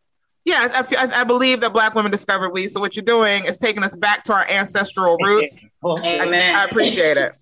Yeah, 0.43 0.67
I, 0.73 0.95
I, 1.05 1.21
I, 1.21 1.23
believe 1.23 1.61
that 1.61 1.71
Black 1.71 1.95
women 1.95 2.11
discovered 2.11 2.49
weed. 2.49 2.67
So 2.67 2.81
what 2.81 2.97
you're 2.97 3.03
doing 3.03 3.45
is 3.45 3.59
taking 3.59 3.83
us 3.83 3.95
back 3.95 4.25
to 4.25 4.33
our 4.33 4.45
ancestral 4.49 5.17
roots. 5.23 5.65
Amen. 5.85 6.55
I, 6.55 6.63
I 6.63 6.65
appreciate 6.65 7.15
it. 7.15 7.33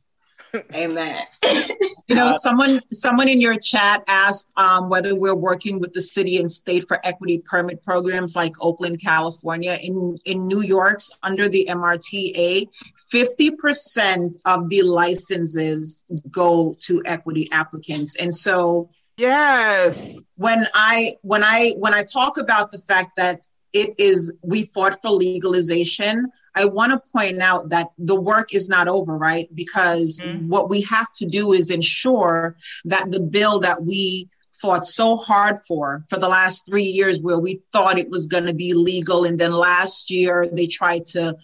Amen. 0.74 1.22
you 2.08 2.16
know, 2.16 2.32
someone 2.32 2.82
someone 2.92 3.28
in 3.28 3.42
your 3.42 3.58
chat 3.58 4.04
asked 4.08 4.50
um, 4.58 4.90
whether 4.90 5.16
we're 5.16 5.36
working 5.36 5.80
with 5.80 5.94
the 5.94 6.02
city 6.02 6.38
and 6.38 6.50
state 6.50 6.88
for 6.88 7.00
equity 7.06 7.42
permit 7.46 7.82
programs 7.84 8.36
like 8.36 8.54
Oakland, 8.62 9.02
California. 9.02 9.78
In 9.82 10.16
in 10.26 10.48
New 10.48 10.62
York's 10.62 11.12
under 11.24 11.50
the 11.50 11.68
MRTA, 11.70 12.68
fifty 13.10 13.52
percent 13.52 14.42
of 14.46 14.70
the 14.70 14.82
licenses 14.82 16.06
go 16.30 16.76
to 16.82 17.02
equity 17.06 17.50
applicants, 17.52 18.16
and 18.18 18.34
so 18.34 18.90
yes, 19.18 20.22
when 20.36 20.66
I 20.74 21.14
when 21.22 21.44
I 21.44 21.74
when 21.78 21.94
I 21.94 22.04
talk 22.04 22.38
about 22.38 22.72
the 22.72 22.80
fact 22.80 23.16
that 23.18 23.42
it 23.76 23.94
is 23.98 24.34
we 24.42 24.64
fought 24.64 25.02
for 25.02 25.12
legalization. 25.12 26.32
I 26.56 26.64
want 26.64 26.94
to 26.94 27.12
point 27.12 27.42
out 27.42 27.70
that 27.70 27.90
the 27.98 28.20
work 28.20 28.54
is 28.54 28.70
not 28.70 28.88
over 28.88 29.18
right? 29.18 29.50
Because 29.54 30.18
mm-hmm. 30.18 30.48
what 30.48 30.70
we 30.70 30.82
have 30.84 31.12
to 31.18 31.26
do 31.26 31.52
is 31.52 31.70
ensure 31.70 32.56
that 32.86 33.12
the 33.12 33.20
bill 33.20 33.60
that 33.60 33.84
we 33.84 34.30
fought 34.62 34.86
so 34.86 35.18
hard 35.18 35.58
for 35.68 36.06
for 36.10 36.18
the 36.18 36.30
last 36.30 36.66
three 36.66 36.86
years 36.86 37.20
where 37.20 37.38
we 37.38 37.62
thought 37.74 37.98
it 37.98 38.10
was 38.10 38.28
going 38.28 38.46
to 38.46 38.54
be 38.54 38.74
legal 38.74 39.26
and 39.26 39.38
then 39.38 39.52
last 39.52 40.10
year 40.10 40.50
they 40.54 40.66
tried 40.66 41.04
to 41.04 41.36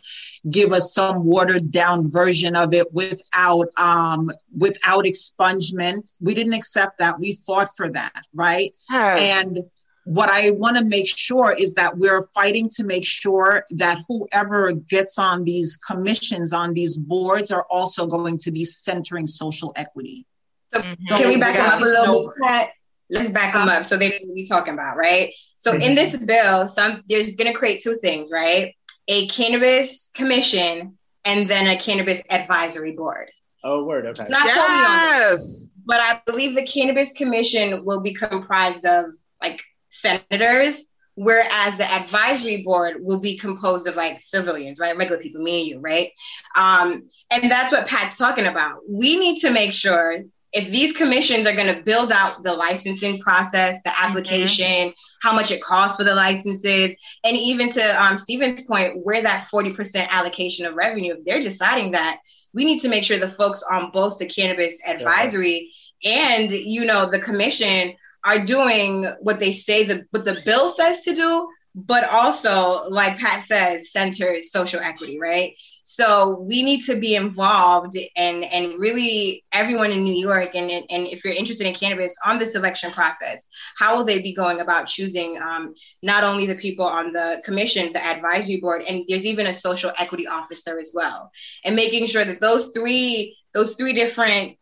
give 0.49 0.71
us 0.71 0.93
some 0.93 1.25
watered 1.25 1.69
down 1.69 2.09
version 2.09 2.55
of 2.55 2.73
it 2.73 2.93
without 2.93 3.67
um 3.75 4.31
without 4.57 5.03
expungement. 5.03 6.03
We 6.21 6.33
didn't 6.33 6.53
accept 6.53 6.99
that. 6.99 7.19
We 7.19 7.37
fought 7.45 7.75
for 7.75 7.89
that 7.89 8.23
right? 8.33 8.71
Yes. 8.89 9.45
and 9.45 9.57
what 10.03 10.29
I 10.29 10.51
want 10.51 10.77
to 10.77 10.83
make 10.83 11.07
sure 11.07 11.51
is 11.51 11.75
that 11.75 11.97
we're 11.97 12.25
fighting 12.27 12.69
to 12.75 12.83
make 12.83 13.05
sure 13.05 13.63
that 13.71 13.99
whoever 14.07 14.71
gets 14.71 15.19
on 15.19 15.43
these 15.43 15.77
commissions, 15.77 16.53
on 16.53 16.73
these 16.73 16.97
boards, 16.97 17.51
are 17.51 17.65
also 17.69 18.07
going 18.07 18.37
to 18.39 18.51
be 18.51 18.65
centering 18.65 19.27
social 19.27 19.71
equity. 19.75 20.25
So, 20.73 20.81
mm-hmm. 20.81 21.03
so 21.03 21.17
can 21.17 21.29
we 21.29 21.37
back 21.37 21.55
them 21.55 21.65
up 21.65 21.81
a 21.81 21.83
little 21.83 22.33
bit? 22.41 22.69
Let's 23.09 23.29
back 23.29 23.53
them 23.53 23.67
up 23.67 23.83
so 23.83 23.97
they 23.97 24.09
know 24.09 24.17
what 24.21 24.35
we're 24.35 24.45
talking 24.45 24.73
about, 24.73 24.95
right? 24.95 25.33
So 25.57 25.73
mm-hmm. 25.73 25.81
in 25.81 25.95
this 25.95 26.15
bill, 26.15 26.67
some 26.67 27.03
there's 27.07 27.35
going 27.35 27.51
to 27.51 27.57
create 27.57 27.81
two 27.81 27.97
things, 27.97 28.31
right? 28.31 28.73
A 29.07 29.27
cannabis 29.27 30.09
commission 30.13 30.97
and 31.25 31.47
then 31.47 31.67
a 31.67 31.79
cannabis 31.79 32.21
advisory 32.29 32.93
board. 32.93 33.29
Oh, 33.63 33.83
word. 33.83 34.05
Okay. 34.07 34.25
Not 34.27 34.45
yes. 34.45 35.71
but 35.85 35.99
I 35.99 36.21
believe 36.25 36.55
the 36.55 36.65
cannabis 36.65 37.11
commission 37.11 37.85
will 37.85 38.01
be 38.01 38.13
comprised 38.13 38.85
of 38.85 39.05
like 39.41 39.61
senators, 39.91 40.83
whereas 41.15 41.77
the 41.77 41.85
advisory 41.85 42.63
board 42.63 42.97
will 42.99 43.19
be 43.19 43.37
composed 43.37 43.85
of 43.87 43.95
like 43.95 44.21
civilians, 44.21 44.79
right? 44.79 44.97
Regular 44.97 45.21
people, 45.21 45.41
me 45.41 45.61
and 45.61 45.69
you, 45.69 45.79
right? 45.79 46.11
Um, 46.55 47.09
and 47.29 47.51
that's 47.51 47.71
what 47.71 47.87
Pat's 47.87 48.17
talking 48.17 48.47
about. 48.47 48.79
We 48.89 49.19
need 49.19 49.39
to 49.41 49.51
make 49.51 49.73
sure 49.73 50.23
if 50.53 50.69
these 50.69 50.91
commissions 50.91 51.47
are 51.47 51.55
going 51.55 51.73
to 51.73 51.81
build 51.81 52.11
out 52.11 52.43
the 52.43 52.53
licensing 52.53 53.19
process, 53.19 53.81
the 53.83 53.89
mm-hmm. 53.89 54.09
application, 54.09 54.89
mm-hmm. 54.89 55.27
how 55.27 55.33
much 55.33 55.51
it 55.51 55.61
costs 55.61 55.97
for 55.97 56.03
the 56.03 56.15
licenses, 56.15 56.93
and 57.23 57.37
even 57.37 57.69
to 57.71 58.03
um, 58.03 58.17
Stephen's 58.17 58.65
point, 58.65 58.97
where 59.03 59.21
that 59.21 59.47
40% 59.53 60.09
allocation 60.09 60.65
of 60.65 60.75
revenue, 60.75 61.15
if 61.17 61.25
they're 61.25 61.41
deciding 61.41 61.91
that, 61.91 62.19
we 62.53 62.65
need 62.65 62.79
to 62.79 62.89
make 62.89 63.03
sure 63.03 63.17
the 63.17 63.29
folks 63.29 63.63
on 63.69 63.91
both 63.91 64.17
the 64.17 64.25
cannabis 64.25 64.77
advisory 64.85 65.71
yeah. 66.01 66.35
and 66.35 66.51
you 66.51 66.83
know 66.83 67.09
the 67.09 67.19
commission 67.19 67.93
are 68.23 68.39
doing 68.39 69.05
what 69.21 69.39
they 69.39 69.51
say 69.51 69.83
the 69.83 70.05
what 70.11 70.25
the 70.25 70.41
bill 70.45 70.69
says 70.69 71.01
to 71.01 71.13
do, 71.13 71.47
but 71.73 72.03
also, 72.09 72.89
like 72.89 73.17
Pat 73.17 73.41
says, 73.41 73.91
center 73.91 74.41
social 74.41 74.79
equity, 74.81 75.19
right? 75.19 75.53
So 75.83 76.39
we 76.41 76.61
need 76.61 76.83
to 76.85 76.95
be 76.95 77.15
involved 77.15 77.97
and 78.15 78.43
and 78.43 78.79
really 78.79 79.43
everyone 79.51 79.91
in 79.91 80.03
New 80.03 80.15
York 80.15 80.53
and 80.53 80.69
and 80.71 81.07
if 81.07 81.23
you're 81.23 81.33
interested 81.33 81.65
in 81.65 81.73
cannabis 81.73 82.15
on 82.25 82.39
the 82.39 82.45
selection 82.45 82.91
process, 82.91 83.47
how 83.77 83.97
will 83.97 84.05
they 84.05 84.19
be 84.19 84.33
going 84.33 84.59
about 84.59 84.87
choosing 84.87 85.41
um, 85.41 85.73
not 86.03 86.23
only 86.23 86.45
the 86.45 86.55
people 86.55 86.85
on 86.85 87.13
the 87.13 87.41
commission, 87.43 87.93
the 87.93 88.05
advisory 88.05 88.57
board, 88.57 88.83
and 88.87 89.03
there's 89.07 89.25
even 89.25 89.47
a 89.47 89.53
social 89.53 89.91
equity 89.97 90.27
officer 90.27 90.79
as 90.79 90.91
well, 90.93 91.31
and 91.63 91.75
making 91.75 92.05
sure 92.05 92.25
that 92.25 92.41
those 92.41 92.71
three 92.75 93.35
those 93.53 93.75
three 93.75 93.93
different 93.93 94.57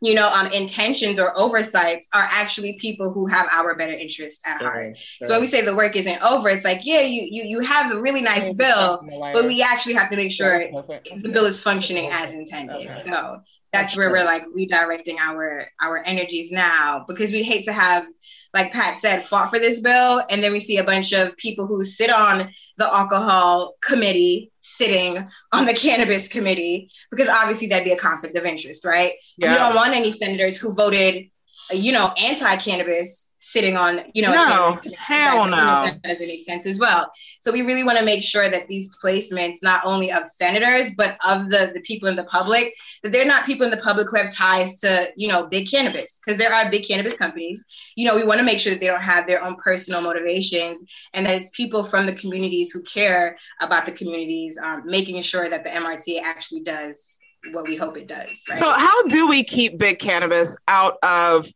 you 0.00 0.14
know, 0.14 0.28
um, 0.28 0.46
intentions 0.48 1.18
or 1.18 1.38
oversights 1.38 2.08
are 2.12 2.26
actually 2.30 2.78
people 2.78 3.12
who 3.12 3.26
have 3.26 3.46
our 3.52 3.76
better 3.76 3.92
interests 3.92 4.40
at 4.46 4.58
sure, 4.58 4.70
heart. 4.70 4.98
Sure. 4.98 5.28
So 5.28 5.34
when 5.34 5.42
we 5.42 5.46
say 5.46 5.60
the 5.60 5.74
work 5.74 5.94
isn't 5.94 6.22
over, 6.22 6.48
it's 6.48 6.64
like, 6.64 6.80
yeah, 6.84 7.02
you 7.02 7.26
you 7.30 7.44
you 7.44 7.60
have 7.60 7.92
a 7.92 8.00
really 8.00 8.22
nice 8.22 8.52
bill, 8.54 9.06
but 9.34 9.44
we 9.44 9.62
actually 9.62 9.94
have 9.94 10.10
to 10.10 10.16
make 10.16 10.32
sure 10.32 10.58
the 10.58 11.28
bill 11.28 11.44
is 11.44 11.62
functioning 11.62 12.08
as 12.10 12.32
intended. 12.32 12.76
Okay. 12.76 13.02
So 13.04 13.42
that's 13.72 13.96
where 13.96 14.10
we're 14.10 14.24
like 14.24 14.44
redirecting 14.46 15.16
our 15.18 15.66
our 15.80 16.02
energies 16.04 16.50
now 16.50 17.04
because 17.06 17.30
we 17.30 17.42
hate 17.42 17.66
to 17.66 17.72
have 17.72 18.06
like 18.54 18.72
pat 18.72 18.98
said 18.98 19.22
fought 19.22 19.50
for 19.50 19.58
this 19.58 19.80
bill 19.80 20.22
and 20.30 20.42
then 20.42 20.52
we 20.52 20.60
see 20.60 20.78
a 20.78 20.84
bunch 20.84 21.12
of 21.12 21.36
people 21.36 21.66
who 21.66 21.84
sit 21.84 22.10
on 22.10 22.50
the 22.76 22.94
alcohol 22.94 23.74
committee 23.82 24.50
sitting 24.60 25.28
on 25.52 25.66
the 25.66 25.74
cannabis 25.74 26.28
committee 26.28 26.90
because 27.10 27.28
obviously 27.28 27.66
that'd 27.66 27.84
be 27.84 27.92
a 27.92 27.96
conflict 27.96 28.36
of 28.36 28.44
interest 28.44 28.84
right 28.84 29.12
yeah. 29.38 29.52
we 29.52 29.58
don't 29.58 29.74
want 29.74 29.94
any 29.94 30.12
senators 30.12 30.56
who 30.56 30.72
voted 30.72 31.26
you 31.72 31.92
know 31.92 32.12
anti-cannabis 32.18 33.29
sitting 33.40 33.74
on, 33.76 34.02
you 34.12 34.22
know, 34.22 34.32
no, 34.32 34.76
hell 34.96 35.46
no. 35.46 35.56
That 35.56 36.02
doesn't 36.02 36.26
make 36.26 36.44
sense 36.44 36.66
as 36.66 36.78
well. 36.78 37.10
So 37.40 37.50
we 37.50 37.62
really 37.62 37.82
want 37.82 37.98
to 37.98 38.04
make 38.04 38.22
sure 38.22 38.50
that 38.50 38.68
these 38.68 38.94
placements, 39.02 39.56
not 39.62 39.84
only 39.84 40.12
of 40.12 40.28
senators, 40.28 40.90
but 40.96 41.16
of 41.24 41.48
the, 41.48 41.70
the 41.72 41.80
people 41.80 42.08
in 42.08 42.16
the 42.16 42.24
public, 42.24 42.74
that 43.02 43.12
they're 43.12 43.24
not 43.24 43.46
people 43.46 43.64
in 43.64 43.70
the 43.70 43.78
public 43.78 44.08
who 44.10 44.16
have 44.18 44.32
ties 44.32 44.76
to, 44.80 45.10
you 45.16 45.26
know, 45.26 45.46
big 45.46 45.70
cannabis, 45.70 46.20
because 46.24 46.38
there 46.38 46.52
are 46.52 46.70
big 46.70 46.86
cannabis 46.86 47.16
companies. 47.16 47.64
You 47.96 48.06
know, 48.06 48.14
we 48.14 48.24
want 48.24 48.38
to 48.40 48.44
make 48.44 48.60
sure 48.60 48.72
that 48.72 48.80
they 48.80 48.88
don't 48.88 49.00
have 49.00 49.26
their 49.26 49.42
own 49.42 49.56
personal 49.56 50.02
motivations 50.02 50.82
and 51.14 51.24
that 51.24 51.34
it's 51.34 51.50
people 51.50 51.82
from 51.82 52.04
the 52.04 52.12
communities 52.12 52.70
who 52.70 52.82
care 52.82 53.38
about 53.62 53.86
the 53.86 53.92
communities, 53.92 54.58
um, 54.62 54.82
making 54.84 55.20
sure 55.22 55.48
that 55.48 55.64
the 55.64 55.70
MRTA 55.70 56.20
actually 56.22 56.62
does 56.62 57.16
what 57.52 57.66
we 57.66 57.74
hope 57.74 57.96
it 57.96 58.06
does. 58.06 58.28
Right? 58.48 58.58
So, 58.58 58.70
how 58.70 59.02
do 59.04 59.26
we 59.26 59.42
keep 59.44 59.78
big 59.78 59.98
cannabis 59.98 60.58
out 60.68 60.98
of 61.02 61.50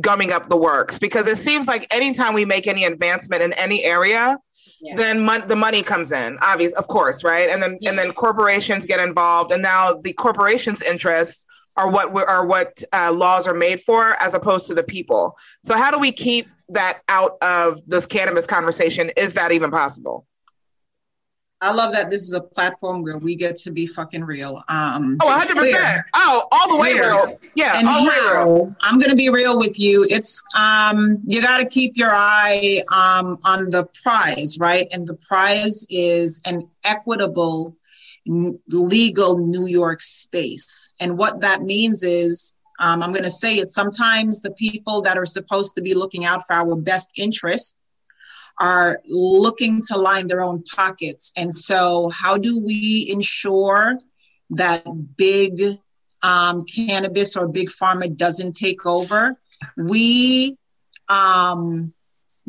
gumming 0.00 0.32
up 0.32 0.48
the 0.48 0.56
works 0.56 0.98
because 0.98 1.26
it 1.26 1.36
seems 1.36 1.66
like 1.66 1.92
anytime 1.92 2.34
we 2.34 2.44
make 2.44 2.66
any 2.66 2.84
advancement 2.84 3.42
in 3.42 3.52
any 3.54 3.84
area 3.84 4.36
yeah. 4.80 4.94
then 4.96 5.20
mon- 5.20 5.46
the 5.48 5.56
money 5.56 5.82
comes 5.82 6.12
in 6.12 6.38
obvious 6.42 6.74
of 6.74 6.86
course 6.88 7.24
right 7.24 7.48
and 7.48 7.62
then 7.62 7.78
yeah. 7.80 7.90
and 7.90 7.98
then 7.98 8.12
corporations 8.12 8.86
get 8.86 9.00
involved 9.00 9.50
and 9.50 9.62
now 9.62 9.94
the 9.94 10.12
corporations 10.12 10.82
interests 10.82 11.46
are 11.76 11.90
what 11.90 12.14
are 12.28 12.46
what 12.46 12.82
uh, 12.92 13.12
laws 13.12 13.46
are 13.46 13.54
made 13.54 13.80
for 13.80 14.14
as 14.20 14.34
opposed 14.34 14.66
to 14.66 14.74
the 14.74 14.84
people 14.84 15.36
so 15.64 15.74
how 15.74 15.90
do 15.90 15.98
we 15.98 16.12
keep 16.12 16.46
that 16.68 17.00
out 17.08 17.36
of 17.42 17.80
this 17.86 18.06
cannabis 18.06 18.46
conversation? 18.46 19.10
Is 19.16 19.34
that 19.34 19.52
even 19.52 19.70
possible? 19.70 20.26
I 21.60 21.72
love 21.72 21.92
that 21.92 22.08
this 22.08 22.22
is 22.22 22.34
a 22.34 22.40
platform 22.40 23.02
where 23.02 23.18
we 23.18 23.34
get 23.34 23.56
to 23.56 23.72
be 23.72 23.86
fucking 23.86 24.22
real. 24.22 24.62
Um, 24.68 25.16
oh, 25.20 25.26
100 25.26 25.56
percent. 25.56 26.04
Oh, 26.14 26.46
all 26.52 26.68
the 26.68 26.76
way 26.76 26.92
real. 26.92 27.38
Yeah, 27.56 27.78
and 27.78 27.88
all 27.88 28.04
the 28.04 28.10
way 28.10 28.16
real. 28.30 28.76
I'm 28.80 28.98
going 28.98 29.10
to 29.10 29.16
be 29.16 29.28
real 29.28 29.58
with 29.58 29.78
you. 29.78 30.06
It's 30.08 30.44
um, 30.56 31.18
you 31.26 31.42
got 31.42 31.58
to 31.58 31.66
keep 31.66 31.96
your 31.96 32.12
eye 32.12 32.82
um, 32.92 33.38
on 33.44 33.70
the 33.70 33.88
prize, 34.04 34.58
right? 34.60 34.86
And 34.92 35.06
the 35.06 35.14
prize 35.14 35.84
is 35.90 36.40
an 36.44 36.68
equitable, 36.84 37.76
n- 38.26 38.60
legal 38.68 39.38
New 39.38 39.66
York 39.66 40.00
space. 40.00 40.88
And 41.00 41.18
what 41.18 41.40
that 41.40 41.62
means 41.62 42.04
is, 42.04 42.54
um, 42.78 43.02
I'm 43.02 43.10
going 43.10 43.24
to 43.24 43.30
say 43.32 43.56
it. 43.56 43.70
Sometimes 43.70 44.42
the 44.42 44.52
people 44.52 45.02
that 45.02 45.18
are 45.18 45.24
supposed 45.24 45.74
to 45.74 45.82
be 45.82 45.94
looking 45.94 46.24
out 46.24 46.46
for 46.46 46.52
our 46.52 46.76
best 46.76 47.10
interest 47.16 47.76
are 48.60 49.00
looking 49.06 49.82
to 49.88 49.96
line 49.96 50.26
their 50.26 50.42
own 50.42 50.62
pockets. 50.64 51.32
And 51.36 51.54
so, 51.54 52.08
how 52.10 52.36
do 52.36 52.62
we 52.64 53.08
ensure 53.10 53.98
that 54.50 54.84
big 55.16 55.78
um, 56.22 56.64
cannabis 56.64 57.36
or 57.36 57.48
big 57.48 57.68
pharma 57.68 58.14
doesn't 58.14 58.56
take 58.56 58.84
over? 58.86 59.38
We 59.76 60.56
um, 61.08 61.92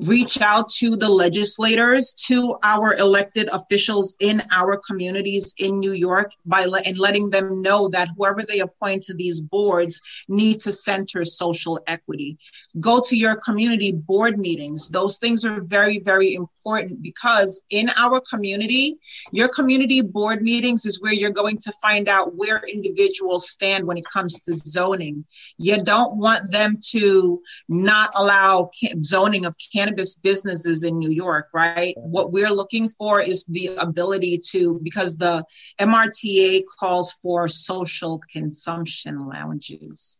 reach 0.05 0.41
out 0.41 0.69
to 0.69 0.95
the 0.95 1.09
legislators, 1.09 2.13
to 2.13 2.57
our 2.63 2.93
elected 2.95 3.49
officials 3.51 4.15
in 4.19 4.41
our 4.51 4.79
communities 4.87 5.53
in 5.57 5.79
New 5.79 5.91
York 5.91 6.31
by 6.45 6.65
le- 6.65 6.81
and 6.85 6.97
letting 6.97 7.29
them 7.29 7.61
know 7.61 7.89
that 7.89 8.09
whoever 8.15 8.41
they 8.43 8.59
appoint 8.59 9.03
to 9.03 9.13
these 9.13 9.41
boards 9.41 10.01
need 10.27 10.59
to 10.61 10.71
center 10.71 11.23
social 11.23 11.79
equity. 11.87 12.37
Go 12.79 13.01
to 13.01 13.15
your 13.15 13.35
community 13.35 13.91
board 13.91 14.37
meetings. 14.37 14.89
Those 14.89 15.19
things 15.19 15.45
are 15.45 15.61
very, 15.61 15.99
very 15.99 16.33
important 16.33 17.01
because 17.01 17.61
in 17.69 17.89
our 17.97 18.21
community, 18.21 18.97
your 19.31 19.49
community 19.49 20.01
board 20.01 20.41
meetings 20.41 20.85
is 20.85 21.01
where 21.01 21.13
you're 21.13 21.31
going 21.31 21.57
to 21.57 21.73
find 21.81 22.07
out 22.07 22.35
where 22.35 22.61
individuals 22.71 23.49
stand 23.49 23.85
when 23.85 23.97
it 23.97 24.05
comes 24.05 24.39
to 24.41 24.53
zoning. 24.53 25.25
You 25.57 25.83
don't 25.83 26.17
want 26.17 26.51
them 26.51 26.77
to 26.91 27.41
not 27.67 28.11
allow 28.15 28.69
zoning 29.01 29.45
of 29.45 29.55
cannabis 29.73 29.88
businesses 29.95 30.83
in 30.83 30.97
New 30.97 31.11
York, 31.11 31.49
right? 31.53 31.93
What 31.97 32.31
we're 32.31 32.51
looking 32.51 32.89
for 32.89 33.21
is 33.21 33.45
the 33.45 33.67
ability 33.77 34.39
to, 34.51 34.79
because 34.83 35.17
the 35.17 35.43
MRTA 35.79 36.63
calls 36.79 37.15
for 37.21 37.47
social 37.47 38.21
consumption 38.31 39.17
lounges. 39.19 40.17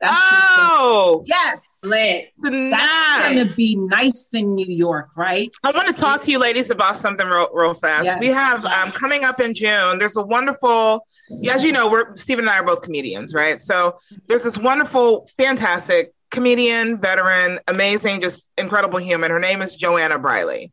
That's 0.00 0.16
Oh, 0.20 1.24
yes. 1.26 1.80
Lit. 1.84 2.32
That's 2.38 3.34
going 3.34 3.48
to 3.48 3.54
be 3.54 3.76
nice 3.76 4.32
in 4.32 4.54
New 4.54 4.72
York, 4.72 5.16
right? 5.16 5.50
I 5.64 5.72
want 5.72 5.88
to 5.88 5.94
talk 5.94 6.22
to 6.22 6.30
you 6.30 6.38
ladies 6.38 6.70
about 6.70 6.96
something 6.96 7.26
real, 7.26 7.48
real 7.52 7.74
fast. 7.74 8.04
Yes. 8.04 8.20
We 8.20 8.28
have 8.28 8.64
um, 8.64 8.92
coming 8.92 9.24
up 9.24 9.40
in 9.40 9.54
June. 9.54 9.98
There's 9.98 10.16
a 10.16 10.22
wonderful, 10.22 11.04
as 11.48 11.64
you 11.64 11.72
know, 11.72 11.90
we're 11.90 12.14
Stephen 12.16 12.44
and 12.44 12.50
I 12.50 12.58
are 12.58 12.64
both 12.64 12.82
comedians, 12.82 13.34
right? 13.34 13.60
So 13.60 13.96
there's 14.28 14.44
this 14.44 14.56
wonderful, 14.56 15.28
fantastic 15.36 16.12
comedian, 16.30 16.98
veteran, 16.98 17.60
amazing, 17.68 18.20
just 18.20 18.50
incredible 18.58 18.98
human. 18.98 19.30
Her 19.30 19.38
name 19.38 19.62
is 19.62 19.76
Joanna 19.76 20.18
Briley. 20.18 20.72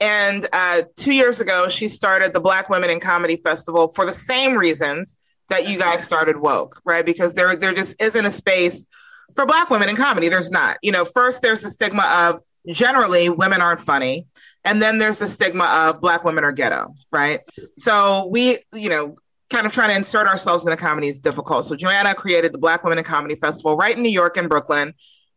And 0.00 0.46
uh, 0.52 0.82
two 0.96 1.12
years 1.12 1.40
ago, 1.40 1.68
she 1.68 1.88
started 1.88 2.32
the 2.32 2.40
Black 2.40 2.68
Women 2.68 2.90
in 2.90 3.00
Comedy 3.00 3.36
Festival 3.36 3.88
for 3.88 4.04
the 4.04 4.12
same 4.12 4.56
reasons 4.56 5.16
that 5.48 5.68
you 5.68 5.78
guys 5.78 6.04
started 6.04 6.36
Woke, 6.36 6.80
right? 6.84 7.06
Because 7.06 7.34
there, 7.34 7.54
there 7.56 7.72
just 7.72 8.00
isn't 8.00 8.26
a 8.26 8.30
space 8.30 8.86
for 9.34 9.46
Black 9.46 9.70
women 9.70 9.88
in 9.88 9.96
comedy. 9.96 10.28
There's 10.28 10.50
not. 10.50 10.78
You 10.82 10.92
know, 10.92 11.04
first 11.04 11.42
there's 11.42 11.60
the 11.60 11.70
stigma 11.70 12.02
of 12.30 12.40
generally 12.74 13.28
women 13.28 13.60
aren't 13.60 13.80
funny. 13.80 14.26
And 14.64 14.82
then 14.82 14.98
there's 14.98 15.20
the 15.20 15.28
stigma 15.28 15.64
of 15.64 16.00
Black 16.00 16.24
women 16.24 16.42
are 16.42 16.52
ghetto, 16.52 16.94
right? 17.12 17.40
So 17.76 18.26
we, 18.26 18.58
you 18.72 18.88
know, 18.88 19.16
kind 19.50 19.66
of 19.66 19.72
trying 19.72 19.90
to 19.90 19.96
insert 19.96 20.26
ourselves 20.26 20.64
in 20.64 20.70
the 20.70 20.76
comedy 20.76 21.08
is 21.08 21.18
difficult. 21.18 21.64
So 21.64 21.76
Joanna 21.76 22.14
created 22.14 22.52
the 22.52 22.58
Black 22.58 22.82
Women 22.82 22.98
in 22.98 23.04
Comedy 23.04 23.34
Festival 23.34 23.76
right 23.76 23.96
in 23.96 24.02
New 24.02 24.10
York 24.10 24.36
and 24.36 24.48
Brooklyn. 24.48 24.94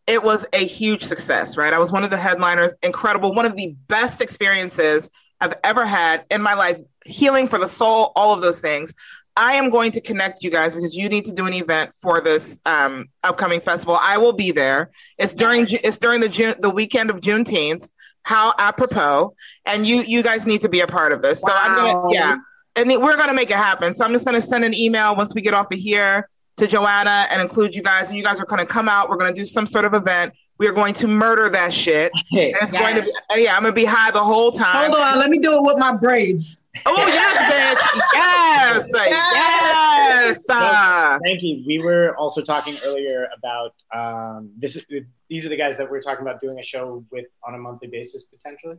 It 0.08 0.24
was 0.24 0.46
a 0.54 0.66
huge 0.66 1.04
success, 1.04 1.58
right? 1.58 1.74
I 1.74 1.78
was 1.78 1.92
one 1.92 2.04
of 2.04 2.10
the 2.10 2.18
headliners, 2.18 2.76
incredible, 2.82 3.34
one 3.34 3.46
of 3.46 3.56
the 3.56 3.76
best 3.88 4.22
experiences 4.22 5.10
I've 5.40 5.54
ever 5.64 5.86
had 5.86 6.26
in 6.32 6.42
my 6.42 6.56
life, 6.56 6.80
healing 7.06 7.48
for 7.48 7.60
the 7.60 7.68
soul, 7.68 8.12
all 8.16 8.34
of 8.34 8.42
those 8.42 8.60
things. 8.60 8.94
I 9.40 9.54
am 9.54 9.70
going 9.70 9.94
to 9.94 10.02
connect 10.02 10.44
you 10.44 10.52
guys 10.52 10.76
because 10.76 10.94
you 10.94 11.08
need 11.08 11.26
to 11.26 11.32
do 11.32 11.46
an 11.46 11.54
event 11.54 11.94
for 11.94 12.20
this 12.20 12.60
um, 12.66 13.08
upcoming 13.24 13.62
festival. 13.62 13.98
I 14.02 14.18
will 14.18 14.34
be 14.34 14.52
there. 14.52 14.92
It's 15.18 15.34
during 15.34 15.66
it's 15.70 15.98
during 15.98 16.20
the 16.20 16.28
June 16.28 16.56
the 16.60 16.70
weekend 16.70 17.10
of 17.10 17.22
Juneteenth. 17.22 17.90
How 18.24 18.54
apropos! 18.60 19.34
And 19.66 19.88
you 19.88 20.02
you 20.02 20.24
guys 20.24 20.46
need 20.46 20.62
to 20.62 20.70
be 20.70 20.82
a 20.82 20.88
part 20.88 21.14
of 21.14 21.22
this. 21.22 21.40
So 21.40 21.52
I'm 21.54 21.76
gonna 21.76 22.14
yeah, 22.14 22.38
and 22.76 22.90
we're 22.90 23.18
gonna 23.18 23.34
make 23.34 23.50
it 23.52 23.58
happen. 23.58 23.94
So 23.94 24.06
I'm 24.06 24.12
just 24.14 24.26
gonna 24.26 24.42
send 24.42 24.64
an 24.64 24.74
email 24.74 25.16
once 25.16 25.34
we 25.36 25.42
get 25.42 25.54
off 25.54 25.72
of 25.72 25.80
here 25.80 26.30
to 26.58 26.68
Joanna 26.68 27.28
and 27.32 27.42
include 27.42 27.74
you 27.76 27.82
guys. 27.82 28.10
And 28.10 28.18
you 28.18 28.24
guys 28.24 28.40
are 28.40 28.46
gonna 28.46 28.66
come 28.66 28.90
out. 28.90 29.10
We're 29.10 29.18
gonna 29.18 29.34
do 29.34 29.46
some 29.46 29.66
sort 29.66 29.86
of 29.86 29.94
event. 29.94 30.34
We 30.58 30.68
are 30.68 30.74
going 30.74 30.94
to 30.96 31.08
murder 31.08 31.50
that 31.50 31.74
shit. 31.74 32.12
And 32.34 32.52
it's 32.62 32.72
going 32.72 32.96
to 32.96 33.02
be 33.02 33.12
yeah. 33.36 33.56
I'm 33.56 33.64
gonna 33.64 33.74
be 33.74 33.86
high 33.86 34.12
the 34.12 34.24
whole 34.24 34.52
time. 34.52 34.92
Hold 34.92 35.02
on, 35.02 35.20
let 35.20 35.30
me 35.30 35.40
do 35.40 35.54
it 35.54 35.64
with 35.64 35.78
my 35.78 35.96
braids. 35.96 36.58
Oh 36.86 36.96
yes, 37.08 37.52
bitch. 37.52 38.02
Yes, 38.14 38.92
yes. 38.94 40.46
Uh, 40.50 41.18
Thank 41.26 41.42
you. 41.42 41.64
We 41.66 41.80
were 41.80 42.16
also 42.18 42.42
talking 42.42 42.78
earlier 42.86 43.28
about 43.38 43.74
um, 43.94 44.52
this. 44.58 44.86
These 45.30 45.46
are 45.46 45.50
the 45.50 45.58
guys 45.58 45.78
that 45.78 45.90
we're 45.90 46.02
talking 46.02 46.22
about 46.26 46.42
doing 46.42 46.60
a 46.60 46.64
show 46.64 47.04
with 47.12 47.26
on 47.48 47.56
a 47.56 47.58
monthly 47.58 47.88
basis 47.88 48.24
potentially. 48.24 48.76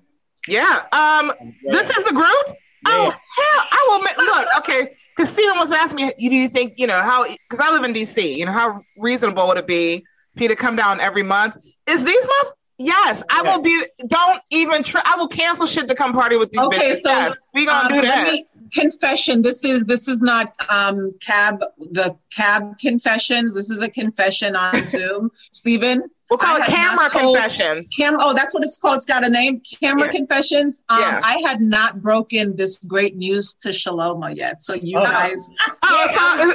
yeah. 0.48 0.82
Um. 0.92 1.32
Yeah. 1.40 1.72
This 1.72 1.90
is 1.90 2.04
the 2.04 2.12
group. 2.12 2.56
Oh 2.86 3.10
hell! 3.10 3.64
I 3.72 3.86
will 3.88 4.02
make, 4.02 4.16
look. 4.16 4.46
Okay, 4.58 4.92
because 5.16 5.32
Stephen 5.32 5.58
was 5.58 5.70
asking 5.72 6.06
me, 6.06 6.12
"Do 6.18 6.34
you 6.36 6.48
think 6.48 6.74
you 6.76 6.86
know 6.86 7.00
how?" 7.00 7.24
Because 7.24 7.60
I 7.60 7.70
live 7.72 7.84
in 7.84 7.92
DC. 7.92 8.36
You 8.36 8.46
know 8.46 8.52
how 8.52 8.80
reasonable 8.96 9.46
would 9.48 9.58
it 9.58 9.66
be 9.66 10.04
for 10.36 10.42
you 10.44 10.48
to 10.48 10.56
come 10.56 10.76
down 10.76 11.00
every 11.00 11.22
month? 11.22 11.56
Is 11.86 12.04
these 12.04 12.26
months? 12.26 12.56
Yes, 12.78 13.22
I 13.30 13.42
Yeah. 13.44 13.56
will 13.56 13.62
be. 13.62 13.84
Don't 14.06 14.40
even 14.50 14.82
try. 14.82 15.02
I 15.04 15.16
will 15.16 15.28
cancel 15.28 15.66
shit 15.66 15.88
to 15.88 15.94
come 15.94 16.14
party 16.14 16.36
with 16.38 16.50
these. 16.50 16.62
Okay, 16.62 16.92
bitches. 16.92 16.96
so, 17.00 17.10
Yes, 17.10 17.36
we 17.52 17.66
gonna 17.66 17.88
Um, 17.88 17.88
do 18.00 18.06
let 18.06 18.14
that. 18.24 18.32
me 18.32 18.44
confession. 18.72 19.42
This 19.42 19.64
is 19.64 19.84
this 19.84 20.08
is 20.08 20.20
not 20.20 20.54
um 20.68 21.14
cab 21.20 21.60
the 21.78 22.16
cab 22.34 22.78
confessions. 22.78 23.54
This 23.54 23.70
is 23.70 23.82
a 23.82 23.90
confession 23.90 24.56
on 24.56 24.84
Zoom. 24.84 25.30
Stephen, 25.50 26.02
we'll 26.30 26.38
call 26.38 26.56
I 26.60 26.64
it 26.64 26.66
camera 26.66 27.08
told- 27.10 27.36
confessions. 27.36 27.90
Cam. 27.96 28.16
Oh, 28.18 28.34
that's 28.34 28.54
what 28.54 28.64
it's 28.64 28.78
called. 28.78 28.96
It's 28.96 29.04
got 29.06 29.24
a 29.24 29.30
name. 29.30 29.60
Camera 29.82 30.06
Yeah. 30.06 30.12
confessions. 30.12 30.82
Um, 30.88 31.00
Yeah. 31.00 31.20
I 31.22 31.42
had 31.46 31.60
not 31.60 32.00
broken 32.02 32.56
this 32.56 32.78
great 32.78 33.16
news 33.16 33.54
to 33.56 33.68
Shaloma 33.70 34.34
yet. 34.36 34.60
So 34.62 34.74
you 34.74 34.98
Oh. 34.98 35.04
guys, 35.04 35.50
Oh, 35.82 36.54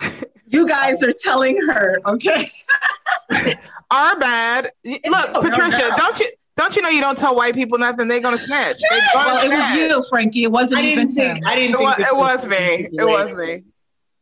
so- 0.00 0.10
you 0.48 0.68
guys 0.68 1.02
are 1.02 1.12
telling 1.12 1.56
her. 1.68 1.98
Okay. 2.06 2.44
our 3.90 4.18
bad. 4.18 4.72
Look, 4.84 5.00
No, 5.06 5.10
no, 5.32 5.42
Patricia, 5.42 5.78
no. 5.90 5.96
don't 5.96 6.18
you 6.20 6.30
don't 6.56 6.76
you 6.76 6.82
know 6.82 6.88
you 6.90 7.00
don't 7.00 7.16
tell 7.16 7.34
white 7.34 7.54
people 7.54 7.78
nothing? 7.78 8.08
They're 8.08 8.20
gonna 8.20 8.36
snitch. 8.38 8.78
They 8.90 8.98
gonna 9.14 9.26
Well, 9.26 9.44
it 9.44 9.54
was 9.54 9.70
you, 9.72 10.04
Frankie. 10.10 10.44
It 10.44 10.52
wasn't 10.52 10.82
I 10.82 10.86
even 10.88 11.14
didn't 11.14 11.18
him. 11.26 11.34
think. 11.36 11.46
I 11.46 11.54
didn't 11.54 11.74
It 11.74 11.78
think 11.78 11.98
was, 11.98 12.06
it 12.06 12.16
was 12.16 12.46
me. 12.46 12.88
It 12.92 13.04
was 13.08 13.34
me. 13.34 13.62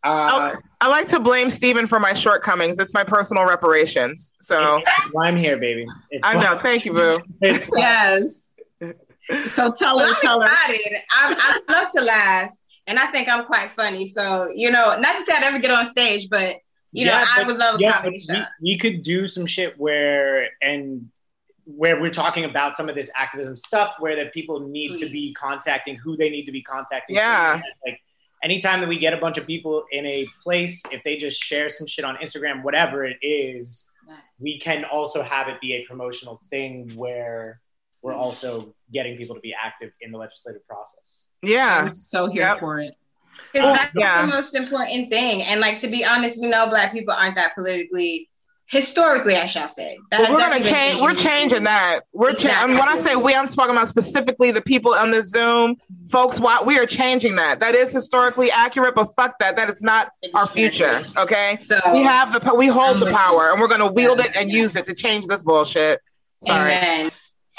Uh, 0.03 0.55
I 0.81 0.89
like 0.89 1.09
to 1.09 1.21
blame 1.21 1.51
Stephen 1.51 1.87
for 1.87 2.01
my 2.01 2.15
shortcomings. 2.15 2.79
It's 2.79 2.95
my 2.95 3.05
personal 3.05 3.45
reparations. 3.45 4.35
So 4.41 4.81
why 5.13 5.29
I'm 5.29 5.37
here, 5.37 5.59
baby. 5.59 5.87
It's 6.11 6.27
I 6.27 6.35
know. 6.43 6.59
Thank 6.59 6.87
you, 6.87 6.93
boo. 6.95 7.19
It's 7.43 7.67
why- 7.67 7.81
Yes. 7.81 8.55
So 9.49 9.71
tell 9.71 9.99
her. 9.99 10.07
Well, 10.07 10.17
Tell 10.21 10.43
I'm 10.43 10.49
her. 10.49 10.55
excited. 10.75 10.99
I, 11.11 11.61
I 11.69 11.73
love 11.73 11.93
to 11.93 12.01
laugh, 12.01 12.51
and 12.87 12.99
I 12.99 13.07
think 13.07 13.29
I'm 13.29 13.45
quite 13.45 13.69
funny. 13.71 14.07
So 14.07 14.49
you 14.55 14.71
know, 14.71 14.99
not 14.99 15.17
to 15.19 15.25
say 15.25 15.35
I'd 15.37 15.45
ever 15.45 15.59
get 15.59 15.71
on 15.71 15.87
stage, 15.87 16.29
but 16.31 16.57
you 16.93 17.05
know, 17.05 17.13
Yeah, 17.13 17.27
I 17.37 17.43
would 17.45 17.59
love 17.59 17.77
a 17.77 17.79
yeah, 17.83 17.93
comedy 17.99 18.21
but 18.27 18.35
show. 18.37 18.43
we, 18.63 18.73
we 18.73 18.79
could 18.79 19.03
do 19.03 19.29
some 19.29 19.45
shit 19.47 19.79
where 19.79 20.49
and 20.63 21.11
where 21.77 22.01
we're 22.01 22.11
talking 22.11 22.45
about 22.45 22.77
some 22.77 22.89
of 22.89 22.95
this 22.95 23.11
activism 23.17 23.57
stuff 23.57 23.95
where 23.99 24.17
that 24.17 24.33
people 24.33 24.61
need 24.61 24.99
to 24.99 25.09
be 25.09 25.35
contacting 25.35 25.97
who 25.97 26.17
they 26.17 26.31
need 26.31 26.45
to 26.47 26.53
be 26.53 26.63
contacting. 26.63 27.17
Yeah. 27.17 27.61
Like 27.87 28.01
anytime 28.43 28.81
that 28.81 28.89
we 28.89 28.99
get 28.99 29.13
a 29.13 29.19
bunch 29.19 29.39
of 29.39 29.47
people 29.47 29.85
in 29.93 30.07
a 30.07 30.27
place, 30.43 30.83
if 30.91 31.03
they 31.05 31.17
just 31.17 31.43
share 31.43 31.69
some 31.71 31.87
shit 31.87 32.05
on 32.05 32.17
Instagram, 32.17 32.63
whatever 32.63 33.05
it 33.05 33.17
is, 33.23 33.87
we 34.39 34.59
can 34.59 34.85
also 34.85 35.23
have 35.23 35.49
it 35.49 35.61
be 35.61 35.75
a 35.75 35.85
promotional 35.87 36.41
thing 36.51 36.93
where 36.97 37.61
we're 38.03 38.15
also 38.15 38.75
getting 38.93 39.17
people 39.19 39.35
to 39.35 39.41
be 39.43 39.55
active 39.55 39.93
in 40.01 40.11
the 40.11 40.17
legislative 40.19 40.67
process. 40.67 41.25
Yeah. 41.43 41.83
I'm 41.83 41.89
so 41.91 42.27
here 42.29 42.43
Yep. 42.43 42.61
for 42.61 42.79
it. 42.81 42.95
Because 43.53 43.69
Oh, 43.69 43.73
that's 43.75 43.93
yeah. 43.95 44.23
the 44.27 44.33
most 44.33 44.55
important 44.55 45.11
thing. 45.11 45.43
And 45.43 45.61
like 45.61 45.79
to 45.81 45.89
be 45.89 46.05
honest, 46.05 46.41
we 46.41 46.49
know 46.49 46.69
black 46.71 46.93
people 46.93 47.13
aren't 47.15 47.35
that 47.37 47.55
politically 47.55 48.30
historically, 48.71 49.37
I 49.37 49.47
shall 49.47 49.69
say. 49.69 49.99
But 50.11 50.31
we're 50.31 50.39
gonna 50.39 50.63
change. 50.63 51.01
We're 51.01 51.15
changing. 51.15 51.65
that. 51.65 52.01
We're 52.13 52.33
cha- 52.33 52.51
I 52.63 52.67
mean, 52.67 52.79
when 52.79 52.89
I 52.89 52.97
say 52.97 53.17
we, 53.17 53.35
I'm 53.35 53.47
talking 53.49 53.73
about 53.75 53.89
specifically 53.89 54.51
the 54.53 54.63
people 54.63 54.95
on 54.95 55.11
the 55.11 55.23
Zoom, 55.23 55.77
folks. 56.09 56.39
Why 56.41 56.63
we 56.65 56.79
are 56.79 56.87
changing 56.87 57.37
that. 57.37 57.61
That 57.61 57.75
is 57.75 57.93
historically 57.93 58.51
accurate, 58.51 58.95
but 58.95 59.07
fuck 59.17 59.39
that. 59.41 59.57
That 59.57 59.69
is 59.69 59.83
not 59.83 60.13
our 60.35 60.47
future. 60.47 61.01
Okay. 61.17 61.57
So 61.57 61.79
We 61.93 62.03
have 62.03 62.33
the 62.33 62.55
we 62.55 62.69
hold 62.69 62.97
I'm 62.97 63.01
the 63.01 63.13
power, 63.13 63.51
and 63.51 63.61
we're 63.61 63.69
gonna 63.69 63.91
wield 63.93 64.19
Yes. 64.19 64.29
it 64.31 64.37
and 64.37 64.51
use 64.51 64.77
it 64.77 64.87
to 64.87 64.95
change 64.95 65.27
this 65.27 65.43
bullshit. 65.43 66.01
Sorry. 66.45 66.73
Amen. 66.73 67.11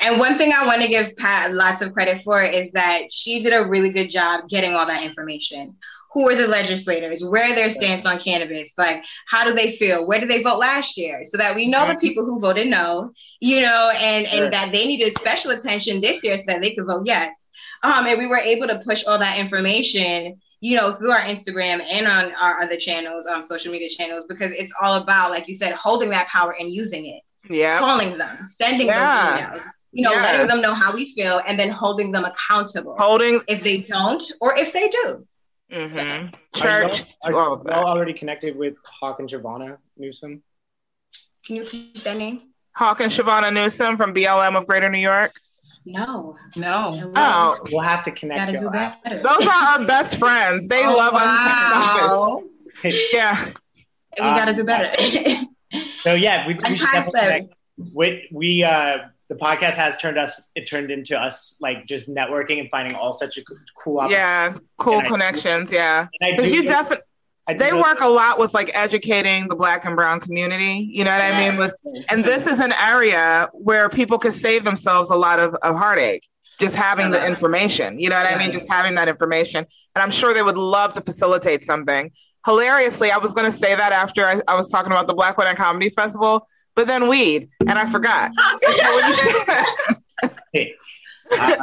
And 0.03 0.17
one 0.17 0.35
thing 0.37 0.51
I 0.51 0.65
want 0.65 0.81
to 0.81 0.87
give 0.87 1.15
Pat 1.17 1.53
lots 1.53 1.83
of 1.83 1.93
credit 1.93 2.23
for 2.23 2.41
is 2.41 2.71
that 2.71 3.11
she 3.11 3.43
did 3.43 3.53
a 3.53 3.63
really 3.67 3.91
good 3.91 4.09
job 4.09 4.49
getting 4.49 4.73
all 4.73 4.85
that 4.87 5.03
information. 5.03 5.75
Who 6.13 6.29
are 6.29 6.35
the 6.35 6.47
legislators? 6.47 7.23
Where 7.23 7.51
are 7.51 7.55
their 7.55 7.69
stance 7.69 8.05
on 8.05 8.19
cannabis? 8.19 8.73
Like, 8.77 9.03
how 9.27 9.45
do 9.45 9.53
they 9.53 9.71
feel? 9.71 10.05
Where 10.05 10.19
did 10.19 10.29
they 10.29 10.43
vote 10.43 10.59
last 10.59 10.97
year? 10.97 11.23
So 11.23 11.37
that 11.37 11.55
we 11.55 11.67
know 11.67 11.87
the 11.87 11.95
people 11.95 12.25
who 12.25 12.39
voted 12.39 12.67
no, 12.67 13.11
you 13.39 13.61
know, 13.61 13.91
and 13.95 14.27
Sure. 14.27 14.43
and 14.43 14.53
that 14.53 14.71
they 14.71 14.85
needed 14.85 15.17
special 15.17 15.51
attention 15.51 16.01
this 16.01 16.23
year 16.23 16.37
so 16.37 16.45
that 16.47 16.61
they 16.61 16.75
could 16.75 16.85
vote 16.85 17.03
yes. 17.05 17.49
Um, 17.83 18.05
and 18.07 18.19
we 18.19 18.27
were 18.27 18.37
able 18.37 18.67
to 18.67 18.79
push 18.85 19.05
all 19.05 19.17
that 19.19 19.39
information, 19.39 20.39
you 20.59 20.77
know, 20.77 20.91
through 20.93 21.11
our 21.11 21.21
Instagram 21.21 21.81
and 21.81 22.05
on 22.07 22.33
our 22.35 22.61
other 22.61 22.75
channels, 22.77 23.25
um, 23.25 23.41
social 23.41 23.71
media 23.71 23.89
channels, 23.89 24.25
because 24.27 24.51
it's 24.51 24.73
all 24.81 24.95
about, 25.01 25.31
like 25.31 25.47
you 25.47 25.53
said, 25.53 25.71
holding 25.73 26.09
that 26.11 26.27
power 26.27 26.55
and 26.59 26.71
using 26.71 27.05
it 27.07 27.21
Yeah. 27.51 27.79
calling 27.79 28.17
them, 28.17 28.37
sending 28.45 28.87
Yeah. 28.87 28.99
those 29.49 29.61
emails, 29.63 29.63
you 29.93 30.03
know, 30.03 30.11
Yeah. 30.13 30.21
letting 30.23 30.47
them 30.47 30.61
know 30.61 30.73
how 30.73 30.93
we 30.93 31.11
feel, 31.13 31.41
and 31.47 31.59
then 31.59 31.69
holding 31.71 32.11
them 32.11 32.25
accountable 32.25 32.95
Holding. 32.99 33.41
if 33.47 33.63
they 33.63 33.77
don't 33.77 34.23
or 34.41 34.55
if 34.57 34.73
they 34.73 34.89
do. 34.89 35.25
Mhm. 35.71 36.33
Are 36.33 36.59
Church. 36.59 37.03
y'all, 37.25 37.61
are 37.65 37.71
y'all 37.71 37.85
already 37.87 38.13
connected 38.13 38.57
with 38.57 38.73
Hawk 38.83 39.19
and 39.19 39.29
Giovanna 39.29 39.77
Newsome? 39.97 40.41
Can 41.45 41.55
you 41.55 41.63
repeat 41.63 42.03
that 42.03 42.17
name? 42.17 42.41
Hawk 42.75 42.99
and 42.99 43.11
Chivona 43.11 43.53
Newsome 43.53 43.97
from 43.97 44.13
BLM 44.13 44.55
of 44.57 44.67
Greater 44.67 44.89
New 44.89 44.99
York. 44.99 45.31
No. 45.85 46.37
No. 46.55 47.11
Oh, 47.15 47.57
We'll 47.71 47.81
have 47.81 48.03
to 48.03 48.11
connect 48.11 48.39
gotta 48.39 48.57
do 48.57 48.63
y'all 48.65 48.71
better. 49.03 49.21
those 49.23 49.47
are 49.47 49.51
our 49.79 49.85
best 49.85 50.17
friends. 50.17 50.67
They 50.67 50.85
Oh, 50.85 50.95
love 50.95 51.13
us. 51.13 51.21
wow. 51.21 52.43
Yeah. 53.13 53.45
we 54.17 54.21
gotta 54.21 54.53
do 54.53 54.63
better. 54.63 54.91
So 56.01 56.13
yeah, 56.13 56.45
we, 56.47 56.55
we 56.67 56.75
should 56.75 56.87
definitely 56.91 57.19
connect. 57.21 57.53
We, 57.93 58.27
we 58.31 58.63
uh, 58.63 58.97
the 59.31 59.37
podcast 59.37 59.75
has 59.75 59.95
turned 59.95 60.17
us. 60.17 60.49
It 60.55 60.65
turned 60.65 60.91
into 60.91 61.17
us 61.17 61.55
like 61.61 61.87
just 61.87 62.09
networking 62.09 62.59
and 62.59 62.69
finding 62.69 62.97
all 62.97 63.13
such 63.13 63.37
a 63.37 63.41
cool. 63.81 64.11
Yeah. 64.11 64.55
Cool 64.77 65.01
connections. 65.03 65.71
Yeah. 65.71 66.07
And 66.19 66.33
I 66.33 66.35
Because 66.35 66.51
do 66.51 66.57
you 66.57 66.63
definitely. 66.63 67.05
They 67.57 67.71
work 67.71 68.01
a 68.01 68.09
lot 68.09 68.39
with 68.39 68.53
like 68.53 68.71
educating 68.73 69.47
the 69.47 69.55
black 69.55 69.85
and 69.85 69.95
brown 69.95 70.19
community. 70.19 70.89
You 70.93 71.05
know 71.05 71.11
what 71.11 71.21
I 71.21 71.49
mean? 71.49 71.57
With 71.57 71.73
and 72.09 72.25
this 72.25 72.45
is 72.45 72.59
an 72.59 72.73
area 72.73 73.49
where 73.53 73.87
people 73.87 74.19
could 74.19 74.33
save 74.33 74.65
themselves 74.65 75.09
a 75.09 75.15
lot 75.15 75.39
of, 75.39 75.55
of 75.55 75.77
heartache 75.77 76.27
just 76.59 76.75
having 76.75 77.11
the 77.11 77.25
information. 77.25 78.01
You 78.01 78.09
know 78.09 78.17
what 78.17 78.31
I 78.31 78.37
mean? 78.37 78.51
Just 78.51 78.69
having 78.69 78.95
that 78.95 79.07
information. 79.07 79.65
And 79.95 80.03
I'm 80.03 80.11
sure 80.11 80.33
they 80.33 80.43
would 80.43 80.57
love 80.57 80.93
to 80.95 81.01
facilitate 81.01 81.63
something. 81.63 82.11
Hilariously, 82.45 83.11
I 83.11 83.17
was 83.17 83.33
going 83.33 83.49
to 83.49 83.57
say 83.57 83.75
that 83.75 83.93
after 83.93 84.25
I, 84.25 84.41
I 84.47 84.55
was 84.55 84.69
talking 84.69 84.91
about 84.91 85.07
the 85.07 85.13
Black 85.13 85.37
Women 85.37 85.55
Comedy 85.55 85.89
Festival, 85.89 86.45
but 86.81 86.87
then 86.87 87.07
weed, 87.07 87.47
and 87.67 87.77
I 87.77 87.85
forgot. 87.85 88.31
So 88.63 88.95
when 88.95 89.13
you- 90.53 90.67
Uh, 91.39 91.55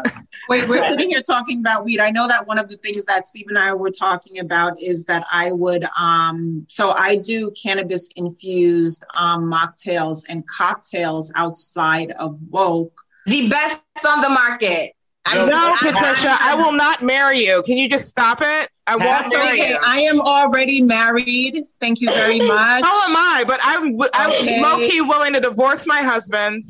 Wait, 0.48 0.66
we're 0.66 0.80
sitting 0.88 1.10
here 1.10 1.20
talking 1.20 1.58
about 1.60 1.84
weed. 1.84 2.00
I 2.00 2.08
know 2.10 2.26
that 2.26 2.46
one 2.46 2.56
of 2.58 2.70
the 2.70 2.76
things 2.78 3.04
that 3.04 3.26
Steve 3.26 3.44
and 3.48 3.58
I 3.58 3.74
were 3.74 3.90
talking 3.90 4.38
about 4.38 4.80
is 4.80 5.04
that 5.04 5.26
I 5.30 5.52
would 5.52 5.84
um 6.00 6.64
so 6.70 6.92
I 6.92 7.16
do 7.16 7.50
cannabis 7.62 8.08
infused 8.16 9.04
um 9.14 9.50
mocktails 9.52 10.24
and 10.26 10.46
cocktails 10.48 11.30
outside 11.34 12.12
of 12.12 12.38
Woke. 12.50 12.98
the 13.26 13.50
best 13.50 13.82
on 14.08 14.22
the 14.22 14.30
market. 14.30 14.94
No, 15.26 15.46
no, 15.46 15.56
I- 15.74 15.76
Patricia, 15.92 16.36
I 16.40 16.54
will 16.54 16.72
not 16.72 17.02
marry 17.02 17.38
you. 17.44 17.62
Can 17.66 17.76
you 17.76 17.88
just 17.88 18.08
stop 18.08 18.40
it? 18.40 18.70
I 18.86 18.96
won't 18.96 19.02
That's 19.02 19.32
That's 19.32 19.34
marry 19.44 19.60
okay. 19.60 19.70
you. 19.70 19.78
I 19.84 19.98
am 20.00 20.20
already 20.22 20.80
married. 20.82 21.62
Thank 21.80 22.00
you 22.00 22.10
very 22.10 22.38
much. 22.48 22.80
So 22.80 22.86
am 22.86 23.16
I, 23.16 23.44
but 23.46 23.60
I'm 23.62 24.00
I'm 24.14 24.30
Okay. 24.30 24.62
low 24.62 24.76
key 24.78 25.02
willing 25.02 25.34
to 25.34 25.40
divorce 25.40 25.86
my 25.86 26.00
husband 26.00 26.62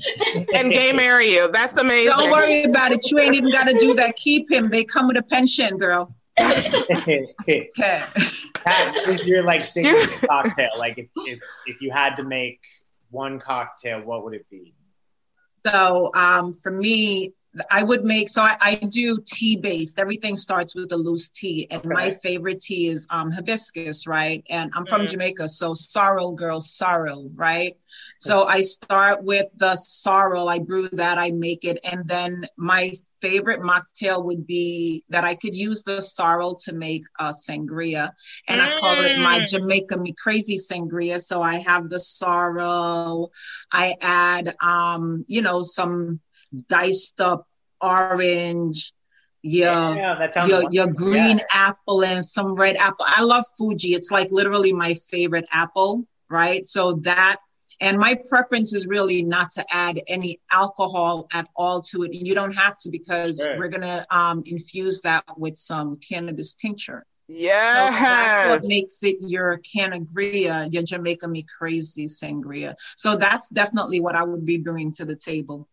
and 0.53 0.73
gay 0.73 0.93
marry 1.05 1.31
you. 1.33 1.49
That's 1.53 1.77
amazing. 1.77 2.13
Don't 2.17 2.31
worry 2.33 2.65
about 2.65 2.91
it. 2.91 3.09
You 3.09 3.21
ain't 3.21 3.37
even 3.37 3.53
got 3.53 3.69
to 3.69 3.79
do 3.79 3.95
that. 3.95 4.17
Keep 4.17 4.51
him. 4.51 4.69
They 4.71 4.83
come 4.83 5.07
with 5.07 5.17
a 5.19 5.23
pension, 5.23 5.79
girl. 5.79 6.15
Okay. 6.91 7.71
Pat, 7.77 8.95
what 8.95 9.09
is 9.09 9.27
your 9.27 9.43
like 9.45 9.65
a 9.77 10.27
cocktail? 10.27 10.71
Like 10.77 10.99
if, 10.99 11.07
if 11.27 11.41
if 11.67 11.81
you 11.81 11.91
had 11.91 12.17
to 12.17 12.23
make 12.23 12.61
one 13.11 13.39
cocktail, 13.41 14.01
what 14.03 14.25
would 14.25 14.35
it 14.35 14.47
be? 14.51 14.75
So 15.67 16.11
um, 16.15 16.53
for 16.53 16.71
me, 16.71 17.35
I 17.71 17.83
would 17.83 18.05
make 18.05 18.29
so 18.29 18.43
I, 18.43 18.57
I 18.61 18.75
do 18.77 19.19
tea 19.25 19.57
based. 19.57 19.99
Everything 19.99 20.37
starts 20.37 20.75
with 20.75 20.93
a 20.93 20.97
loose 20.97 21.31
tea, 21.31 21.67
and 21.71 21.85
my 21.87 22.11
favorite 22.23 22.61
tea 22.61 22.89
is 22.89 23.07
um, 23.11 23.31
hibiscus, 23.33 24.07
right? 24.07 24.45
And 24.51 24.71
I'm 24.75 24.87
from 24.87 25.03
Mhm. 25.03 25.11
Jamaica, 25.11 25.49
so 25.49 25.73
sorrel 25.73 26.35
girl, 26.35 26.61
sorrel, 26.61 27.31
right? 27.35 27.75
So 28.17 28.45
I 28.45 28.63
start 28.63 29.25
with 29.25 29.47
the 29.57 29.77
sorrel. 29.77 30.49
I 30.49 30.59
brew 30.59 30.89
that, 30.91 31.19
I 31.19 31.31
make 31.33 31.65
it, 31.65 31.79
and 31.85 32.07
then 32.07 32.45
my 32.57 32.93
favorite 33.21 33.61
mocktail 33.63 34.25
would 34.25 34.47
be 34.47 35.03
that 35.09 35.25
I 35.25 35.35
could 35.35 35.57
use 35.57 35.83
the 35.83 36.01
sorrel 36.01 36.55
to 36.65 36.73
make 36.73 37.03
a 37.19 37.33
sangria, 37.33 38.13
and 38.47 38.61
I 38.63 38.71
call 38.79 39.01
it 39.01 39.17
my 39.17 39.41
Mm. 39.41 39.51
Jamaica 39.51 39.97
Me 39.97 40.13
Crazy 40.13 40.57
sangria. 40.59 41.21
So 41.21 41.43
I 41.43 41.57
have 41.61 41.89
the 41.89 41.99
sorrel, 41.99 43.33
I 43.73 43.97
add, 44.01 44.55
um, 44.63 45.25
you 45.29 45.43
know, 45.43 45.63
some 45.63 46.21
diced 46.69 47.21
up 47.21 47.47
orange, 47.81 48.93
your 49.43 49.71
yeah, 49.71 50.47
your, 50.47 50.73
your 50.73 50.87
green 50.93 51.39
Yeah. 51.39 51.45
apple 51.53 52.05
and 52.05 52.25
some 52.25 52.55
red 52.55 52.77
apple. 52.77 53.07
I 53.09 53.23
love 53.23 53.45
Fuji. 53.57 53.95
It's 53.95 54.11
like 54.11 54.31
literally 54.31 54.73
my 54.73 54.95
favorite 54.95 55.47
apple, 55.53 56.05
right? 56.29 56.65
So 56.65 56.95
that 57.05 57.37
and 57.81 57.97
my 57.97 58.17
preference 58.29 58.73
is 58.73 58.89
really 58.89 59.23
not 59.23 59.53
to 59.53 59.65
add 59.71 60.01
any 60.09 60.41
alcohol 60.51 61.29
at 61.33 61.47
all 61.55 61.81
to 61.83 62.03
it. 62.03 62.11
And 62.13 62.27
you 62.27 62.35
don't 62.35 62.57
have 62.57 62.77
to 62.79 62.91
because 62.91 63.41
Sure. 63.41 63.57
we're 63.57 63.69
gonna 63.69 64.05
um, 64.11 64.43
infuse 64.47 65.03
that 65.03 65.25
with 65.37 65.57
some 65.57 65.97
cannabis 65.99 66.57
tincture. 66.57 67.07
So 67.29 67.99
that's 67.99 68.49
what 68.49 68.65
makes 68.65 69.03
it 69.05 69.19
your 69.21 69.59
canagria, 69.59 70.73
your 70.73 70.83
Jamaica 70.83 71.29
Me 71.29 71.45
Crazy 71.59 72.07
sangria. 72.07 72.75
So 72.97 73.15
that's 73.17 73.49
definitely 73.51 74.01
what 74.01 74.17
I 74.17 74.25
would 74.25 74.45
be 74.45 74.57
bringing 74.59 74.93
to 74.95 75.05
the 75.05 75.15
table. 75.15 75.69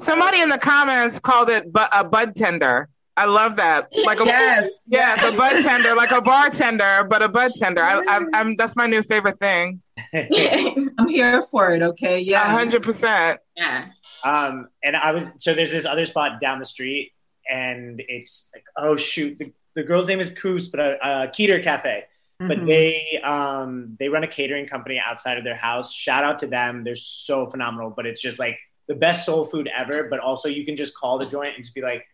Somebody 0.00 0.40
in 0.40 0.48
the 0.48 0.58
comments 0.58 1.18
called 1.20 1.50
it 1.50 1.72
bu- 1.72 1.80
a 1.92 2.04
bud 2.04 2.34
tender. 2.34 2.88
I 3.16 3.26
love 3.26 3.56
that. 3.56 3.88
Like 4.06 4.20
a 4.20 4.24
Yes, 4.24 4.84
yes, 4.88 5.34
a 5.34 5.36
bud 5.36 5.62
tender, 5.62 5.94
like 5.94 6.10
a 6.10 6.22
bartender, 6.22 7.04
but 7.04 7.22
a 7.22 7.28
bud 7.28 7.52
tender. 7.54 7.82
I, 7.82 7.98
I, 8.08 8.20
I'm 8.32 8.56
that's 8.56 8.76
my 8.76 8.86
new 8.86 9.02
favorite 9.02 9.36
thing. 9.38 9.82
I'm 10.14 11.08
here 11.08 11.42
for 11.42 11.70
it. 11.72 11.82
Okay, 11.82 12.20
yeah, 12.20 12.50
hundred 12.50 12.82
percent. 12.82 13.40
yeah. 13.56 13.88
Um, 14.24 14.68
and 14.82 14.96
I 14.96 15.12
was 15.12 15.32
so 15.38 15.54
there's 15.54 15.70
this 15.70 15.84
other 15.86 16.04
spot 16.04 16.40
down 16.40 16.58
the 16.60 16.64
street, 16.64 17.12
and 17.50 18.02
it's 18.08 18.50
like 18.54 18.64
oh 18.76 18.96
shoot, 18.96 19.38
the, 19.38 19.52
the 19.74 19.82
girl's 19.82 20.08
name 20.08 20.20
is 20.20 20.30
Koos, 20.30 20.68
but 20.68 20.80
uh, 20.80 20.82
uh, 21.02 21.26
Keter 21.28 21.62
Cafe. 21.62 22.04
But 22.38 22.58
Mhm. 22.60 22.66
they 22.66 23.20
um 23.22 23.96
they 23.98 24.08
run 24.08 24.24
a 24.24 24.28
catering 24.28 24.66
company 24.66 24.98
outside 25.04 25.36
of 25.36 25.44
their 25.44 25.56
house. 25.56 25.92
Shout 25.92 26.24
out 26.24 26.38
to 26.38 26.46
them, 26.46 26.84
they're 26.84 26.96
so 26.96 27.50
phenomenal. 27.50 27.90
But 27.94 28.06
it's 28.06 28.22
just 28.22 28.38
like 28.38 28.58
the 28.90 28.96
best 28.96 29.24
soul 29.24 29.46
food 29.46 29.70
ever. 29.74 30.08
But 30.10 30.18
also 30.18 30.48
you 30.48 30.66
can 30.66 30.76
just 30.76 30.96
call 30.96 31.16
the 31.16 31.26
joint 31.26 31.54
and 31.54 31.64
just 31.64 31.74
be 31.76 31.80
like, 31.80 32.04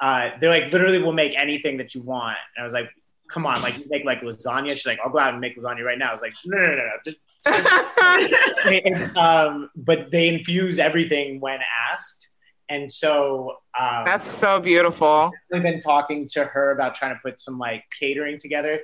uh, 0.00 0.30
they're 0.40 0.50
like 0.50 0.72
literally 0.72 1.00
will 1.00 1.12
make 1.12 1.40
anything 1.40 1.76
that 1.76 1.94
you 1.94 2.02
want. 2.02 2.36
And 2.56 2.62
I 2.62 2.64
was 2.64 2.72
like, 2.72 2.90
come 3.32 3.46
on, 3.46 3.62
like 3.62 3.78
you 3.78 3.84
make 3.88 4.04
like 4.04 4.20
lasagna. 4.20 4.70
She's 4.70 4.84
like, 4.84 4.98
I'll 5.04 5.12
go 5.12 5.20
out 5.20 5.30
and 5.30 5.40
make 5.40 5.56
lasagna 5.56 5.84
right 5.84 5.96
now. 5.96 6.10
I 6.10 6.12
was 6.12 6.22
like, 6.22 6.34
no, 6.44 6.58
no, 6.58 6.66
no, 6.66 6.76
no, 6.76 6.92
just 7.04 7.18
and, 8.66 9.16
um, 9.16 9.70
but 9.76 10.10
they 10.10 10.28
infuse 10.28 10.80
everything 10.80 11.38
when 11.38 11.60
asked. 11.92 12.30
And 12.68 12.90
so 12.90 13.58
um, 13.78 14.02
That's 14.04 14.26
so 14.26 14.58
beautiful. 14.58 15.30
I've 15.52 15.62
been 15.62 15.78
talking 15.78 16.26
to 16.30 16.44
her 16.46 16.72
about 16.72 16.96
trying 16.96 17.14
to 17.14 17.20
put 17.22 17.40
some 17.40 17.58
like 17.58 17.84
catering 17.96 18.38
together. 18.40 18.80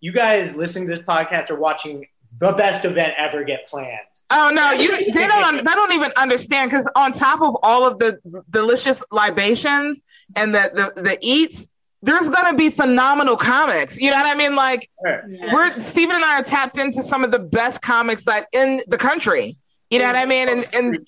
You 0.00 0.12
guys 0.12 0.54
listening 0.54 0.88
to 0.88 0.94
this 0.94 1.04
podcast 1.04 1.50
are 1.50 1.58
watching 1.58 2.06
the 2.38 2.52
best 2.52 2.86
event 2.86 3.12
ever 3.18 3.44
get 3.44 3.66
planned. 3.66 3.98
Oh 4.30 4.50
no, 4.52 4.72
you 4.72 4.88
they 5.12 5.26
don't 5.26 5.64
they 5.64 5.72
don't 5.72 5.92
even 5.92 6.12
understand 6.16 6.70
because 6.70 6.90
on 6.96 7.12
top 7.12 7.40
of 7.42 7.56
all 7.62 7.86
of 7.86 7.98
the 8.00 8.18
delicious 8.50 9.02
libations 9.12 10.02
and 10.34 10.54
the 10.54 10.92
the, 10.96 11.02
the 11.02 11.18
eats, 11.20 11.68
there's 12.02 12.28
gonna 12.28 12.56
be 12.56 12.68
phenomenal 12.70 13.36
comics. 13.36 14.00
You 14.00 14.10
know 14.10 14.16
what 14.16 14.26
I 14.26 14.34
mean? 14.34 14.56
Like 14.56 14.88
Sure. 15.06 15.22
we're 15.52 15.78
Stephen 15.78 16.16
and 16.16 16.24
I 16.24 16.40
are 16.40 16.42
tapped 16.42 16.76
into 16.76 17.02
some 17.04 17.22
of 17.22 17.30
the 17.30 17.38
best 17.38 17.82
comics 17.82 18.24
that 18.24 18.48
in 18.52 18.80
the 18.88 18.98
country. 18.98 19.56
You 19.90 20.00
know 20.00 20.06
what 20.06 20.16
I 20.16 20.26
mean? 20.26 20.48
And 20.48 20.66
and 20.74 20.98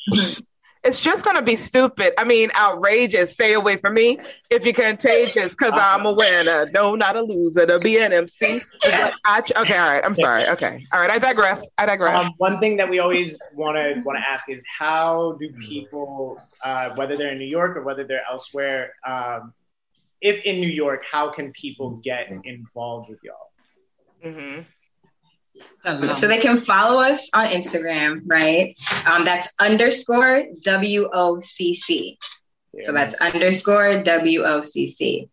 it's 0.85 1.01
just 1.01 1.25
gonna 1.25 1.43
be 1.43 1.57
stupid. 1.57 2.13
I 2.19 2.25
mean, 2.25 2.51
outrageous. 2.55 3.33
Stay 3.33 3.55
away 3.55 3.77
from 3.77 3.95
me 3.95 4.19
if 4.51 4.65
you're 4.65 4.75
contagious, 4.75 5.51
because 5.51 5.75
I'm 5.75 6.07
a 6.07 6.13
winner. 6.13 6.71
No, 6.73 6.95
not 6.95 7.17
a 7.17 7.23
loser. 7.23 7.67
To 7.67 7.79
be 7.79 7.99
an 7.99 8.13
MC. 8.13 8.63
It's 8.83 8.95
like, 8.97 9.15
I 9.25 9.41
okay, 9.41 9.79
all 9.79 9.89
right. 9.89 10.05
I'm 10.05 10.15
sorry. 10.15 10.47
Okay, 10.49 10.85
all 10.93 11.01
right. 11.01 11.11
I 11.11 11.19
digress. 11.19 11.69
I 11.79 11.87
digress. 11.87 12.27
Um, 12.27 12.33
one 12.39 12.59
thing 12.61 12.77
that 12.77 12.89
we 12.89 12.99
always 12.99 13.39
want 13.53 13.77
to 13.77 14.01
want 14.05 14.19
to 14.19 14.25
ask 14.29 14.49
is 14.49 14.63
how 14.79 15.37
do 15.41 15.51
people, 15.69 16.41
uh, 16.65 16.91
whether 16.95 17.17
they're 17.17 17.33
in 17.33 17.39
New 17.39 17.45
York 17.45 17.77
or 17.77 17.83
whether 17.83 18.05
they're 18.05 18.25
elsewhere, 18.31 18.93
um, 19.07 19.53
if 20.21 20.43
in 20.45 20.61
New 20.61 20.69
York, 20.69 21.05
how 21.11 21.31
can 21.31 21.53
people 21.53 22.01
get 22.03 22.31
involved 22.45 23.09
with 23.11 23.19
y'all? 23.23 23.51
hmm 24.23 24.61
So 26.15 26.29
they 26.29 26.39
can 26.39 26.59
follow 26.59 27.01
us 27.01 27.31
on 27.33 27.47
Instagram, 27.49 28.23
right? 28.27 28.77
Um, 29.07 29.25
that's 29.25 29.53
underscore 29.59 30.45
W 30.63 31.09
O 31.13 31.41
C 31.41 31.75
C. 31.75 32.19
So 32.83 32.93
that's 32.93 33.15
underscore 33.17 34.03
W 34.03 34.45
O 34.45 34.63
C 34.63 34.89
C. 34.89 35.31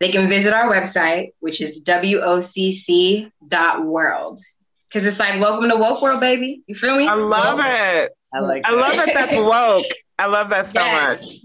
They 0.00 0.10
can 0.10 0.28
visit 0.28 0.52
our 0.52 0.70
website, 0.70 1.32
which 1.40 1.60
is 1.60 1.80
w 1.80 2.20
o 2.20 2.40
c 2.40 2.72
c 2.72 3.30
dot 3.46 3.84
world. 3.84 4.40
Because 4.88 5.06
it's 5.06 5.18
like, 5.18 5.40
welcome 5.40 5.68
to 5.70 5.76
woke 5.76 6.02
world, 6.02 6.20
baby. 6.20 6.62
You 6.66 6.74
feel 6.74 6.96
me? 6.96 7.08
I 7.08 7.14
love 7.14 7.58
woke. 7.58 7.66
it. 7.66 8.12
I 8.32 8.40
like 8.40 8.62
I 8.66 8.74
love 8.74 8.96
that 8.96 9.10
that's 9.14 9.34
woke. 9.34 9.86
I 10.18 10.26
love 10.26 10.50
that 10.50 10.66
so 10.66 10.80
yes. 10.84 11.20
much. 11.20 11.36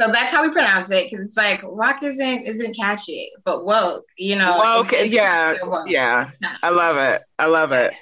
So 0.00 0.10
that's 0.10 0.32
how 0.32 0.42
we 0.42 0.52
pronounce 0.52 0.90
it 0.90 1.10
because 1.10 1.24
it's 1.24 1.36
like 1.36 1.60
rock 1.64 2.02
isn't 2.02 2.42
isn't 2.42 2.76
catchy, 2.76 3.30
but 3.44 3.64
woke, 3.64 4.06
you 4.18 4.36
know. 4.36 4.58
Woke, 4.58 4.92
it's, 4.92 5.04
it's 5.04 5.14
yeah, 5.14 5.56
woke. 5.62 5.88
yeah. 5.88 6.30
I 6.62 6.70
love 6.70 6.96
it. 6.96 7.22
I 7.38 7.46
love 7.46 7.72
it. 7.72 7.94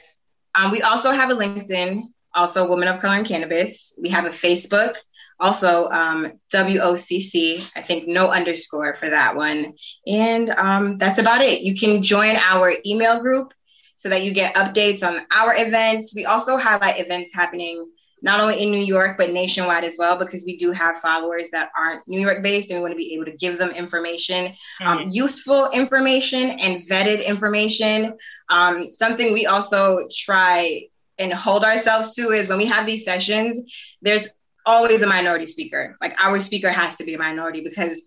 Um, 0.55 0.70
we 0.70 0.82
also 0.82 1.12
have 1.12 1.30
a 1.30 1.34
LinkedIn, 1.34 2.03
also 2.34 2.68
Women 2.68 2.88
of 2.88 3.01
Color 3.01 3.18
in 3.18 3.24
Cannabis. 3.24 3.99
We 4.01 4.11
have 4.11 4.26
a 4.26 4.30
Facebook, 4.30 4.97
also 5.40 5.88
um, 5.88 6.32
WOCC. 6.53 7.70
I 7.74 7.82
think 7.82 8.07
no 8.07 8.30
underscore 8.30 8.95
for 8.97 9.11
that 9.11 9.36
one, 9.36 9.74
and 10.07 10.51
um, 10.51 10.99
that's 10.99 11.18
about 11.18 11.43
it. 11.43 11.62
You 11.62 11.74
can 11.74 12.03
join 12.03 12.36
our 12.36 12.72
email 12.86 13.20
group 13.20 13.53
so 13.97 14.09
that 14.09 14.24
you 14.24 14.32
get 14.32 14.55
updates 14.55 15.07
on 15.07 15.26
our 15.32 15.55
events. 15.57 16.14
We 16.14 16.26
also 16.26 16.57
highlight 16.57 17.01
events 17.01 17.32
happening 17.34 17.88
not 18.23 18.41
only 18.41 18.62
in 18.62 18.70
New 18.70 18.85
York, 18.85 19.18
but 19.18 19.31
nationwide 19.31 19.85
as 19.85 19.97
well, 19.99 20.16
because 20.16 20.45
we 20.45 20.57
do 20.57 20.70
have 20.70 20.99
followers 20.99 21.49
that 21.51 21.70
aren't 21.77 22.07
New 22.07 22.20
York 22.20 22.43
based 22.43 22.70
and 22.70 22.79
we 22.79 22.83
want 22.83 22.93
to 22.93 22.97
be 22.97 23.14
able 23.14 23.25
to 23.25 23.37
give 23.37 23.59
them 23.59 23.70
information, 23.70 24.55
um, 24.81 24.99
mm-hmm. 24.99 25.09
useful 25.11 25.70
information 25.70 26.51
and 26.51 26.83
vetted 26.83 27.25
information. 27.25 28.16
Um, 28.49 28.89
something 28.89 29.33
we 29.33 29.47
also 29.47 30.07
try 30.11 30.83
and 31.18 31.33
hold 31.33 31.64
ourselves 31.64 32.14
to 32.14 32.31
is 32.31 32.49
when 32.49 32.59
we 32.59 32.66
have 32.66 32.87
these 32.87 33.05
sessions, 33.05 33.61
there's 34.01 34.29
always 34.64 35.03
a 35.03 35.07
minority 35.07 35.47
speaker. 35.47 35.97
Like 36.01 36.14
our 36.23 36.41
speaker 36.41 36.70
has 36.70 36.97
to 36.97 37.05
be 37.05 37.14
a 37.14 37.18
minority 37.18 37.62
because 37.62 38.03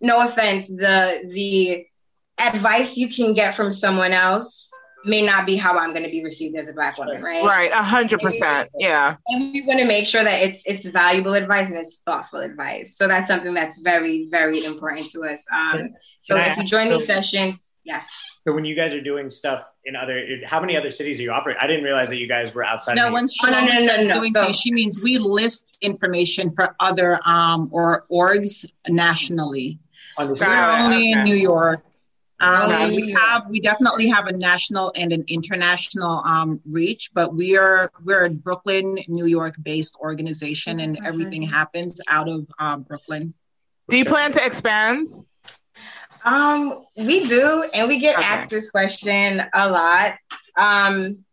no 0.00 0.20
offense, 0.20 0.66
the 0.66 1.22
the 1.32 1.86
advice 2.40 2.96
you 2.96 3.08
can 3.08 3.34
get 3.34 3.54
from 3.54 3.72
someone 3.72 4.12
else 4.12 4.70
may 5.04 5.22
not 5.22 5.46
be 5.46 5.56
how 5.56 5.78
I'm 5.78 5.90
going 5.90 6.04
to 6.04 6.10
be 6.10 6.22
received 6.22 6.56
as 6.56 6.68
a 6.68 6.72
black 6.72 6.98
woman, 6.98 7.22
right? 7.22 7.44
Right, 7.44 7.70
a 7.72 7.82
hundred 7.82 8.20
percent, 8.20 8.70
yeah. 8.78 9.16
And 9.28 9.52
we 9.52 9.62
want 9.62 9.80
to 9.80 9.86
make 9.86 10.06
sure 10.06 10.24
that 10.24 10.42
it's 10.42 10.66
it's 10.66 10.84
valuable 10.84 11.34
advice 11.34 11.68
and 11.68 11.78
it's 11.78 12.02
thoughtful 12.02 12.40
advice. 12.40 12.96
So 12.96 13.08
that's 13.08 13.26
something 13.26 13.54
that's 13.54 13.80
very 13.80 14.28
very 14.30 14.64
important 14.64 15.08
to 15.10 15.20
us. 15.22 15.46
Um, 15.52 15.90
so 16.20 16.36
if 16.36 16.56
you 16.56 16.64
join 16.64 16.90
these 16.90 17.06
sessions, 17.06 17.76
yeah. 17.84 18.02
So 18.46 18.54
when 18.54 18.64
you 18.64 18.74
guys 18.74 18.94
are 18.94 19.00
doing 19.00 19.30
stuff 19.30 19.64
in 19.84 19.96
other, 19.96 20.22
how 20.44 20.60
many 20.60 20.76
other 20.76 20.90
cities 20.90 21.18
are 21.18 21.22
you 21.22 21.30
operating? 21.30 21.60
I 21.62 21.66
didn't 21.66 21.84
realize 21.84 22.08
that 22.10 22.18
you 22.18 22.28
guys 22.28 22.54
were 22.54 22.64
outside. 22.64 22.96
No, 22.96 23.12
when 23.12 23.26
she 23.26 23.46
oh, 23.46 23.50
no, 23.50 23.64
no, 23.64 23.74
no, 23.74 24.04
no, 24.04 24.14
doing 24.14 24.32
so, 24.32 24.52
she 24.52 24.72
means 24.72 25.00
we 25.00 25.18
list 25.18 25.66
information 25.80 26.50
for 26.50 26.74
other 26.80 27.20
um 27.24 27.68
or 27.72 28.04
orgs 28.10 28.66
nationally. 28.88 29.78
We're 30.18 30.36
only 30.44 31.12
in 31.12 31.24
New 31.24 31.34
York. 31.34 31.82
Um, 32.40 32.90
we 32.90 33.12
have 33.12 33.44
we 33.50 33.60
definitely 33.60 34.08
have 34.08 34.26
a 34.26 34.32
national 34.32 34.92
and 34.96 35.12
an 35.12 35.24
international 35.28 36.22
um, 36.24 36.60
reach, 36.64 37.10
but 37.12 37.34
we 37.34 37.56
are 37.56 37.90
we're 38.04 38.26
a 38.26 38.30
Brooklyn, 38.30 38.98
New 39.08 39.26
York 39.26 39.56
based 39.62 39.96
organization, 40.00 40.80
and 40.80 40.96
mm-hmm. 40.96 41.06
everything 41.06 41.42
happens 41.42 42.00
out 42.08 42.28
of 42.28 42.48
um, 42.58 42.82
Brooklyn. 42.82 43.34
Do 43.88 43.98
you 43.98 44.04
plan 44.04 44.32
to 44.32 44.44
expand? 44.44 45.06
Um, 46.24 46.84
we 46.96 47.26
do, 47.26 47.64
and 47.74 47.88
we 47.88 47.98
get 47.98 48.18
okay. 48.18 48.26
asked 48.26 48.50
this 48.50 48.70
question 48.70 49.42
a 49.52 49.70
lot. 49.70 50.14
Um, 50.56 51.24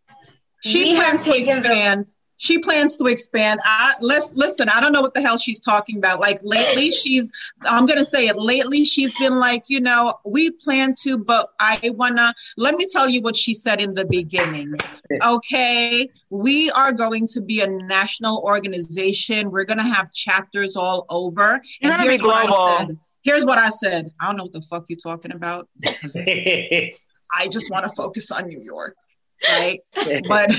she 0.61 0.95
plans 0.95 1.23
to 1.25 1.37
expand. 1.37 2.05
The- 2.05 2.16
she 2.37 2.59
plans 2.59 2.97
to 2.97 3.05
expand. 3.05 3.59
I 3.63 3.95
let's 4.01 4.33
listen. 4.35 4.69
I 4.69 4.79
don't 4.79 4.91
know 4.91 5.01
what 5.01 5.13
the 5.13 5.21
hell 5.21 5.37
she's 5.37 5.59
talking 5.59 5.97
about. 5.97 6.19
Like 6.19 6.39
lately, 6.43 6.91
she's. 7.03 7.29
I'm 7.63 7.85
gonna 7.85 8.05
say 8.05 8.27
it. 8.27 8.37
Lately, 8.37 8.83
she's 8.83 9.13
been 9.15 9.39
like, 9.39 9.63
you 9.67 9.81
know, 9.81 10.15
we 10.25 10.51
plan 10.51 10.93
to, 11.01 11.17
but 11.17 11.49
I 11.59 11.79
wanna. 11.95 12.33
Let 12.57 12.75
me 12.75 12.85
tell 12.85 13.09
you 13.09 13.21
what 13.21 13.35
she 13.35 13.53
said 13.53 13.81
in 13.81 13.93
the 13.93 14.05
beginning. 14.05 14.73
Okay, 15.23 16.09
we 16.29 16.71
are 16.71 16.91
going 16.91 17.27
to 17.27 17.41
be 17.41 17.61
a 17.61 17.67
national 17.67 18.39
organization. 18.39 19.51
We're 19.51 19.65
gonna 19.65 19.87
have 19.87 20.11
chapters 20.13 20.77
all 20.77 21.05
over. 21.09 21.61
You're 21.81 21.91
and 21.91 22.01
gonna 22.01 22.09
be 22.09 22.17
global. 22.17 22.97
Here's 23.23 23.45
what 23.45 23.57
I 23.57 23.69
said. 23.69 24.11
I 24.21 24.27
don't 24.27 24.37
know 24.37 24.43
what 24.43 24.53
the 24.53 24.61
fuck 24.61 24.85
you're 24.87 24.97
talking 24.97 25.33
about. 25.33 25.67
I 25.85 27.49
just 27.49 27.69
want 27.69 27.83
to 27.83 27.91
focus 27.91 28.31
on 28.31 28.47
New 28.47 28.61
York, 28.61 28.95
right? 29.49 29.79
But 30.27 30.51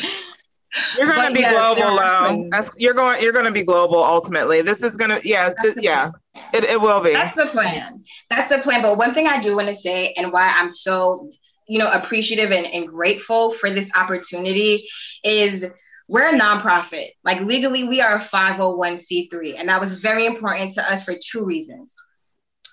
you're 0.99 1.13
going 1.13 1.29
to 1.29 1.35
be 1.35 1.41
yes, 1.41 1.53
global, 1.53 1.97
though. 1.97 2.49
That's, 2.51 2.79
you're 2.81 2.95
going. 2.95 3.23
You're 3.23 3.33
going 3.33 3.47
to 3.47 3.53
be 3.53 3.63
global 3.63 4.03
ultimately. 4.03 4.63
This 4.63 4.83
is 4.83 4.97
going 4.97 5.11
to. 5.11 5.21
Yeah. 5.27 5.53
Th- 5.63 5.77
yeah. 5.79 6.11
It, 6.53 6.65
it 6.65 6.81
will 6.81 7.03
be. 7.03 7.13
That's 7.13 7.37
the 7.37 7.47
plan. 7.47 8.05
That's 8.31 8.51
the 8.51 8.59
plan. 8.59 8.83
But 8.83 8.97
one 8.97 9.15
thing 9.15 9.27
I 9.27 9.41
do 9.41 9.57
want 9.57 9.69
to 9.69 9.75
say, 9.75 10.13
and 10.17 10.33
why 10.33 10.53
I'm 10.57 10.71
so, 10.71 11.31
you 11.67 11.79
know, 11.79 11.91
appreciative 11.91 12.53
and, 12.53 12.67
and 12.67 12.87
grateful 12.87 13.53
for 13.53 13.71
this 13.71 13.91
opportunity, 13.97 14.89
is 15.25 15.67
we're 16.07 16.35
a 16.35 16.39
nonprofit. 16.39 17.11
Like 17.25 17.41
legally, 17.43 17.85
we 17.85 18.01
are 18.01 18.17
a 18.17 18.21
501c3, 18.21 19.57
and 19.59 19.69
that 19.69 19.81
was 19.81 19.95
very 19.95 20.27
important 20.27 20.73
to 20.75 20.93
us 20.93 21.05
for 21.05 21.15
two 21.15 21.45
reasons. 21.45 21.95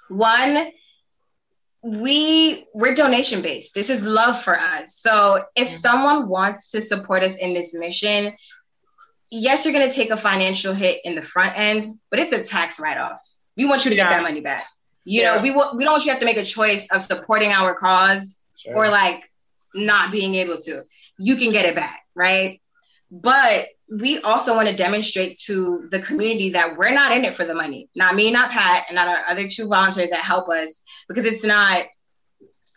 One 0.10 0.72
we 1.86 2.66
we're 2.74 2.96
donation 2.96 3.42
based. 3.42 3.76
This 3.76 3.92
is 3.92 4.02
love 4.02 4.42
for 4.42 4.60
us. 4.60 4.98
So 4.98 5.44
if 5.56 5.72
someone 5.72 6.28
wants 6.28 6.72
to 6.72 6.82
support 6.82 7.22
us 7.22 7.38
in 7.38 7.54
this 7.54 7.76
mission 7.76 8.36
yes 9.32 9.66
you're 9.66 9.74
going 9.74 9.88
to 9.88 9.96
take 9.96 10.12
a 10.12 10.18
financial 10.18 10.74
hit 10.74 11.02
in 11.04 11.16
the 11.16 11.22
front 11.22 11.54
end 11.58 11.86
but 12.10 12.20
it's 12.20 12.32
a 12.32 12.44
tax 12.44 12.80
write-off. 12.80 13.20
We 13.58 13.66
want 13.66 13.86
you 13.86 13.90
to 13.92 13.98
yeah. 13.98 14.10
get 14.10 14.18
that 14.18 14.24
money 14.24 14.42
back. 14.42 14.66
You 15.04 15.22
yeah. 15.22 15.36
know 15.36 15.42
we 15.42 15.52
want 15.52 15.78
we 15.78 15.84
don't 15.84 15.94
want 15.94 16.04
you 16.04 16.10
to 16.10 16.14
have 16.14 16.20
to 16.20 16.26
make 16.26 16.38
a 16.38 16.46
choice 16.46 16.88
of 16.92 17.04
supporting 17.04 17.52
our 17.52 17.76
cause 17.76 18.42
sure. 18.58 18.76
or 18.76 18.90
like 18.90 19.32
not 19.74 20.12
being 20.12 20.36
able 20.36 20.58
to. 20.62 20.86
You 21.18 21.36
can 21.36 21.52
get 21.52 21.66
it 21.66 21.76
back 21.76 22.06
right? 22.16 22.62
But 23.12 23.68
we 23.90 24.20
also 24.22 24.56
want 24.56 24.68
to 24.68 24.76
demonstrate 24.76 25.38
to 25.38 25.88
the 25.92 26.00
community 26.00 26.50
that 26.52 26.76
we're 26.78 26.94
not 26.94 27.12
in 27.12 27.24
it 27.24 27.36
for 27.36 27.46
the 27.46 27.54
money. 27.54 27.90
Not 27.96 28.16
me, 28.16 28.32
not 28.32 28.52
Pat, 28.52 28.86
and 28.90 28.96
not 28.96 29.08
our 29.08 29.24
other 29.30 29.48
two 29.48 29.68
volunteers 29.68 30.10
that 30.10 30.22
help 30.22 30.50
us 30.50 30.84
because 31.08 31.26
it's 31.26 31.44
not 31.44 31.86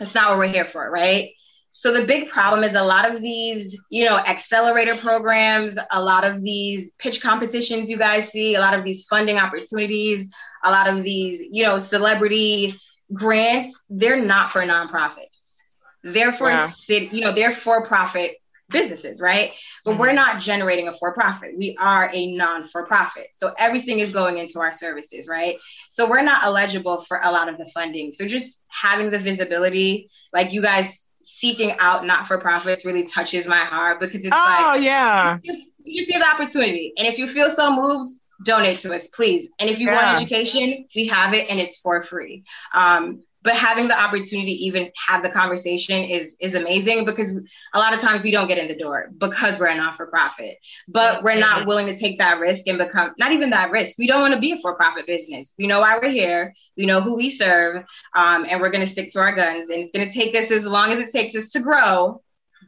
it's 0.01 0.15
not 0.15 0.31
what 0.31 0.39
we're 0.39 0.49
here 0.49 0.65
for, 0.65 0.91
right? 0.91 1.31
So 1.73 1.93
the 1.93 2.07
big 2.07 2.29
problem 2.29 2.65
is 2.65 2.75
a 2.75 2.83
lot 2.83 3.09
of 3.09 3.23
these, 3.23 3.81
you 3.91 4.05
know, 4.05 4.19
accelerator 4.19 4.97
programs, 4.97 5.79
a 5.93 6.03
lot 6.03 6.25
of 6.25 6.43
these 6.43 6.95
pitch 6.99 7.23
competitions 7.23 7.89
you 7.89 7.97
guys 7.97 8.31
see, 8.31 8.57
a 8.57 8.61
lot 8.61 8.75
of 8.75 8.85
these 8.85 9.05
funding 9.05 9.39
opportunities, 9.39 10.27
a 10.65 10.71
lot 10.71 10.89
of 10.89 11.03
these, 11.03 11.41
you 11.53 11.63
know, 11.65 11.79
celebrity 11.79 12.75
grants, 13.13 13.85
they're 13.89 14.21
not 14.21 14.51
for 14.51 14.61
nonprofits. 14.63 15.59
They're 16.03 16.33
for 16.33 16.49
yeah. 16.51 16.67
city, 16.67 17.11
you 17.13 17.21
know, 17.23 17.33
they're 17.33 17.53
for 17.53 17.85
profit 17.85 18.37
businesses, 18.71 19.21
right? 19.21 19.53
But 19.85 19.93
mm-hmm. 19.93 20.01
we're 20.01 20.13
not 20.13 20.41
generating 20.41 20.89
a 20.89 20.93
for 20.93 21.13
profit. 21.15 21.53
We 21.57 21.77
are 21.81 22.11
a 22.13 22.35
non 22.35 22.65
for 22.65 22.87
profit. 22.87 23.29
So 23.35 23.55
everything 23.59 24.01
is 24.01 24.11
going 24.11 24.39
into 24.39 24.61
our 24.61 24.73
services, 24.73 25.29
right? 25.29 25.57
So 25.91 26.09
we're 26.09 26.23
not 26.23 26.45
eligible 26.45 27.03
for 27.03 27.21
a 27.23 27.31
lot 27.31 27.49
of 27.49 27.59
the 27.59 27.67
funding. 27.67 28.13
So 28.13 28.27
just 28.27 28.61
having 28.69 29.11
the 29.11 29.19
visibility, 29.19 30.11
like 30.33 30.53
you 30.53 30.63
guys 30.63 31.09
seeking 31.23 31.73
out 31.79 32.07
not 32.07 32.27
for 32.27 32.39
profits 32.39 32.85
really 32.85 33.05
touches 33.05 33.47
my 33.47 33.65
heart 33.65 34.01
because 34.01 34.21
it's 34.21 34.31
like, 34.31 34.61
oh, 34.61 34.63
like, 34.75 34.83
yeah. 34.83 35.39
You 35.43 35.53
just, 35.53 35.71
you 35.85 36.01
just 36.01 36.11
need 36.11 36.23
the 36.23 36.27
opportunity. 36.27 36.93
And 36.97 37.07
if 37.07 37.19
you 37.19 37.27
feel 37.27 37.51
so 37.51 37.75
moved, 37.75 38.11
donate 38.43 38.79
to 38.79 38.95
us, 38.95 39.09
please. 39.09 39.51
And 39.59 39.69
if 39.69 39.79
you 39.79 39.89
yeah. 39.89 39.97
want 39.97 40.21
education, 40.21 40.87
we 40.95 41.07
have 41.09 41.35
it 41.35 41.51
and 41.51 41.59
it's 41.59 41.81
for 41.81 42.03
free. 42.03 42.45
Um, 42.73 43.23
but 43.49 43.57
having 43.57 43.89
the 43.89 43.99
opportunity 43.99 44.55
to 44.55 44.63
even 44.63 44.91
have 45.09 45.23
the 45.23 45.31
conversation 45.31 46.05
is 46.05 46.37
is 46.39 46.55
amazing 46.55 47.07
because 47.07 47.41
a 47.73 47.79
lot 47.79 47.95
of 47.95 47.99
times 47.99 48.23
we 48.23 48.31
don't 48.31 48.47
get 48.47 48.59
in 48.59 48.69
the 48.69 48.77
door 48.77 49.09
because 49.17 49.59
we're 49.59 49.69
a 49.69 49.75
not-for-profit 49.75 50.59
but 50.87 51.23
we're 51.23 51.41
not 51.41 51.67
willing 51.67 51.87
to 51.87 51.97
take 51.97 52.19
that 52.19 52.41
risk 52.41 52.67
and 52.67 52.77
become 52.77 53.15
not 53.19 53.33
even 53.33 53.49
that 53.49 53.71
risk. 53.71 53.97
We 53.97 54.07
don't 54.07 54.21
want 54.21 54.35
to 54.35 54.41
be 54.41 54.53
a 54.53 54.59
for-profit 54.59 55.07
business. 55.07 55.55
We 55.57 55.67
know 55.67 55.81
why 55.81 55.99
we're 55.99 56.11
here. 56.11 56.53
We 56.77 56.85
know 56.85 57.01
who 57.01 57.17
we 57.17 57.31
serve 57.31 57.85
um, 58.15 58.45
and 58.51 58.61
we're 58.61 58.69
going 58.69 58.85
to 58.85 58.91
stick 58.91 59.09
to 59.13 59.21
our 59.21 59.35
guns 59.35 59.71
and 59.71 59.81
it's 59.81 59.93
going 59.93 60.07
to 60.07 60.13
take 60.13 60.35
us 60.35 60.51
as 60.51 60.67
long 60.67 60.93
as 60.93 60.99
it 60.99 61.11
takes 61.11 61.35
us 61.35 61.49
to 61.51 61.61
grow 61.61 62.21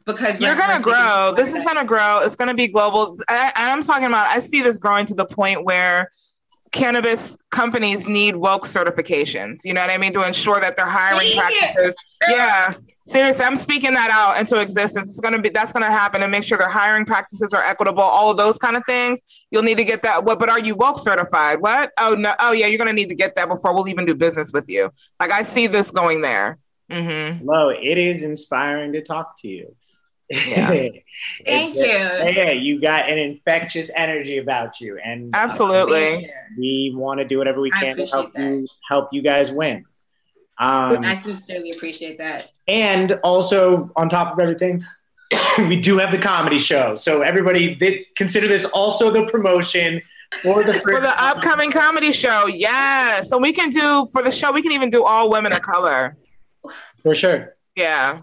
because 0.07 0.41
you're 0.41 0.55
going 0.55 0.75
to 0.75 0.81
grow. 0.81 1.35
This 1.37 1.53
is 1.53 1.63
going 1.63 1.77
to 1.77 1.85
grow. 1.85 2.21
It's 2.21 2.35
going 2.35 2.47
to 2.47 2.55
be 2.55 2.67
global. 2.67 3.19
I, 3.29 3.51
i'm 3.55 3.83
talking 3.83 4.05
about 4.05 4.25
i 4.27 4.39
see 4.39 4.61
this 4.63 4.79
growing 4.79 5.05
to 5.05 5.13
the 5.13 5.25
point 5.25 5.63
where 5.63 6.09
cannabis 6.71 7.37
companies 7.49 8.07
need 8.07 8.35
woke 8.35 8.65
certifications. 8.65 9.61
You 9.63 9.73
know 9.73 9.81
what 9.81 9.89
I 9.89 9.97
mean? 9.97 10.13
To 10.13 10.25
ensure 10.25 10.59
that 10.59 10.77
their 10.77 10.85
hiring 10.85 11.37
practices. 11.37 11.95
Yeah. 12.27 12.73
Seriously, 13.07 13.43
I'm 13.43 13.55
speaking 13.55 13.93
that 13.95 14.09
out 14.11 14.39
into 14.39 14.61
existence. 14.61 15.09
It's 15.09 15.19
gonna 15.19 15.41
be 15.41 15.49
that's 15.49 15.73
gonna 15.73 15.91
happen 15.91 16.21
and 16.21 16.31
make 16.31 16.43
sure 16.43 16.57
their 16.57 16.69
hiring 16.69 17.03
practices 17.03 17.51
are 17.53 17.63
equitable, 17.63 18.03
all 18.03 18.29
of 18.31 18.37
those 18.37 18.57
kind 18.57 18.77
of 18.77 18.83
things. 18.85 19.21
You'll 19.49 19.63
need 19.63 19.77
to 19.77 19.83
get 19.83 20.03
that. 20.03 20.23
What 20.23 20.39
but 20.39 20.49
are 20.49 20.59
you 20.59 20.75
woke 20.75 20.99
certified? 20.99 21.61
What? 21.61 21.91
Oh 21.97 22.13
no, 22.13 22.35
oh 22.39 22.51
yeah, 22.51 22.67
you're 22.67 22.77
gonna 22.77 22.93
need 22.93 23.09
to 23.09 23.15
get 23.15 23.35
that 23.35 23.49
before 23.49 23.73
we'll 23.73 23.87
even 23.87 24.05
do 24.05 24.15
business 24.15 24.51
with 24.53 24.65
you. 24.69 24.91
Like 25.19 25.31
I 25.31 25.41
see 25.41 25.67
this 25.67 25.91
going 25.91 26.21
there. 26.21 26.57
Mm-hmm. 26.91 27.39
Hello, 27.39 27.69
it 27.69 27.97
is 27.97 28.21
inspiring 28.21 28.93
to 28.93 29.01
talk 29.01 29.37
to 29.39 29.47
you. 29.47 29.75
Yeah. 30.31 30.67
Thank 31.45 31.75
you. 31.75 31.83
Yeah, 31.83 32.51
you 32.53 32.81
got 32.81 33.09
an 33.09 33.17
infectious 33.17 33.91
energy 33.95 34.37
about 34.37 34.79
you, 34.81 34.99
and 35.03 35.35
uh, 35.35 35.39
Absolutely. 35.39 36.31
we 36.57 36.93
want 36.95 37.19
to 37.19 37.25
do 37.25 37.37
whatever 37.37 37.61
we 37.61 37.69
can 37.71 37.95
to 37.97 38.05
help 38.05 38.29
appreciate 38.29 38.61
you 38.61 38.67
help 38.89 39.09
you 39.11 39.21
guys 39.21 39.51
win. 39.51 39.85
Um, 40.57 41.03
I 41.03 41.15
sincerely 41.15 41.71
appreciate 41.71 42.17
that. 42.19 42.51
and 42.67 43.13
also 43.23 43.91
on 43.95 44.09
top 44.09 44.33
of 44.33 44.39
everything, 44.39 44.83
we 45.57 45.79
do 45.79 45.97
have 45.97 46.11
the 46.11 46.17
comedy 46.17 46.59
show. 46.59 46.95
So 46.95 47.21
everybody, 47.21 47.75
they 47.75 48.05
consider 48.15 48.47
this 48.47 48.65
also 48.65 49.09
the 49.09 49.25
promotion 49.27 50.01
for 50.43 50.63
the 50.63 50.73
For 50.73 51.01
the 51.01 51.13
upcoming 51.23 51.71
comedy 51.71 52.11
show, 52.11 52.47
yes. 52.47 53.29
So 53.29 53.37
we 53.37 53.53
can 53.53 53.69
do 53.69 54.05
for 54.11 54.21
the 54.21 54.31
show. 54.31 54.51
We 54.51 54.61
can 54.61 54.71
even 54.71 54.89
do 54.89 55.03
all 55.03 55.29
women 55.29 55.51
of 55.51 55.61
color. 55.61 56.15
for 57.03 57.15
sure. 57.15 57.55
Yeah, 57.75 58.21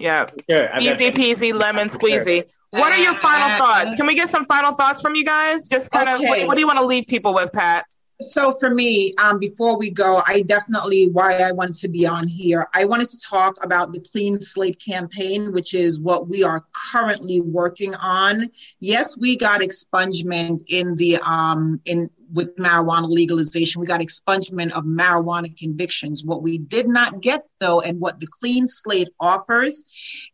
yeah. 0.00 0.30
Sure. 0.48 0.70
Easy 0.80 1.10
peasy, 1.10 1.52
lemon 1.54 1.88
squeezy. 1.98 2.44
What 2.70 2.92
are 2.92 2.98
your 2.98 3.14
final 3.14 3.48
thoughts? 3.56 3.94
Can 3.96 4.06
we 4.06 4.14
get 4.14 4.30
some 4.30 4.44
final 4.44 4.74
thoughts 4.74 5.00
from 5.00 5.14
you 5.14 5.24
guys? 5.24 5.68
Just 5.68 5.90
kind 5.90 6.08
of, 6.08 6.20
what, 6.20 6.46
what 6.46 6.54
do 6.54 6.60
you 6.60 6.66
want 6.66 6.78
to 6.78 6.84
leave 6.84 7.06
people 7.06 7.34
with, 7.34 7.52
Pat? 7.52 7.86
So 8.20 8.52
for 8.58 8.68
me, 8.68 9.12
um, 9.22 9.38
before 9.38 9.78
we 9.78 9.90
go, 9.90 10.20
I 10.26 10.42
definitely 10.42 11.08
why 11.12 11.38
I 11.38 11.52
wanted 11.52 11.76
to 11.76 11.88
be 11.88 12.04
on 12.04 12.26
here. 12.26 12.66
I 12.74 12.84
wanted 12.84 13.08
to 13.10 13.20
talk 13.20 13.64
about 13.64 13.92
the 13.92 14.00
Clean 14.00 14.40
Slate 14.40 14.82
campaign, 14.84 15.52
which 15.52 15.72
is 15.72 16.00
what 16.00 16.26
we 16.26 16.42
are 16.42 16.66
currently 16.90 17.40
working 17.40 17.94
on. 17.94 18.50
Yes, 18.80 19.16
we 19.16 19.36
got 19.36 19.60
expungement 19.60 20.64
in 20.66 20.96
the 20.96 21.18
um, 21.18 21.80
in 21.84 22.10
with 22.32 22.56
marijuana 22.56 23.08
legalization. 23.08 23.80
We 23.80 23.86
got 23.86 24.00
expungement 24.00 24.72
of 24.72 24.82
marijuana 24.82 25.56
convictions. 25.56 26.24
What 26.24 26.42
we 26.42 26.58
did 26.58 26.88
not 26.88 27.20
get 27.20 27.42
though, 27.60 27.80
and 27.80 28.00
what 28.00 28.18
the 28.18 28.26
Clean 28.26 28.66
Slate 28.66 29.10
offers, 29.20 29.84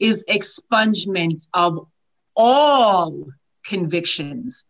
is 0.00 0.24
expungement 0.30 1.42
of 1.52 1.86
all 2.34 3.26
convictions. 3.62 4.66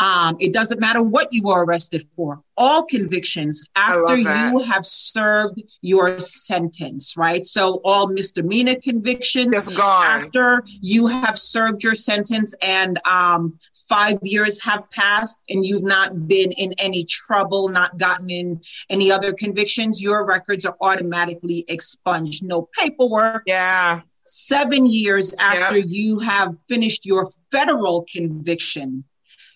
Um, 0.00 0.36
it 0.40 0.52
doesn't 0.52 0.80
matter 0.80 1.02
what 1.02 1.28
you 1.30 1.50
are 1.50 1.64
arrested 1.64 2.06
for. 2.16 2.42
All 2.56 2.84
convictions 2.84 3.64
after 3.76 4.16
you 4.16 4.58
have 4.58 4.84
served 4.84 5.62
your 5.82 6.18
sentence, 6.18 7.16
right? 7.16 7.44
So 7.44 7.80
all 7.84 8.08
misdemeanor 8.08 8.76
convictions 8.82 9.54
after 9.78 10.64
you 10.80 11.06
have 11.06 11.38
served 11.38 11.84
your 11.84 11.94
sentence 11.94 12.54
and 12.60 12.98
um, 13.06 13.56
five 13.88 14.18
years 14.22 14.62
have 14.62 14.88
passed 14.90 15.38
and 15.48 15.64
you've 15.64 15.84
not 15.84 16.26
been 16.26 16.52
in 16.52 16.74
any 16.78 17.04
trouble, 17.04 17.68
not 17.68 17.96
gotten 17.98 18.30
in 18.30 18.60
any 18.90 19.12
other 19.12 19.32
convictions, 19.32 20.02
your 20.02 20.24
records 20.24 20.64
are 20.64 20.76
automatically 20.80 21.64
expunged. 21.68 22.44
No 22.44 22.68
paperwork, 22.78 23.44
Yeah, 23.46 24.00
seven 24.24 24.86
years 24.86 25.34
after 25.38 25.78
you 25.78 26.18
have 26.18 26.56
finished 26.68 27.06
your 27.06 27.28
federal 27.52 28.06
conviction 28.12 29.04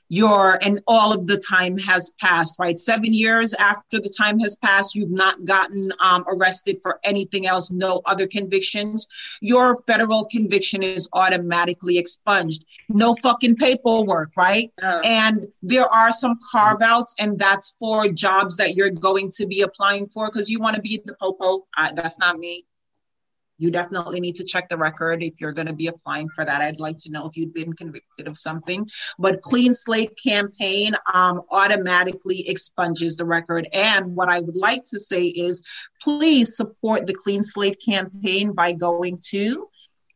your 0.09 0.59
and 0.65 0.81
all 0.87 1.13
of 1.13 1.27
the 1.27 1.43
time 1.49 1.77
has 1.79 2.13
passed 2.21 2.59
right? 2.59 2.79
Seven 2.79 3.13
years 3.13 3.55
after 3.55 3.99
the 3.99 4.13
time 4.17 4.39
has 4.41 4.57
passed 4.57 4.95
you've 4.95 5.11
not 5.11 5.45
gotten 5.45 5.93
um, 6.01 6.25
arrested 6.29 6.79
for 6.83 6.99
anything 7.05 7.47
else 7.47 7.71
no 7.71 8.03
other 8.07 8.27
convictions. 8.27 9.07
Your 9.41 9.77
federal 9.87 10.25
conviction 10.25 10.83
is 10.83 11.09
automatically 11.13 11.99
expunged. 11.99 12.65
No 12.89 13.15
fucking 13.15 13.57
paperwork 13.57 14.31
right? 14.37 14.71
Oh. 14.83 15.01
and 15.05 15.47
there 15.63 15.89
are 15.89 16.13
some 16.13 16.39
carve 16.51 16.83
outs 16.83 17.15
and 17.19 17.39
that's 17.39 17.77
for 17.79 18.09
jobs 18.09 18.57
that 18.57 18.75
you're 18.75 18.91
going 18.91 19.31
to 19.37 19.47
be 19.47 19.63
applying 19.63 20.09
for 20.09 20.31
because 20.31 20.49
you 20.49 20.59
want 20.61 20.77
to 20.77 20.83
be 20.83 21.01
the 21.05 21.15
popo. 21.15 21.67
I, 21.77 21.93
that's 21.93 22.19
not 22.19 22.39
me 22.39 22.65
you 23.59 23.71
definitely 23.71 24.21
need 24.21 24.37
to 24.37 24.45
check 24.45 24.69
the 24.69 24.77
record 24.77 25.23
if 25.23 25.41
you're 25.41 25.53
going 25.53 25.67
to 25.67 25.75
be 25.75 25.89
applying 25.89 26.29
for 26.29 26.45
that. 26.45 26.63
I'd 26.63 26.81
like 26.81 26.97
to 26.99 27.11
know 27.11 27.27
if 27.27 27.37
you've 27.37 27.55
been 27.55 27.73
convicted 27.73 28.29
of 28.29 28.39
something. 28.39 28.89
But 29.19 29.43
Clean 29.43 29.75
Slate 29.75 30.17
campaign 30.23 30.95
um, 31.13 31.43
automatically 31.51 32.49
expunges 32.49 33.17
the 33.17 33.25
record. 33.25 33.67
And 33.73 34.15
what 34.15 34.29
I 34.29 34.41
would 34.41 34.57
like 34.57 34.85
to 34.85 35.01
say 35.01 35.25
is 35.25 35.63
please 36.01 36.57
support 36.57 37.07
the 37.07 37.15
Clean 37.15 37.43
Slate 37.43 37.83
campaign 37.85 38.53
by 38.53 38.73
going 38.73 39.19
to 39.31 39.69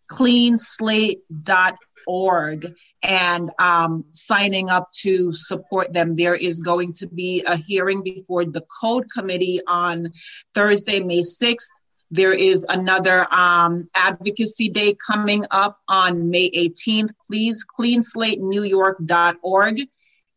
cleanslate.org 0.08 2.66
and 3.02 3.50
um, 3.58 4.04
signing 4.12 4.70
up 4.70 4.88
to 5.00 5.32
support 5.32 5.92
them. 5.92 6.14
There 6.14 6.34
is 6.34 6.60
going 6.60 6.92
to 6.94 7.08
be 7.08 7.42
a 7.46 7.56
hearing 7.56 8.02
before 8.02 8.44
the 8.44 8.64
Code 8.80 9.10
Committee 9.10 9.60
on 9.66 10.08
Thursday, 10.54 11.00
May 11.00 11.22
6th. 11.22 11.70
There 12.12 12.32
is 12.34 12.64
another 12.68 13.26
um, 13.32 13.88
advocacy 13.94 14.68
day 14.68 14.94
coming 15.10 15.46
up 15.50 15.78
on 15.88 16.30
May 16.30 16.50
18th. 16.50 17.12
Please, 17.26 17.64
cleanslatenewyork.org. 17.78 19.80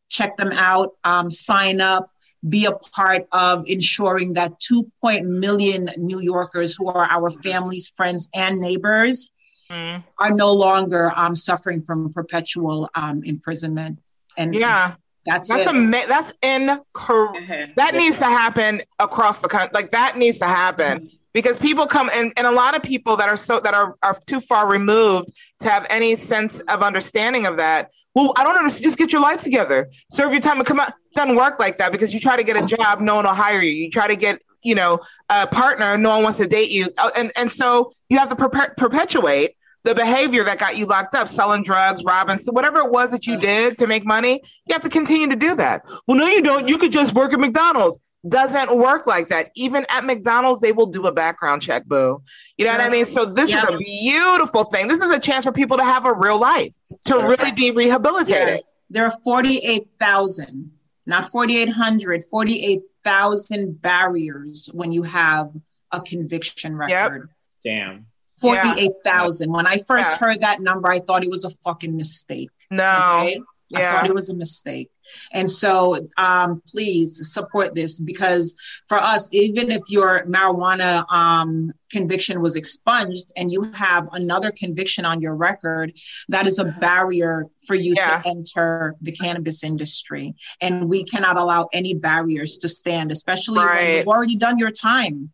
Check 0.07 0.37
them 0.37 0.51
out, 0.53 0.91
um, 1.03 1.29
sign 1.29 1.81
up, 1.81 2.09
be 2.47 2.65
a 2.65 2.71
part 2.71 3.27
of 3.33 3.65
ensuring 3.67 4.31
that 4.33 4.57
2 4.61 4.89
million 5.23 5.89
New 5.97 6.21
Yorkers 6.21 6.77
who 6.77 6.87
are 6.87 7.05
our 7.09 7.29
families, 7.29 7.89
friends, 7.89 8.29
and 8.33 8.57
neighbors 8.59 9.29
Mm. 9.67 10.03
are 10.19 10.29
no 10.29 10.53
longer 10.53 11.11
um, 11.15 11.33
suffering 11.33 11.81
from 11.81 12.13
perpetual 12.13 12.87
um, 12.93 13.23
imprisonment. 13.23 13.97
And 14.37 14.53
yeah. 14.53 14.93
that's, 15.25 15.49
That's 15.49 15.63
it. 15.65 15.69
ama- 15.69 16.05
That's 16.07 16.33
incorrect. 16.43 17.75
That 17.75 17.95
needs 17.95 18.19
to 18.19 18.25
happen 18.25 18.81
across 18.99 19.39
the 19.39 19.47
country. 19.47 19.71
Like 19.73 19.89
that 19.89 20.19
needs 20.19 20.37
to 20.37 20.45
happen 20.45 21.09
because 21.35 21.59
people 21.59 21.85
come 21.85 22.09
and, 22.15 22.31
and 22.37 22.47
a 22.47 22.51
lot 22.51 22.75
of 22.75 22.81
people 22.81 23.17
that 23.17 23.27
are 23.27 23.35
so 23.35 23.59
that 23.59 23.73
are, 23.73 23.95
are 24.01 24.17
too 24.25 24.39
far 24.39 24.71
removed 24.71 25.27
to 25.59 25.69
have 25.69 25.85
any 25.89 26.15
sense 26.15 26.61
of 26.61 26.81
understanding 26.81 27.45
of 27.45 27.57
that. 27.57 27.91
Well, 28.15 28.33
I 28.37 28.45
don't 28.45 28.57
understand. 28.57 28.85
Just 28.85 28.97
get 28.97 29.11
your 29.11 29.21
life 29.21 29.43
together. 29.43 29.91
Serve 30.09 30.31
your 30.31 30.39
time 30.39 30.57
and 30.57 30.65
come 30.65 30.79
out. 30.79 30.93
Doesn't 31.13 31.35
work 31.35 31.59
like 31.59 31.77
that 31.77 31.91
because 31.91 32.13
you 32.13 32.21
try 32.21 32.37
to 32.37 32.43
get 32.43 32.55
a 32.55 32.65
job, 32.65 33.01
no 33.01 33.15
one 33.15 33.25
will 33.25 33.33
hire 33.33 33.61
you. 33.61 33.71
You 33.71 33.91
try 33.91 34.07
to 34.07 34.15
get 34.15 34.41
you 34.63 34.75
know 34.75 34.99
a 35.29 35.45
partner, 35.45 35.97
no 35.97 36.09
one 36.11 36.23
wants 36.23 36.37
to 36.39 36.47
date 36.47 36.71
you, 36.71 36.87
Uh, 36.97 37.11
and 37.17 37.31
and 37.37 37.51
so 37.51 37.91
you 38.09 38.17
have 38.17 38.29
to 38.29 38.35
perpe- 38.35 38.75
perpetuate 38.77 39.55
the 39.83 39.93
behavior 39.93 40.43
that 40.45 40.57
got 40.57 40.77
you 40.77 40.85
locked 40.85 41.15
up, 41.15 41.27
selling 41.27 41.63
drugs, 41.63 42.03
robbing, 42.03 42.39
whatever 42.49 42.79
it 42.79 42.91
was 42.91 43.11
that 43.11 43.27
you 43.27 43.37
did 43.37 43.77
to 43.77 43.85
make 43.85 44.03
money, 44.03 44.41
you 44.65 44.73
have 44.73 44.81
to 44.81 44.89
continue 44.89 45.27
to 45.27 45.35
do 45.35 45.53
that. 45.55 45.83
Well, 46.07 46.17
no, 46.17 46.27
you 46.27 46.41
don't. 46.41 46.67
You 46.67 46.77
could 46.77 46.91
just 46.93 47.13
work 47.13 47.33
at 47.33 47.39
McDonald's. 47.39 47.99
Doesn't 48.27 48.75
work 48.75 49.05
like 49.05 49.27
that. 49.27 49.51
Even 49.55 49.85
at 49.89 50.03
McDonald's, 50.03 50.59
they 50.61 50.71
will 50.71 50.87
do 50.87 51.05
a 51.05 51.11
background 51.11 51.61
check, 51.61 51.85
boo. 51.85 52.21
You 52.57 52.65
know 52.65 52.71
what 52.71 52.81
I 52.81 52.89
mean? 52.89 53.05
So 53.05 53.25
this 53.25 53.49
Yeah. 53.51 53.63
is 53.67 53.75
a 53.75 53.77
beautiful 53.77 54.63
thing. 54.63 54.87
This 54.87 55.01
is 55.01 55.11
a 55.11 55.19
chance 55.19 55.45
for 55.45 55.51
people 55.51 55.77
to 55.77 55.83
have 55.83 56.05
a 56.05 56.13
real 56.13 56.39
life, 56.39 56.73
to 57.05 57.17
Yeah. 57.17 57.27
really 57.27 57.51
be 57.51 57.69
rehabilitated. 57.71 58.47
Yes, 58.47 58.71
there 58.89 59.05
are 59.05 59.13
48,000, 59.23 60.71
not 61.05 61.29
4,800, 61.29 62.23
48,000 62.25 63.81
barriers 63.81 64.69
when 64.73 64.91
you 64.91 65.03
have 65.03 65.51
a 65.91 66.01
conviction 66.01 66.75
record. 66.75 67.29
Damn. 67.63 68.07
48,000. 68.41 69.51
When 69.51 69.67
I 69.67 69.77
first 69.87 70.09
Yeah. 70.11 70.17
heard 70.17 70.41
that 70.41 70.61
number, 70.61 70.89
I 70.89 70.99
thought 70.99 71.23
it 71.23 71.29
was 71.29 71.45
a 71.45 71.51
fucking 71.63 71.95
mistake. 71.95 72.49
No. 72.71 73.21
okay? 73.21 73.39
I 73.73 73.79
Yeah. 73.79 73.93
thought 73.93 74.09
it 74.09 74.13
was 74.13 74.29
a 74.29 74.35
mistake. 74.35 74.91
And 75.31 75.49
so 75.49 76.07
um, 76.17 76.61
please 76.67 77.31
support 77.33 77.73
this 77.75 77.99
because 77.99 78.55
for 78.89 78.97
us, 78.97 79.29
even 79.31 79.71
if 79.71 79.81
your 79.87 80.25
marijuana 80.25 81.05
um, 81.11 81.71
conviction 81.91 82.41
was 82.41 82.55
expunged 82.55 83.31
and 83.37 83.51
you 83.51 83.63
have 83.73 84.07
another 84.13 84.51
conviction 84.51 85.05
on 85.05 85.21
your 85.21 85.35
record, 85.35 85.93
that 86.29 86.47
is 86.47 86.57
a 86.59 86.65
barrier 86.65 87.45
for 87.67 87.75
you 87.75 87.93
Yeah. 87.95 88.21
to 88.21 88.29
enter 88.29 88.95
the 89.01 89.11
cannabis 89.11 89.63
industry. 89.63 90.35
And 90.61 90.89
we 90.89 91.03
cannot 91.03 91.37
allow 91.37 91.69
any 91.71 91.93
barriers 91.93 92.57
to 92.59 92.67
stand, 92.67 93.11
especially 93.11 93.59
when 93.63 93.97
you've 93.97 94.07
already 94.07 94.35
done 94.35 94.57
your 94.57 94.71
time. 94.71 95.31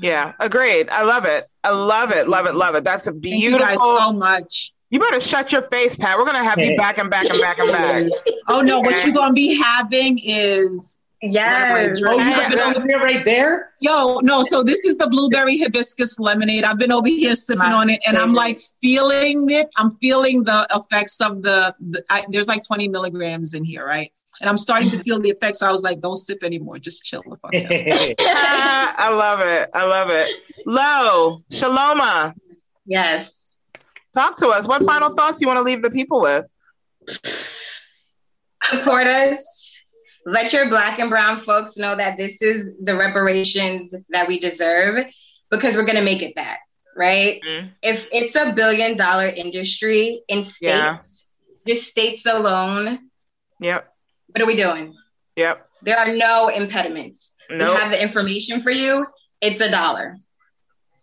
Yeah. 0.00 0.32
Agreed. 0.38 0.88
I 0.90 1.02
love 1.02 1.24
it. 1.24 1.44
I 1.64 1.70
love 1.70 2.10
it. 2.12 2.28
Love 2.28 2.46
it. 2.46 2.54
Love 2.54 2.74
it. 2.74 2.84
That's 2.84 3.06
a 3.06 3.10
Thank 3.10 3.22
beautiful. 3.22 3.58
you 3.58 3.58
guys 3.58 3.78
so 3.78 4.12
much. 4.12 4.72
You 4.90 4.98
better 4.98 5.20
shut 5.20 5.52
your 5.52 5.62
face, 5.62 5.96
Pat. 5.96 6.18
We're 6.18 6.24
gonna 6.24 6.42
have 6.44 6.58
you 6.58 6.76
back 6.76 6.98
and 6.98 7.08
back 7.10 7.28
and 7.30 7.40
back 7.40 7.58
and 7.58 7.70
back. 7.70 8.04
Oh 8.48 8.60
no, 8.62 8.80
what 8.80 9.04
you're 9.04 9.14
gonna 9.14 9.32
be 9.32 9.60
having 9.60 10.18
is 10.22 10.98
Yes. 11.22 12.00
Oh, 12.04 12.12
you 12.12 12.18
Yeah. 12.18 12.48
got 12.48 12.74
the 12.74 12.80
idea 12.82 12.98
right 12.98 13.24
there? 13.26 13.72
Yo, 13.82 14.20
no, 14.22 14.42
so 14.42 14.62
this 14.62 14.84
is 14.86 14.96
the 14.96 15.06
blueberry 15.06 15.58
hibiscus 15.58 16.18
lemonade. 16.18 16.64
I've 16.64 16.78
been 16.78 16.90
over 16.90 17.08
here 17.08 17.34
sipping 17.34 17.60
on 17.62 17.90
it 17.90 18.00
and 18.08 18.16
I'm 18.16 18.32
like 18.32 18.58
feeling 18.80 19.44
it. 19.50 19.68
I'm 19.76 19.90
feeling 19.98 20.44
the 20.44 20.66
effects 20.74 21.20
of 21.20 21.42
the, 21.42 21.74
the 21.78 22.02
I, 22.08 22.24
there's 22.30 22.48
like 22.48 22.64
20 22.64 22.88
milligrams 22.88 23.52
in 23.52 23.64
here, 23.64 23.84
right? 23.86 24.10
And 24.40 24.48
I'm 24.48 24.56
starting 24.56 24.88
to 24.92 24.98
feel 25.04 25.20
the 25.20 25.28
effects. 25.28 25.58
So 25.58 25.68
I 25.68 25.70
was 25.70 25.82
like, 25.82 26.00
don't 26.00 26.16
sip 26.16 26.42
anymore. 26.42 26.78
Just 26.78 27.04
chill 27.04 27.22
the 27.28 27.36
fuck 27.36 27.54
out. 27.54 28.14
Ah, 28.26 28.94
I 28.96 29.10
love 29.14 29.40
it. 29.40 29.68
I 29.74 29.84
love 29.86 30.08
it. 30.10 30.30
Lo, 30.66 31.42
Shaloma, 31.50 32.34
Yes. 32.86 33.39
Talk 34.14 34.36
to 34.38 34.48
us. 34.48 34.66
What 34.66 34.82
final 34.84 35.10
thoughts 35.14 35.40
you 35.40 35.46
want 35.46 35.58
to 35.58 35.62
leave 35.62 35.82
the 35.82 35.90
people 35.90 36.20
with? 36.20 36.46
Support 38.64 39.06
us. 39.06 39.74
Let 40.26 40.52
your 40.52 40.68
black 40.68 40.98
and 40.98 41.08
brown 41.10 41.40
folks 41.40 41.76
know 41.76 41.96
that 41.96 42.16
this 42.16 42.42
is 42.42 42.78
the 42.84 42.94
reparations 42.96 43.94
that 44.10 44.28
we 44.28 44.38
deserve 44.38 45.06
because 45.50 45.74
we're 45.76 45.84
going 45.84 45.96
to 45.96 46.02
make 46.02 46.22
it 46.22 46.34
that. 46.36 46.58
right? 46.96 47.40
Mhm. 47.48 47.70
If 47.82 48.08
it's 48.12 48.34
a 48.34 48.52
billion 48.52 48.96
dollar 48.96 49.28
industry 49.28 50.20
in 50.28 50.42
states, 50.44 51.26
Yeah. 51.66 51.72
just 51.74 51.88
states 51.88 52.26
alone, 52.26 53.10
Yep. 53.60 53.94
what 54.26 54.42
are 54.42 54.44
we 54.46 54.56
doing? 54.56 54.94
Yep. 55.36 55.66
There 55.82 55.96
are 55.98 56.12
no 56.14 56.48
impediments. 56.48 57.36
Nope. 57.48 57.74
We 57.76 57.80
have 57.80 57.92
the 57.92 58.02
information 58.02 58.60
for 58.60 58.72
you. 58.72 59.06
It's 59.40 59.60
a 59.60 59.70
dollar. 59.70 60.18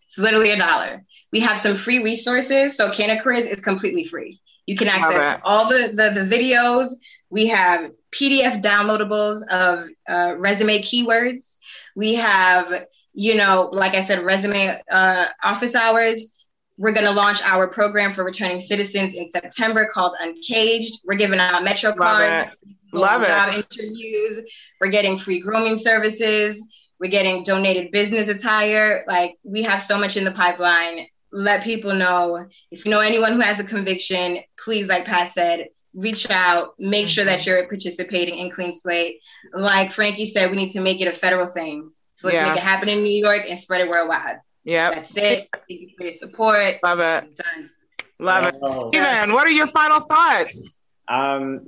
It's 0.07 0.17
literally 0.17 0.51
a 0.51 0.57
dollar. 0.57 1.03
We 1.31 1.39
have 1.41 1.57
some 1.57 1.75
free 1.75 2.03
resources. 2.03 2.75
So 2.77 2.91
Canna 2.91 3.21
Careers 3.21 3.45
is 3.45 3.61
completely 3.61 4.05
free. 4.05 4.39
You 4.65 4.75
can 4.75 4.87
access 4.87 5.35
it. 5.35 5.41
all 5.43 5.69
the, 5.69 5.89
the, 5.93 6.23
the 6.23 6.35
videos. 6.35 6.89
We 7.29 7.47
have 7.47 7.91
PDF 8.11 8.61
downloadables 8.61 9.45
of 9.49 9.87
uh, 10.07 10.35
resume 10.37 10.79
keywords. 10.79 11.57
We 11.95 12.15
have, 12.15 12.85
you 13.13 13.35
know, 13.35 13.69
like 13.73 13.95
I 13.95 14.01
said, 14.01 14.23
resume 14.23 14.79
uh, 14.89 15.25
office 15.43 15.75
hours. 15.75 16.33
We're 16.77 16.91
going 16.91 17.07
to 17.07 17.11
launch 17.11 17.41
our 17.41 17.67
program 17.67 18.13
for 18.13 18.23
returning 18.23 18.61
citizens 18.61 19.15
in 19.15 19.27
September 19.29 19.89
called 19.91 20.13
Uncaged. 20.21 20.99
We're 21.05 21.15
giving 21.15 21.39
out 21.39 21.63
Metro 21.63 21.89
Love 21.89 21.97
cards, 21.97 22.63
Love 22.93 23.23
it. 23.23 23.27
job 23.27 23.53
interviews. 23.53 24.39
We're 24.79 24.91
getting 24.91 25.17
free 25.17 25.39
grooming 25.39 25.77
services. 25.77 26.63
We're 26.99 27.11
getting 27.11 27.43
donated 27.43 27.91
business 27.91 28.27
attire. 28.27 29.03
Like 29.07 29.35
we 29.43 29.63
have 29.63 29.81
so 29.81 29.97
much 29.97 30.17
in 30.17 30.23
the 30.23 30.31
pipeline. 30.31 31.07
Let 31.31 31.63
people 31.63 31.93
know 31.93 32.47
if 32.71 32.85
you 32.85 32.91
know 32.91 32.99
anyone 32.99 33.33
who 33.33 33.41
has 33.41 33.59
a 33.59 33.63
conviction, 33.63 34.39
please, 34.63 34.87
like 34.87 35.05
Pat 35.05 35.33
said, 35.33 35.67
reach 35.93 36.29
out. 36.29 36.73
Make 36.79 37.09
sure 37.09 37.25
that 37.25 37.45
you're 37.45 37.67
participating 37.67 38.37
in 38.37 38.49
Clean 38.49 38.73
Slate. 38.73 39.19
Like 39.53 39.91
Frankie 39.91 40.25
said, 40.25 40.49
we 40.51 40.57
need 40.57 40.69
to 40.71 40.81
make 40.81 41.01
it 41.01 41.07
a 41.07 41.11
federal 41.11 41.47
thing. 41.47 41.91
So 42.15 42.27
let's 42.27 42.35
Yeah. 42.35 42.47
make 42.47 42.57
it 42.57 42.63
happen 42.63 42.87
in 42.89 43.03
New 43.03 43.09
York 43.09 43.43
and 43.47 43.59
spread 43.59 43.81
it 43.81 43.89
worldwide. 43.89 44.39
Yeah. 44.63 44.91
That's 44.91 45.15
it. 45.17 45.49
Thank 45.53 45.81
you 45.81 45.89
for 45.97 46.03
your 46.05 46.13
support. 46.13 46.77
Love 46.83 46.99
it. 46.99 47.35
Done. 47.35 47.71
Love 48.19 48.45
it. 48.45 48.55
Oh, 48.63 48.89
Stephen, 48.89 49.33
what 49.33 49.45
are 49.47 49.51
your 49.51 49.67
final 49.67 49.99
thoughts? 49.99 50.73
Um, 51.07 51.67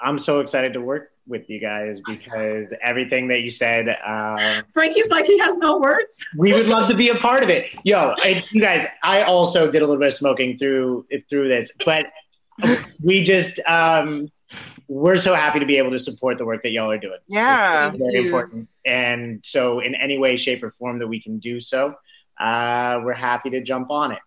I'm 0.00 0.18
so 0.18 0.40
excited 0.40 0.72
to 0.74 0.80
work 0.80 1.11
with 1.26 1.48
you 1.48 1.60
guys 1.60 2.00
because 2.06 2.72
everything 2.82 3.28
that 3.28 3.42
you 3.42 3.50
said, 3.50 3.88
um, 4.04 4.38
Frankie's 4.72 5.10
like 5.10 5.24
he 5.24 5.38
has 5.38 5.56
no 5.56 5.78
words. 5.78 6.24
we 6.36 6.52
would 6.52 6.66
love 6.66 6.88
to 6.88 6.94
be 6.94 7.08
a 7.08 7.16
part 7.16 7.42
of 7.42 7.48
it. 7.48 7.70
Yo, 7.84 8.14
and 8.24 8.44
you 8.50 8.60
guys, 8.60 8.86
I 9.02 9.22
also 9.22 9.70
did 9.70 9.82
a 9.82 9.86
little 9.86 9.98
bit 9.98 10.08
of 10.08 10.14
smoking 10.14 10.58
through 10.58 11.06
through 11.28 11.48
this, 11.48 11.72
but 11.84 12.06
we 13.02 13.22
just 13.22 13.60
um, 13.66 14.28
we're 14.88 15.16
so 15.16 15.34
happy 15.34 15.60
to 15.60 15.66
be 15.66 15.78
able 15.78 15.90
to 15.90 15.98
support 15.98 16.38
the 16.38 16.44
work 16.44 16.62
that 16.62 16.70
y'all 16.70 16.90
are 16.90 16.98
doing. 16.98 17.18
Yeah. 17.28 17.88
It's 17.88 17.98
very 17.98 18.14
you. 18.14 18.24
important, 18.26 18.68
and 18.84 19.40
so 19.44 19.80
in 19.80 19.94
any 19.94 20.18
way, 20.18 20.36
shape, 20.36 20.62
or 20.62 20.70
form 20.72 20.98
that 20.98 21.06
we 21.06 21.20
can 21.20 21.38
do 21.38 21.60
so, 21.60 21.94
uh, 22.38 23.00
we're 23.02 23.14
happy 23.14 23.50
to 23.50 23.62
jump 23.62 23.90
on 23.90 24.12
it. 24.12 24.20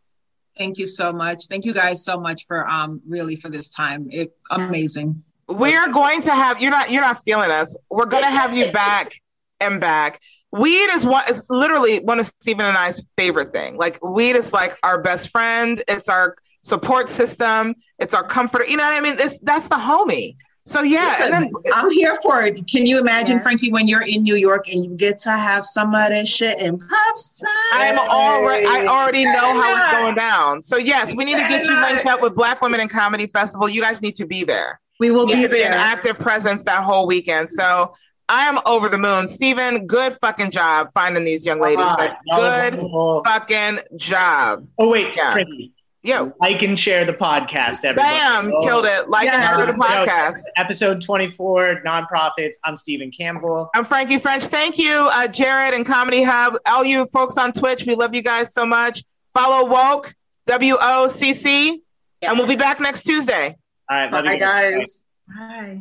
Thank 0.58 0.78
you 0.78 0.88
so 0.88 1.12
much. 1.12 1.48
Thank 1.48 1.66
you 1.66 1.74
guys 1.74 2.04
so 2.06 2.18
much 2.18 2.48
for 2.48 2.68
um 2.70 3.02
really 3.08 3.36
for 3.36 3.50
this 3.50 3.70
time. 3.70 4.08
It 4.12 4.36
amazing. 4.50 5.24
We 5.48 5.76
are 5.76 5.90
going 5.90 6.22
to 6.24 6.32
have 6.32 6.62
you're 6.62 6.72
not 6.72 6.92
you're 6.92 7.02
not 7.02 7.22
feeling 7.24 7.52
us. 7.52 7.76
We're 7.90 8.06
gonna 8.06 8.26
have 8.30 8.56
you 8.56 8.72
back 8.72 9.14
and 9.60 9.80
back. 9.80 10.20
Weed 10.52 10.88
is 10.94 11.06
one 11.06 11.24
is 11.30 11.46
literally 11.50 12.00
one 12.00 12.20
of 12.20 12.26
Stephen 12.26 12.66
and 12.66 12.78
I's 12.78 13.06
favorite 13.18 13.54
thing. 13.54 13.78
Like 13.78 14.04
weed 14.04 14.36
is 14.36 14.54
like 14.54 14.78
our 14.84 15.02
best 15.02 15.30
friend. 15.30 15.84
It's 15.88 16.10
our 16.10 16.36
support 16.64 17.10
system. 17.10 17.76
It's 18.00 18.14
our 18.14 18.24
comfort. 18.24 18.70
You 18.70 18.78
know 18.78 18.84
what 18.84 18.94
I 18.94 19.02
mean? 19.02 19.16
It's 19.20 19.40
that's 19.40 19.68
the 19.68 19.76
homie. 19.76 20.36
So 20.68 20.82
yeah, 20.82 21.06
Listen, 21.06 21.34
and 21.34 21.46
then 21.46 21.52
I'm 21.76 21.92
here 21.92 22.18
for 22.24 22.42
it. 22.42 22.60
Can 22.68 22.88
you 22.88 23.00
imagine, 23.00 23.38
Yeah. 23.38 23.44
Frankie, 23.44 23.72
when 23.72 23.88
you're 23.88 24.02
in 24.02 24.24
New 24.24 24.36
York 24.36 24.68
and 24.68 24.84
you 24.84 24.96
get 24.96 25.20
to 25.20 25.30
have 25.30 25.64
some 25.64 25.94
of 25.94 26.10
this 26.10 26.28
shit 26.28 26.60
in 26.60 26.80
person? 26.80 27.48
I'm 27.72 28.00
already 28.00 28.66
I 28.66 28.88
already 28.88 29.26
know 29.26 29.54
how 29.62 29.76
it's 29.76 29.92
going 29.96 30.16
down. 30.16 30.64
So 30.64 30.78
yes, 30.78 31.16
we 31.16 31.24
need 31.24 31.36
to 31.36 31.48
get 31.48 31.66
you 31.66 31.80
linked 31.82 32.08
up 32.08 32.20
with 32.20 32.34
Black 32.34 32.64
Women 32.64 32.80
in 32.80 32.88
Comedy 32.88 33.28
Festival. 33.28 33.70
You 33.70 33.82
guys 33.82 34.02
need 34.02 34.16
to 34.16 34.26
be 34.26 34.44
there. 34.44 34.80
We 35.00 35.12
will 35.12 35.22
You 35.30 35.36
be 35.36 35.42
need 35.42 35.48
to 35.48 35.50
be 35.50 35.64
an 35.64 35.74
active 35.74 36.18
presence 36.18 36.64
that 36.64 36.84
whole 36.84 37.06
weekend. 37.08 37.50
So 37.50 37.94
I 38.30 38.48
am 38.48 38.60
over 38.66 38.90
the 38.90 38.98
moon. 38.98 39.28
Stephen, 39.28 39.86
good 39.88 40.14
fucking 40.22 40.52
job 40.52 40.88
finding 40.94 41.24
these 41.26 41.46
young 41.46 41.60
ladies. 41.60 41.80
Uh, 41.86 41.96
Like, 41.98 42.18
good 42.32 42.82
fucking 43.26 43.80
job. 43.98 44.68
Oh 44.80 44.90
wait, 44.90 45.16
Yeah. 45.16 45.34
Frankie, 45.34 45.72
Yo, 46.02 46.32
like 46.40 46.62
and 46.62 46.80
share 46.80 47.04
the 47.04 47.14
podcast. 47.14 47.84
Everybody. 47.84 47.98
bam, 48.16 48.52
Oh. 48.56 48.64
killed 48.64 48.86
it. 48.86 49.10
Like 49.10 49.28
and 49.28 49.44
share 49.44 49.66
the 49.66 49.72
podcast. 49.74 50.38
Episode 50.56 51.02
24, 51.02 51.82
nonprofits. 51.86 52.54
I'm 52.64 52.78
Stephen 52.78 53.10
Campbell. 53.12 53.70
I'm 53.74 53.84
Frankie 53.84 54.20
French. 54.20 54.46
Thank 54.46 54.78
you, 54.78 55.10
uh, 55.12 55.28
Jared 55.28 55.74
and 55.74 55.84
Comedy 55.86 56.22
Hub. 56.24 56.58
All 56.68 56.86
you 56.86 57.08
folks 57.08 57.38
on 57.40 57.52
Twitch, 57.54 57.86
we 57.88 57.96
love 57.96 58.14
you 58.14 58.22
guys 58.22 58.54
so 58.54 58.68
much. 58.68 59.04
Follow 59.34 59.68
Woke, 59.68 60.14
W 60.46 60.78
O 60.80 61.08
C 61.08 61.34
C, 61.34 61.82
and 62.22 62.38
we'll 62.38 62.48
be 62.48 62.56
back 62.56 62.80
next 62.80 63.02
Tuesday. 63.04 63.56
All 63.90 63.98
right, 63.98 64.12
love 64.12 64.26
Bye, 64.26 64.34
you 64.34 64.40
guys. 64.40 64.74
guys. 64.74 65.08
Hi. 65.36 65.80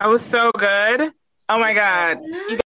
That 0.00 0.08
was 0.08 0.22
so 0.22 0.50
good. 0.56 1.12
Oh 1.48 1.58
my 1.58 1.72
God. 1.72 2.18
Oh, 2.22 2.46
you 2.50 2.58